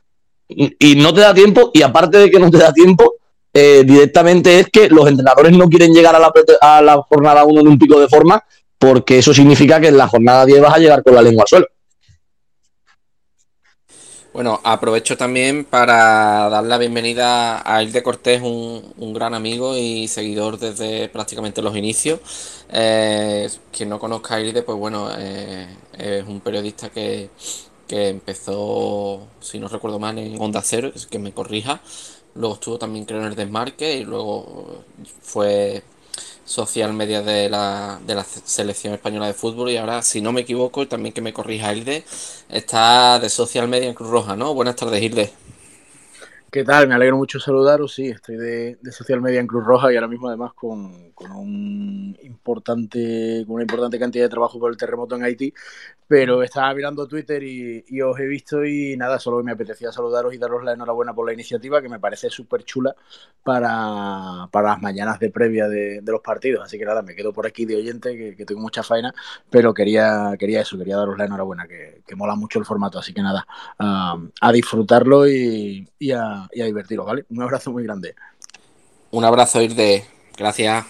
y 0.47 0.95
no 0.95 1.13
te 1.13 1.21
da 1.21 1.33
tiempo, 1.33 1.69
y 1.73 1.83
aparte 1.83 2.17
de 2.17 2.31
que 2.31 2.39
no 2.39 2.49
te 2.49 2.57
da 2.57 2.73
tiempo, 2.73 3.15
eh, 3.53 3.83
directamente 3.85 4.59
es 4.59 4.69
que 4.69 4.89
los 4.89 5.07
entrenadores 5.07 5.51
no 5.51 5.69
quieren 5.69 5.93
llegar 5.93 6.15
a 6.15 6.19
la, 6.19 6.31
a 6.61 6.81
la 6.81 6.97
jornada 6.97 7.43
1 7.43 7.61
en 7.61 7.67
un 7.67 7.77
pico 7.77 7.99
de 7.99 8.07
forma 8.07 8.43
porque 8.79 9.19
eso 9.19 9.33
significa 9.33 9.79
que 9.79 9.89
en 9.89 9.97
la 9.97 10.07
jornada 10.07 10.45
10 10.45 10.61
vas 10.61 10.73
a 10.73 10.79
llegar 10.79 11.03
con 11.03 11.13
la 11.13 11.21
lengua 11.21 11.43
al 11.43 11.47
suelo. 11.49 11.67
Bueno, 14.32 14.61
aprovecho 14.63 15.17
también 15.17 15.65
para 15.65 16.49
dar 16.49 16.63
la 16.63 16.77
bienvenida 16.77 17.63
a 17.65 17.82
Ilde 17.82 18.03
Cortés, 18.03 18.41
un, 18.43 19.11
gran 19.13 19.34
amigo 19.34 19.75
y 19.75 20.07
seguidor 20.07 20.59
desde 20.59 21.09
prácticamente 21.09 21.63
los 21.63 21.75
inicios. 21.75 22.19
Eh, 22.71 23.49
quien 23.71 23.89
no 23.89 23.97
conozca 23.97 24.36
a 24.36 24.41
Ilde, 24.41 24.61
pues 24.61 24.77
bueno, 24.77 25.09
eh, 25.17 25.67
es 25.97 26.23
un 26.27 26.41
periodista 26.41 26.89
que, 26.91 27.32
que, 27.88 28.09
empezó, 28.09 29.27
si 29.39 29.57
no 29.59 29.67
recuerdo 29.67 29.97
mal, 29.97 30.19
en 30.19 30.39
Onda 30.39 30.61
Cero, 30.63 30.91
que 31.09 31.17
me 31.17 31.34
corrija. 31.34 31.82
Luego 32.36 32.55
estuvo 32.55 32.77
también 32.77 33.05
creo 33.05 33.21
en 33.21 33.27
el 33.27 33.36
Desmarque 33.36 33.95
y 33.97 34.05
luego 34.05 34.84
fue 35.23 35.84
social 36.50 36.93
media 36.93 37.22
de 37.22 37.50
la, 37.50 38.00
de 38.06 38.16
la 38.16 38.24
selección 38.24 38.93
española 38.93 39.28
de 39.28 39.34
fútbol 39.34 39.70
y 39.70 39.78
ahora, 39.78 40.02
si 40.02 40.20
no 40.22 40.32
me 40.32 40.41
equivoco, 40.41 40.88
también 40.88 41.14
que 41.14 41.22
me 41.22 41.32
corrija 41.34 41.74
Hilde, 41.74 42.04
está 42.50 43.20
de 43.20 43.30
social 43.30 43.68
media 43.68 43.88
en 43.88 43.93
Cruz 43.93 44.10
Roja, 44.10 44.36
¿no? 44.36 44.54
Buenas 44.56 44.76
tardes, 44.76 45.02
Hilde. 45.04 45.32
¿Qué 46.52 46.64
tal? 46.64 46.88
Me 46.88 46.95
alegro 46.95 47.16
mucho 47.18 47.39
saludaros. 47.39 47.93
Sí, 47.93 48.08
estoy 48.08 48.36
de, 48.38 48.78
social 48.91 49.22
media 49.22 49.39
en 49.39 49.45
Cruz 49.45 49.64
Roja 49.64 49.93
y 49.93 49.95
ahora 49.95 50.08
mismo 50.08 50.30
además 50.30 50.54
con, 50.54 51.12
con, 51.12 51.32
un 51.32 52.18
importante, 52.24 53.43
con 53.45 53.56
una 53.56 53.64
importante 53.64 54.00
cantidad 54.00 54.26
de 54.26 54.30
trabajo 54.30 54.60
por 54.60 54.72
el 54.72 54.78
terremoto 54.78 55.16
en 55.16 55.24
Haití 55.24 55.54
pero 56.10 56.41
estaba 56.41 56.74
mirando 56.74 57.08
Twitter 57.08 57.43
y, 57.43 58.02
os 58.02 58.20
he 58.20 58.26
visto 58.26 58.66
y 58.66 58.97
nada, 58.97 59.20
solo 59.20 59.43
me 59.43 59.52
apetecía 59.52 59.91
saludaros 59.91 60.34
y 60.34 60.39
daros 60.39 60.64
la 60.64 60.74
enhorabuena 60.74 61.14
por 61.14 61.28
la 61.28 61.34
iniciativa 61.34 61.84
que 61.84 61.88
me 61.88 62.00
parece 62.00 62.32
súper 62.32 62.64
chula 62.64 62.95
para, 63.43 64.50
las 64.52 64.82
mañanas 64.82 65.20
de 65.20 65.30
previa 65.30 65.68
de, 65.68 66.02
los 66.04 66.22
partidos. 66.22 66.64
Así 66.66 66.80
que 66.80 66.86
nada, 66.86 67.04
me 67.04 67.14
quedo 67.14 67.32
por 67.32 67.45
aquí 67.45 67.64
de 67.66 67.76
oyente, 67.76 68.36
que, 68.36 68.43
tengo 68.43 68.60
mucha 68.60 68.82
faena, 68.82 69.14
pero 69.52 69.72
quería, 69.72 70.34
quería 70.39 70.62
eso, 70.62 70.80
quería 70.80 70.97
daros 70.97 71.16
la 71.16 71.26
enhorabuena, 71.26 71.68
que, 71.68 72.02
mola 72.16 72.34
mucho 72.34 72.58
el 72.58 72.66
formato. 72.66 72.97
Así 72.97 73.14
que 73.14 73.22
nada, 73.22 73.45
a 73.78 74.52
disfrutarlo 74.52 75.28
y, 75.28 75.88
a, 76.12 76.38
y 76.51 76.61
a 76.61 76.65
divertiros, 76.65 77.05
¿vale? 77.05 77.25
Un 77.29 77.41
abrazo 77.41 77.71
muy 77.71 77.83
grande. 77.83 78.15
Un 79.11 79.25
abrazo, 79.25 79.61
Irde. 79.61 80.05
Gracias. 80.37 80.85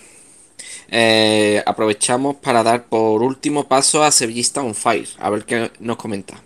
Eh, 0.89 1.63
aprovechamos 1.65 2.35
para 2.37 2.63
dar 2.63 2.85
por 2.85 3.21
último 3.23 3.67
paso 3.67 4.03
a 4.03 4.11
Sevillista 4.11 4.61
on 4.61 4.75
Fire, 4.75 5.07
a 5.19 5.29
ver 5.29 5.45
qué 5.45 5.71
nos 5.79 5.97
comenta. 5.97 6.41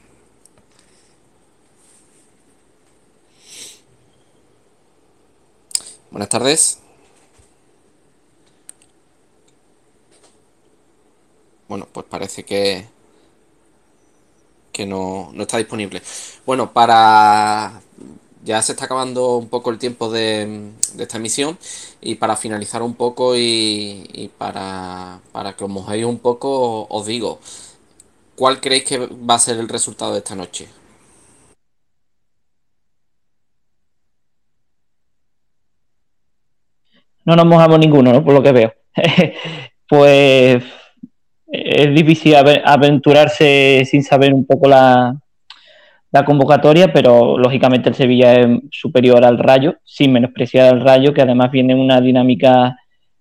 Buenas 6.12 6.30
tardes. 6.30 6.80
Bueno, 11.68 11.88
pues 11.92 12.06
parece 12.10 12.44
que 12.46 12.88
que 14.74 14.86
no, 14.86 15.30
no 15.34 15.44
está 15.44 15.58
disponible. 15.58 16.02
Bueno, 16.46 16.74
para 16.74 17.82
ya 18.44 18.62
se 18.62 18.74
está 18.74 18.86
acabando 18.86 19.38
un 19.38 19.50
poco 19.50 19.70
el 19.72 19.80
tiempo 19.80 20.10
de, 20.10 20.72
esta 21.00 21.18
emisión 21.18 21.58
y 22.02 22.16
para 22.16 22.36
finalizar 22.36 22.82
un 22.82 22.96
poco 22.96 23.36
y, 23.38 24.30
para, 24.38 25.22
que 25.58 25.64
os 25.64 25.70
mojéis 25.70 26.06
un 26.06 26.20
poco, 26.20 26.88
os 26.90 27.06
digo, 27.06 27.40
¿cuál 28.36 28.60
creéis 28.62 28.84
que 28.86 28.98
va 29.00 29.36
a 29.36 29.40
ser 29.40 29.58
el 29.60 29.70
resultado 29.70 30.14
de 30.14 30.20
esta 30.20 30.36
noche? 30.36 30.68
No 37.26 37.36
nos 37.36 37.46
mojamos 37.46 37.80
ninguno, 37.80 38.12
¿no? 38.12 38.24
Por 38.24 38.34
lo 38.34 38.44
que 38.44 38.52
veo. 38.52 38.74
pues 39.88 40.64
es 41.48 41.96
difícil 41.96 42.36
aventurarse 42.36 43.84
sin 43.90 44.04
saber 44.04 44.34
un 44.34 44.46
poco 44.46 44.68
la, 44.68 45.23
la 46.14 46.24
convocatoria, 46.24 46.94
pero 46.94 47.40
lógicamente 47.40 47.90
el 47.90 47.96
Sevilla 47.96 48.36
es 48.36 48.48
superior 48.70 49.26
al 49.26 49.40
Rayo, 49.40 49.78
sin 49.84 50.14
menospreciar 50.14 50.72
al 50.72 50.82
Rayo, 50.82 51.12
que 51.12 51.24
además 51.24 51.50
viene 51.50 51.74
una 51.74 52.00
dinámica 52.00 52.78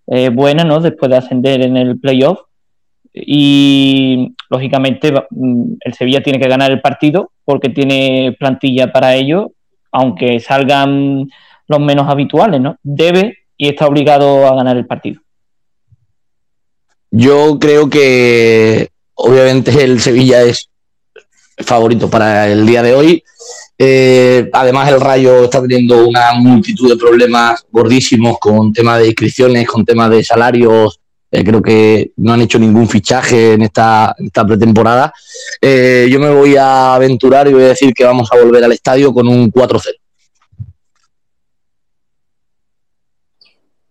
eh, 0.06 0.28
buena, 0.28 0.62
¿no? 0.62 0.78
Después 0.78 1.10
de 1.10 1.16
ascender 1.16 1.62
en 1.62 1.78
el 1.78 1.98
playoff. 1.98 2.40
Y 3.14 4.34
lógicamente 4.50 5.10
mm, 5.30 5.72
el 5.80 5.94
Sevilla 5.94 6.22
tiene 6.22 6.38
que 6.38 6.48
ganar 6.48 6.70
el 6.70 6.82
partido 6.82 7.32
porque 7.46 7.70
tiene 7.70 8.36
plantilla 8.38 8.92
para 8.92 9.14
ello, 9.14 9.52
aunque 9.90 10.38
salgan 10.38 11.28
los 11.68 11.80
menos 11.80 12.10
habituales, 12.10 12.60
¿no? 12.60 12.76
Debe 12.82 13.38
y 13.56 13.68
está 13.68 13.86
obligado 13.86 14.46
a 14.46 14.54
ganar 14.54 14.76
el 14.76 14.86
partido. 14.86 15.22
Yo 17.10 17.58
creo 17.58 17.88
que 17.88 18.90
obviamente 19.14 19.82
el 19.82 19.98
Sevilla 20.00 20.42
es 20.42 20.68
favorito 21.64 22.08
para 22.08 22.48
el 22.48 22.66
día 22.66 22.82
de 22.82 22.94
hoy. 22.94 23.24
Eh, 23.78 24.48
además, 24.52 24.90
el 24.90 25.00
Rayo 25.00 25.44
está 25.44 25.60
teniendo 25.60 26.06
una 26.06 26.32
multitud 26.34 26.88
de 26.88 26.96
problemas 26.96 27.66
gordísimos 27.70 28.38
con 28.38 28.72
temas 28.72 29.00
de 29.00 29.08
inscripciones, 29.08 29.66
con 29.66 29.84
temas 29.84 30.10
de 30.10 30.22
salarios. 30.22 31.00
Eh, 31.30 31.42
creo 31.42 31.62
que 31.62 32.12
no 32.18 32.32
han 32.32 32.42
hecho 32.42 32.58
ningún 32.58 32.88
fichaje 32.88 33.54
en 33.54 33.62
esta, 33.62 34.14
esta 34.18 34.46
pretemporada. 34.46 35.12
Eh, 35.60 36.08
yo 36.10 36.20
me 36.20 36.30
voy 36.30 36.56
a 36.56 36.94
aventurar 36.94 37.48
y 37.48 37.54
voy 37.54 37.64
a 37.64 37.68
decir 37.68 37.92
que 37.94 38.04
vamos 38.04 38.30
a 38.32 38.36
volver 38.36 38.62
al 38.62 38.72
estadio 38.72 39.12
con 39.12 39.26
un 39.26 39.50
4-0. 39.50 39.94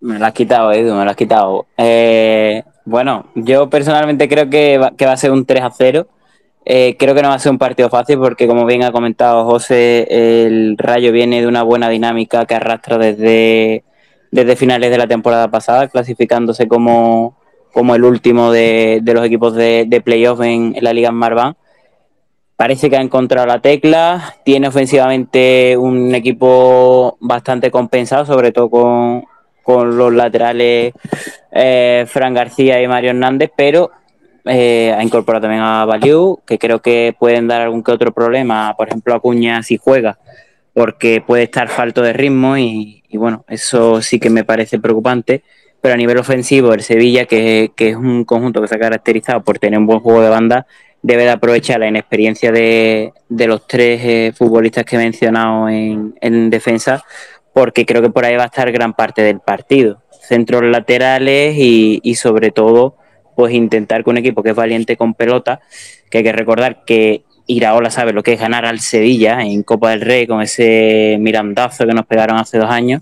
Me 0.02 0.18
lo 0.18 0.26
has 0.26 0.34
quitado, 0.34 0.72
Edu, 0.72 0.96
me 0.96 1.04
lo 1.04 1.12
has 1.12 1.18
quitado. 1.18 1.68
Bueno, 2.86 3.28
yo 3.36 3.70
personalmente 3.70 4.28
creo 4.28 4.50
que 4.50 4.78
va, 4.78 4.92
que 4.92 5.06
va 5.06 5.14
a 5.14 5.18
ser 5.18 5.32
un 5.32 5.46
3 5.46 5.64
a 5.64 5.72
0. 5.72 6.08
Eh, 6.64 6.96
creo 6.98 7.16
que 7.16 7.24
no 7.24 7.30
va 7.30 7.36
a 7.36 7.40
ser 7.40 7.52
un 7.52 7.58
partido 7.58 7.90
fácil 7.90 8.20
porque, 8.20 8.48
como 8.48 8.66
bien 8.66 8.84
ha 8.84 8.92
comentado 8.92 9.46
José, 9.46 10.08
el 10.10 10.78
Rayo 10.78 11.12
viene 11.12 11.42
de 11.42 11.48
una 11.48 11.64
buena 11.64 11.90
dinámica 11.90 12.46
que 12.46 12.56
arrastra 12.56 12.98
desde, 12.98 13.84
desde 14.32 14.56
finales 14.56 14.92
de 14.92 14.98
la 14.98 15.08
temporada 15.08 15.50
pasada, 15.50 15.88
clasificándose 15.88 16.68
como, 16.68 17.36
como 17.74 17.96
el 17.96 18.04
último 18.04 18.52
de, 18.52 19.00
de 19.02 19.14
los 19.14 19.26
equipos 19.26 19.56
de, 19.56 19.86
de 19.88 20.02
playoff 20.02 20.42
en, 20.42 20.76
la 20.82 20.94
Liga 20.94 21.12
Marván. 21.12 21.56
Parece 22.58 22.92
que 22.92 22.98
ha 22.98 23.02
encontrado 23.02 23.48
la 23.48 23.60
tecla, 23.60 24.36
tiene 24.46 24.68
ofensivamente 24.68 25.76
un 25.78 26.14
equipo 26.14 27.18
bastante 27.20 27.72
compensado, 27.72 28.24
sobre 28.28 28.52
todo 28.52 28.70
con, 28.70 29.24
con 29.64 29.98
los 29.98 30.14
laterales 30.14 30.94
eh, 31.52 32.06
Fran 32.08 32.36
García 32.36 32.80
y 32.80 32.88
Mario 32.88 33.10
Hernández, 33.10 33.52
pero 33.56 33.90
eh, 34.46 34.94
ha 34.98 35.04
incorporado 35.04 35.44
también 35.44 35.62
a 35.62 35.86
Baliu, 35.86 36.40
que 36.46 36.58
creo 36.58 36.82
que 36.82 37.16
pueden 37.18 37.48
dar 37.48 37.62
algún 37.62 37.84
que 37.84 37.92
otro 37.92 38.12
problema, 38.12 38.74
por 38.78 38.88
ejemplo, 38.88 39.14
Acuña 39.14 39.62
si 39.64 39.78
juega, 39.78 40.18
porque 40.74 41.24
puede 41.26 41.44
estar 41.44 41.70
falto 41.70 42.02
de 42.02 42.14
ritmo 42.14 42.58
y, 42.58 43.04
y 43.10 43.18
bueno, 43.18 43.46
eso 43.48 44.02
sí 44.02 44.20
que 44.20 44.30
me 44.30 44.44
parece 44.44 44.80
preocupante. 44.80 45.44
Pero 45.82 45.96
a 45.96 45.98
nivel 45.98 46.18
ofensivo, 46.20 46.74
el 46.74 46.82
Sevilla, 46.82 47.26
que, 47.26 47.72
que, 47.76 47.90
es 47.90 47.96
un 47.96 48.24
conjunto 48.24 48.62
que 48.62 48.68
se 48.68 48.76
ha 48.76 48.80
caracterizado 48.80 49.44
por 49.44 49.58
tener 49.58 49.80
un 49.80 49.88
buen 49.88 50.00
juego 50.00 50.22
de 50.22 50.30
banda, 50.30 50.68
debe 51.02 51.24
de 51.24 51.32
aprovechar 51.32 51.80
la 51.80 51.88
inexperiencia 51.88 52.52
de, 52.52 53.14
de 53.30 53.48
los 53.48 53.66
tres 53.66 54.00
eh, 54.04 54.34
futbolistas 54.36 54.86
que 54.86 54.96
he 54.96 55.00
mencionado 55.00 55.68
en, 55.70 56.14
en 56.22 56.52
defensa, 56.52 57.04
porque 57.52 57.86
creo 57.86 58.04
que 58.04 58.12
por 58.12 58.26
ahí 58.26 58.36
va 58.36 58.44
a 58.44 58.48
estar 58.48 58.72
gran 58.72 58.94
parte 58.94 59.24
del 59.24 59.40
partido. 59.40 60.04
Centros 60.22 60.64
laterales 60.64 61.56
y, 61.58 62.00
y 62.04 62.14
sobre 62.14 62.52
todo 62.52 62.96
pues 63.42 63.56
intentar 63.56 64.04
que 64.04 64.10
un 64.12 64.20
equipo 64.20 64.44
que 64.44 64.52
es 64.52 64.56
valiente 64.56 64.96
con 64.96 65.16
pelota, 65.16 65.62
que 66.12 66.20
hay 66.20 66.24
que 66.24 66.32
recordar 66.32 66.84
que 66.86 67.24
Iraola 67.48 67.90
sabe 67.90 68.14
lo 68.14 68.22
que 68.22 68.34
es 68.34 68.40
ganar 68.40 68.68
al 68.68 68.80
Sevilla 68.82 69.42
en 69.42 69.64
Copa 69.64 69.90
del 69.90 70.02
Rey 70.02 70.28
con 70.28 70.44
ese 70.44 71.18
mirandazo 71.20 71.88
que 71.88 71.94
nos 71.96 72.06
pegaron 72.06 72.38
hace 72.38 72.60
dos 72.60 72.70
años, 72.70 73.02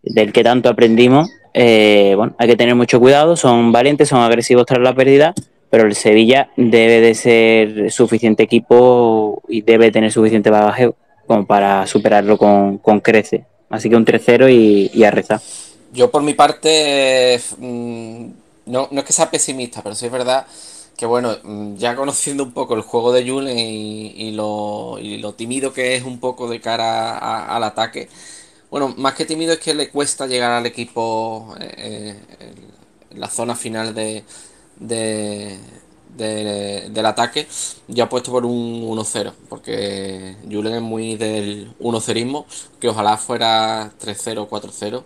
del 0.00 0.32
que 0.32 0.44
tanto 0.44 0.68
aprendimos. 0.68 1.28
Eh, 1.54 2.12
bueno, 2.14 2.36
hay 2.38 2.46
que 2.46 2.54
tener 2.54 2.76
mucho 2.76 3.00
cuidado, 3.00 3.34
son 3.34 3.72
valientes, 3.72 4.08
son 4.08 4.20
agresivos 4.20 4.64
tras 4.64 4.80
la 4.80 4.94
pérdida, 4.94 5.34
pero 5.70 5.88
el 5.88 5.96
Sevilla 5.96 6.50
debe 6.56 7.00
de 7.00 7.16
ser 7.16 7.90
suficiente 7.90 8.44
equipo 8.44 9.42
y 9.48 9.62
debe 9.62 9.90
tener 9.90 10.12
suficiente 10.12 10.50
bagaje 10.50 10.92
como 11.26 11.46
para 11.46 11.84
superarlo 11.88 12.38
con, 12.38 12.78
con 12.78 13.00
crece. 13.00 13.44
Así 13.70 13.90
que 13.90 13.96
un 13.96 14.06
3-0 14.06 14.52
y, 14.52 14.88
y, 14.94 15.02
a 15.02 15.10
rezar. 15.10 15.40
Yo 15.92 16.12
por 16.12 16.22
mi 16.22 16.34
parte, 16.34 17.40
mmm, 17.58 18.26
no, 18.68 18.88
no 18.90 19.00
es 19.00 19.06
que 19.06 19.12
sea 19.12 19.30
pesimista, 19.30 19.82
pero 19.82 19.94
sí 19.94 20.06
es 20.06 20.12
verdad 20.12 20.46
que 20.96 21.06
bueno, 21.06 21.36
mm, 21.44 21.76
ya 21.76 21.94
conociendo 21.96 22.42
un 22.44 22.52
poco 22.52 22.74
el 22.74 22.82
juego 22.82 23.12
de 23.12 23.28
Julen 23.28 23.56
y, 23.58 24.32
lo, 24.32 24.98
y 25.00 25.22
tímido 25.36 25.72
que 25.72 25.94
es 25.96 26.02
un 26.04 26.18
poco 26.20 26.48
de 26.48 26.60
cara 26.60 27.18
al 27.54 27.62
ataque, 27.64 28.08
bueno, 28.70 28.94
más 28.98 29.14
que 29.14 29.24
tímido 29.24 29.52
es 29.54 29.60
que 29.60 29.74
le 29.74 29.90
cuesta 29.90 30.26
llegar 30.26 30.52
al 30.52 30.66
equipo 30.66 31.54
eh, 31.60 32.16
en 33.10 33.20
la 33.20 33.28
zona 33.28 33.54
final 33.56 33.94
de, 33.94 34.24
de, 34.76 35.58
de, 36.16 36.88
del 36.90 37.06
ataque, 37.06 37.46
yo 37.88 38.04
apuesto 38.04 38.30
por 38.32 38.44
un 38.44 38.82
1-0, 38.82 39.32
porque 39.48 40.36
Julen 40.50 40.74
es 40.74 40.82
muy 40.82 41.16
del 41.16 41.72
1-0ismo, 41.80 42.46
que 42.80 42.88
ojalá 42.88 43.16
fuera 43.16 43.92
3-0 43.98 44.48
4-0, 44.48 45.04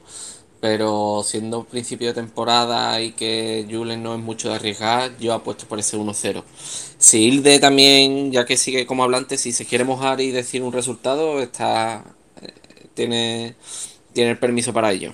pero 0.63 1.23
siendo 1.25 1.65
principio 1.65 2.07
de 2.07 2.15
temporada 2.15 3.03
y 3.03 3.11
que 3.13 3.67
Julen 3.69 4.01
no 4.01 4.15
es 4.15 4.21
mucho 4.21 4.49
de 4.49 4.55
arriesgar, 4.55 5.19
yo 5.19 5.35
apuesto 5.35 5.67
por 5.67 5.81
ese 5.81 5.99
1-0. 5.99 6.45
Si 6.99 7.25
Hilde 7.25 7.59
también, 7.59 8.31
ya 8.31 8.47
que 8.47 8.57
sigue 8.57 8.87
como 8.87 9.03
hablante, 9.03 9.37
si 9.37 9.51
se 9.51 9.67
quiere 9.67 9.83
mojar 9.83 10.21
y 10.21 10.31
decir 10.31 10.63
un 10.63 10.73
resultado, 10.73 11.43
está 11.43 12.05
tiene, 12.95 13.57
tiene 14.13 14.31
el 14.31 14.39
permiso 14.39 14.73
para 14.73 14.93
ello. 14.93 15.13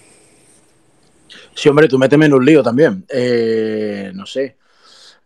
Sí, 1.55 1.71
hombre, 1.71 1.89
tú 1.89 1.99
méteme 1.99 2.27
en 2.27 2.35
un 2.35 2.45
lío 2.45 2.63
también. 2.63 3.07
Eh, 3.09 4.13
no 4.15 4.27
sé. 4.27 4.57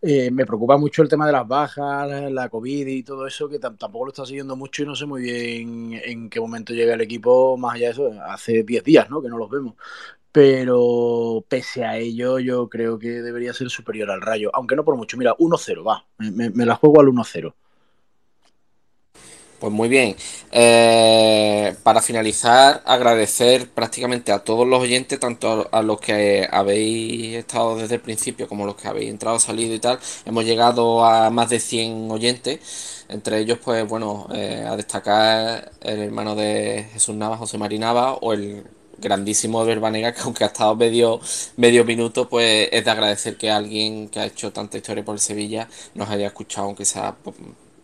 Eh, 0.05 0.29
me 0.31 0.45
preocupa 0.45 0.75
mucho 0.75 1.01
el 1.01 1.07
tema 1.07 1.25
de 1.25 1.31
las 1.31 1.47
bajas, 1.47 2.29
la 2.29 2.49
COVID 2.49 2.87
y 2.87 3.03
todo 3.03 3.25
eso, 3.25 3.47
que 3.47 3.57
tampoco 3.57 4.03
lo 4.03 4.11
está 4.11 4.25
siguiendo 4.25 4.57
mucho 4.57 4.83
y 4.83 4.85
no 4.85 4.95
sé 4.95 5.05
muy 5.05 5.21
bien 5.21 5.93
en 5.93 6.29
qué 6.29 6.41
momento 6.41 6.73
llega 6.73 6.95
el 6.95 6.99
equipo, 6.99 7.55
más 7.55 7.75
allá 7.75 7.85
de 7.85 7.91
eso, 7.93 8.11
hace 8.25 8.63
10 8.63 8.83
días, 8.83 9.09
¿no? 9.09 9.21
Que 9.21 9.29
no 9.29 9.37
los 9.37 9.49
vemos. 9.49 9.75
Pero 10.31 11.45
pese 11.47 11.85
a 11.85 11.97
ello, 11.97 12.39
yo 12.39 12.67
creo 12.67 12.99
que 12.99 13.21
debería 13.21 13.53
ser 13.53 13.69
superior 13.69 14.11
al 14.11 14.21
Rayo, 14.21 14.51
aunque 14.53 14.75
no 14.75 14.83
por 14.83 14.97
mucho. 14.97 15.15
Mira, 15.17 15.35
1-0, 15.37 15.87
va, 15.87 16.05
me, 16.17 16.49
me, 16.49 16.65
la 16.65 16.75
juego 16.75 16.99
al 16.99 17.07
1-0. 17.07 17.53
Pues 19.63 19.71
muy 19.71 19.87
bien. 19.87 20.17
Eh, 20.51 21.73
para 21.83 22.01
finalizar, 22.01 22.83
agradecer 22.85 23.69
prácticamente 23.69 24.33
a 24.33 24.39
todos 24.43 24.67
los 24.67 24.81
oyentes, 24.81 25.17
tanto 25.21 25.69
a 25.71 25.81
los 25.81 26.01
que 26.01 26.45
habéis 26.51 27.35
estado 27.37 27.77
desde 27.77 27.95
el 27.95 28.01
principio 28.01 28.49
como 28.49 28.65
los 28.65 28.75
que 28.75 28.89
habéis 28.89 29.09
entrado, 29.09 29.39
salido 29.39 29.73
y 29.73 29.79
tal. 29.79 29.99
Hemos 30.25 30.43
llegado 30.43 31.05
a 31.05 31.29
más 31.29 31.49
de 31.49 31.61
100 31.61 32.11
oyentes. 32.11 33.05
Entre 33.07 33.39
ellos, 33.39 33.57
pues 33.63 33.87
bueno, 33.87 34.27
eh, 34.33 34.65
a 34.67 34.75
destacar 34.75 35.71
el 35.79 35.99
hermano 36.01 36.35
de 36.35 36.89
Jesús 36.91 37.15
Nava, 37.15 37.37
José 37.37 37.57
Marinava, 37.57 38.15
o 38.15 38.33
el 38.33 38.65
grandísimo 38.97 39.63
Verbanega, 39.63 40.13
que 40.13 40.21
aunque 40.23 40.43
ha 40.43 40.47
estado 40.47 40.75
medio, 40.75 41.21
medio 41.55 41.85
minuto, 41.85 42.27
pues 42.27 42.67
es 42.69 42.83
de 42.83 42.91
agradecer 42.91 43.37
que 43.37 43.49
alguien 43.49 44.09
que 44.09 44.19
ha 44.19 44.25
hecho 44.25 44.51
tanta 44.51 44.75
historia 44.77 45.05
por 45.05 45.19
Sevilla 45.21 45.69
nos 45.95 46.09
haya 46.09 46.27
escuchado, 46.27 46.67
aunque 46.67 46.83
sea 46.83 47.15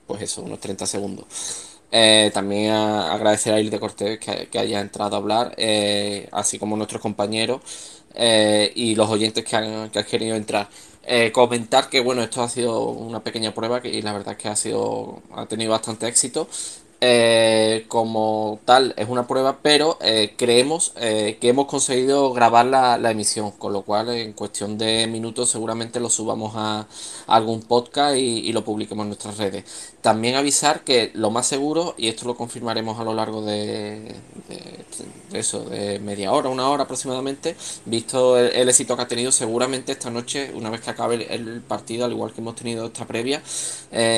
pues 0.09 0.23
eso, 0.23 0.41
unos 0.41 0.59
30 0.59 0.87
segundos. 0.87 1.25
Eh, 1.91 2.31
también 2.33 2.71
agradecer 2.71 3.53
a 3.53 3.59
Ilde 3.59 3.79
Cortés 3.79 4.19
que, 4.19 4.59
haya 4.59 4.79
entrado 4.81 5.15
a 5.15 5.19
hablar, 5.19 5.53
eh, 5.57 6.27
así 6.31 6.57
como 6.57 6.75
nuestros 6.75 6.99
compañeros 6.99 7.61
eh, 8.15 8.71
y 8.75 8.95
los 8.95 9.07
oyentes 9.09 9.45
que 9.45 9.55
han, 9.55 9.89
que 9.91 9.99
han 9.99 10.05
querido 10.05 10.35
entrar. 10.35 10.67
comentar 11.31 11.89
que 11.89 11.99
bueno, 12.01 12.23
esto 12.23 12.41
ha 12.41 12.49
sido 12.49 12.89
una 12.89 13.23
pequeña 13.23 13.53
prueba 13.53 13.81
y 13.83 14.01
la 14.01 14.13
verdad 14.13 14.33
es 14.33 14.39
que 14.39 14.47
ha 14.49 14.55
sido 14.55 15.21
ha 15.35 15.45
tenido 15.45 15.71
bastante 15.71 16.07
éxito. 16.07 16.47
Como 17.87 18.59
tal 18.65 18.93
es 18.97 19.07
una 19.07 19.25
prueba, 19.27 19.59
pero 19.61 19.97
creemos 20.37 20.91
que 20.95 21.37
hemos 21.41 21.67
conseguido 21.67 22.33
grabar 22.33 22.65
la, 22.65 22.97
la, 22.97 23.11
emisión, 23.11 23.51
con 23.51 23.73
lo 23.73 23.83
cual 23.83 24.09
en 24.09 24.33
cuestión 24.33 24.77
de 24.77 25.07
minutos 25.07 25.49
seguramente 25.49 25.99
lo 25.99 26.09
subamos 26.09 26.53
a, 26.55 26.87
algún 27.29 27.61
podcast 27.61 28.17
y, 28.17 28.51
lo 28.51 28.63
publiquemos 28.63 29.03
en 29.03 29.09
nuestras 29.09 29.37
redes. 29.37 29.63
También 30.01 30.35
avisar 30.35 30.83
que 30.83 31.11
lo 31.13 31.29
más 31.29 31.47
seguro, 31.47 31.95
y 31.97 32.07
esto 32.07 32.25
lo 32.25 32.35
confirmaremos 32.35 32.99
a 32.99 33.03
lo 33.03 33.13
largo 33.13 33.41
de, 33.41 34.15
de, 34.47 35.39
eso, 35.39 35.65
de 35.65 35.99
media 35.99 36.31
hora, 36.31 36.49
una 36.49 36.69
hora 36.69 36.83
aproximadamente, 36.83 37.55
visto 37.85 38.37
el, 38.37 38.69
éxito 38.69 38.95
que 38.95 39.01
ha 39.01 39.07
tenido, 39.07 39.31
seguramente 39.31 39.91
esta 39.91 40.09
noche, 40.09 40.51
una 40.53 40.69
vez 40.69 40.81
que 40.81 40.89
acabe 40.91 41.33
el, 41.33 41.61
partido, 41.61 42.05
al 42.05 42.11
igual 42.11 42.31
que 42.31 42.41
hemos 42.41 42.55
tenido 42.55 42.85
esta 42.87 43.05
previa, 43.05 43.41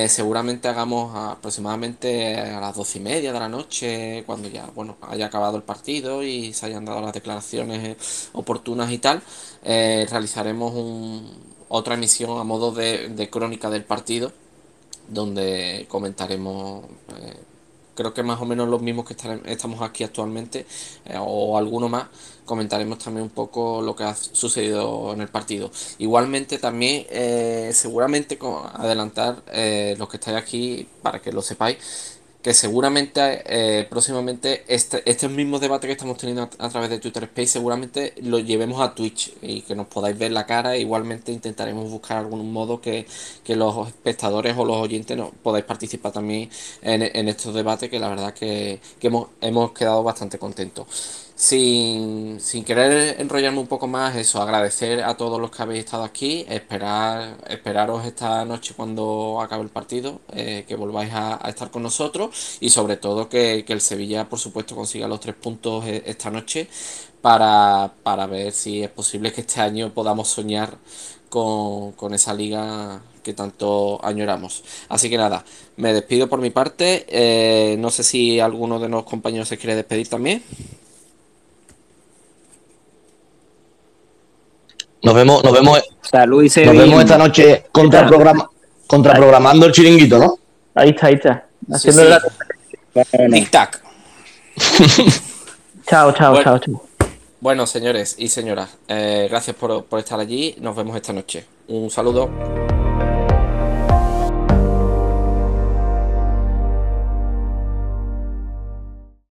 seguramente 0.08 0.68
hagamos 0.68 1.16
aproximadamente 1.16 2.36
a 2.38 2.60
las 2.60 2.76
doce 2.76 3.00
y 3.00 3.02
media 3.02 3.34
de 3.34 3.40
la 3.40 3.50
noche, 3.50 4.24
cuando 4.26 4.50
ya 4.50 4.68
bueno 4.76 4.98
haya 5.02 5.26
acabado 5.26 5.58
el 5.58 5.64
partido 5.64 6.24
y 6.24 6.54
se 6.54 6.66
hayan 6.68 6.86
dado 6.86 7.02
las 7.02 7.14
declaraciones 7.14 8.30
oportunas 8.34 8.92
y 8.92 8.98
tal, 9.00 9.22
eh, 9.64 10.08
realizaremos 10.10 10.74
un, 10.74 11.30
otra 11.68 11.96
emisión 11.96 12.38
a 12.40 12.44
modo 12.44 12.72
de, 12.72 13.30
crónica 13.32 13.70
del 13.70 13.84
partido, 13.84 14.32
donde 15.12 15.86
comentaremos, 15.90 16.86
eh, 17.18 17.38
creo 17.96 18.14
que 18.14 18.24
más 18.24 18.42
o 18.42 18.46
menos 18.46 18.70
los 18.70 18.82
mismos 18.82 19.06
que 19.06 19.16
estamos 19.46 19.82
aquí 19.82 20.04
actualmente, 20.04 20.66
eh, 21.06 21.18
o 21.20 21.58
alguno 21.58 21.90
más, 21.90 22.08
comentaremos 22.46 22.98
también 23.00 23.24
un 23.24 23.30
poco 23.30 23.82
lo 23.82 23.96
que 23.96 24.04
ha 24.04 24.16
sucedido 24.16 25.14
en 25.14 25.22
el 25.22 25.28
partido. 25.28 25.70
Igualmente 26.00 26.58
también, 26.58 27.06
eh, 27.10 27.72
seguramente 27.74 28.40
adelantar 28.74 29.44
los 29.98 30.10
que 30.10 30.18
estáis 30.18 30.38
aquí, 30.38 30.88
para 31.02 31.22
que 31.22 31.32
lo 31.32 31.42
sepáis, 31.42 32.11
que 32.42 32.54
seguramente 32.54 33.44
eh, 33.46 33.86
próximamente 33.90 34.64
este, 34.68 35.04
este 35.10 35.30
mismo 35.30 35.60
debate 35.60 35.88
que 35.88 35.94
estamos 35.94 36.18
teniendo 36.18 36.44
a, 36.44 36.66
a, 36.66 36.70
través 36.70 36.90
de 36.90 37.00
Twitter 37.00 37.24
Space 37.26 37.48
seguramente 37.48 38.14
lo 38.22 38.40
llevemos 38.40 38.82
a 38.82 38.96
Twitch 38.96 39.34
y 39.42 39.62
que 39.62 39.76
nos 39.76 39.88
podáis 39.88 40.18
ver 40.18 40.32
la 40.32 40.46
cara. 40.46 40.78
Igualmente 40.78 41.32
intentaremos 41.32 41.90
buscar 41.90 42.18
algún 42.18 42.52
modo 42.52 42.82
que, 42.82 43.06
que 43.44 43.56
los 43.56 43.88
espectadores 43.88 44.56
o 44.58 44.66
los 44.66 44.78
oyentes 44.78 45.16
no, 45.18 45.32
podáis 45.44 45.66
participar 45.66 46.12
también 46.12 46.50
en, 46.82 47.04
en 47.04 47.28
estos 47.30 47.54
debates 47.54 47.90
que 47.90 48.00
la 48.00 48.10
verdad 48.10 48.34
que, 48.34 48.80
que 49.00 49.08
hemos, 49.08 49.28
hemos 49.42 49.72
quedado 49.74 50.04
bastante 50.04 50.40
contentos. 50.40 51.31
Sin, 51.42 52.40
sin, 52.40 52.64
querer 52.64 53.20
enrollarme 53.20 53.58
un 53.60 53.66
poco 53.68 53.88
más, 53.88 54.16
eso, 54.16 54.40
agradecer 54.44 55.04
a 55.04 55.18
todos 55.18 55.42
los 55.42 55.50
que 55.50 55.64
habéis 55.64 55.86
estado 55.86 56.04
aquí, 56.04 56.46
esperar, 56.48 57.36
esperaros 57.50 58.06
esta 58.06 58.46
noche 58.46 58.76
cuando 58.78 59.42
acabe 59.42 59.64
el 59.64 59.70
partido, 59.70 60.22
eh, 60.34 60.66
que 60.68 60.76
volváis 60.76 61.12
a, 61.14 61.40
estar 61.50 61.72
con 61.72 61.82
nosotros 61.82 62.58
y 62.60 62.70
sobre 62.70 62.98
todo 62.98 63.28
que, 63.28 63.64
que, 63.66 63.74
el 63.74 63.82
Sevilla, 63.82 64.30
por 64.30 64.38
supuesto, 64.38 64.76
consiga 64.76 65.08
los 65.08 65.20
tres 65.20 65.34
puntos 65.34 65.84
eh, 65.88 66.04
esta 66.06 66.30
noche 66.30 66.68
para, 67.22 67.92
para 68.04 68.28
ver 68.28 68.52
si 68.52 68.84
es 68.84 68.92
posible 68.92 69.34
que 69.34 69.42
este 69.42 69.62
año 69.62 69.92
podamos 69.96 70.28
soñar 70.28 70.78
con, 71.30 71.94
con 71.94 72.14
esa 72.14 72.36
liga 72.36 73.02
que 73.24 73.34
tanto 73.34 74.00
añoramos. 74.06 74.64
Así 74.90 75.10
que 75.10 75.18
nada, 75.18 75.44
me 75.76 75.92
despido 75.92 76.30
por 76.30 76.40
mi 76.40 76.52
parte, 76.52 77.06
eh, 77.10 77.78
no 77.80 77.90
sé 77.90 78.04
si 78.04 78.40
alguno 78.40 78.80
de 78.80 78.90
los 78.90 79.06
compañeros 79.06 79.48
se 79.48 79.58
quiere 79.58 79.76
despedir 79.76 80.08
también. 80.08 80.44
Nos 85.04 85.16
vemos, 85.16 85.44
nos 85.44 85.54
vemos, 85.54 85.82
Salud 86.02 86.44
y 86.44 86.66
nos 86.66 86.78
vemos 86.78 87.02
esta 87.02 87.18
noche 87.18 87.66
contraprograma, 87.72 88.50
contraprogramando 88.86 89.66
el 89.66 89.72
chiringuito, 89.72 90.20
¿no? 90.20 90.38
Ahí 90.76 90.90
está, 90.90 91.08
ahí 91.08 91.16
está. 91.16 91.48
Haciendo 91.72 92.04
sí, 92.04 92.08
sí. 92.94 93.04
La... 93.20 93.30
Tic 93.30 93.50
tac. 93.50 93.82
chao, 95.88 96.12
chao, 96.12 96.32
bueno, 96.34 96.44
chao, 96.44 96.60
chao. 96.60 96.84
Bueno, 97.40 97.66
señores 97.66 98.16
y 98.20 98.28
señoras, 98.28 98.78
eh, 98.88 99.28
gracias 99.30 99.56
por, 99.56 99.86
por 99.86 100.00
estar 100.00 100.20
allí. 100.20 100.56
Nos 100.60 100.76
vemos 100.76 100.96
esta 100.96 101.14
noche. 101.14 101.46
Un 101.68 101.90
saludo. 101.90 102.30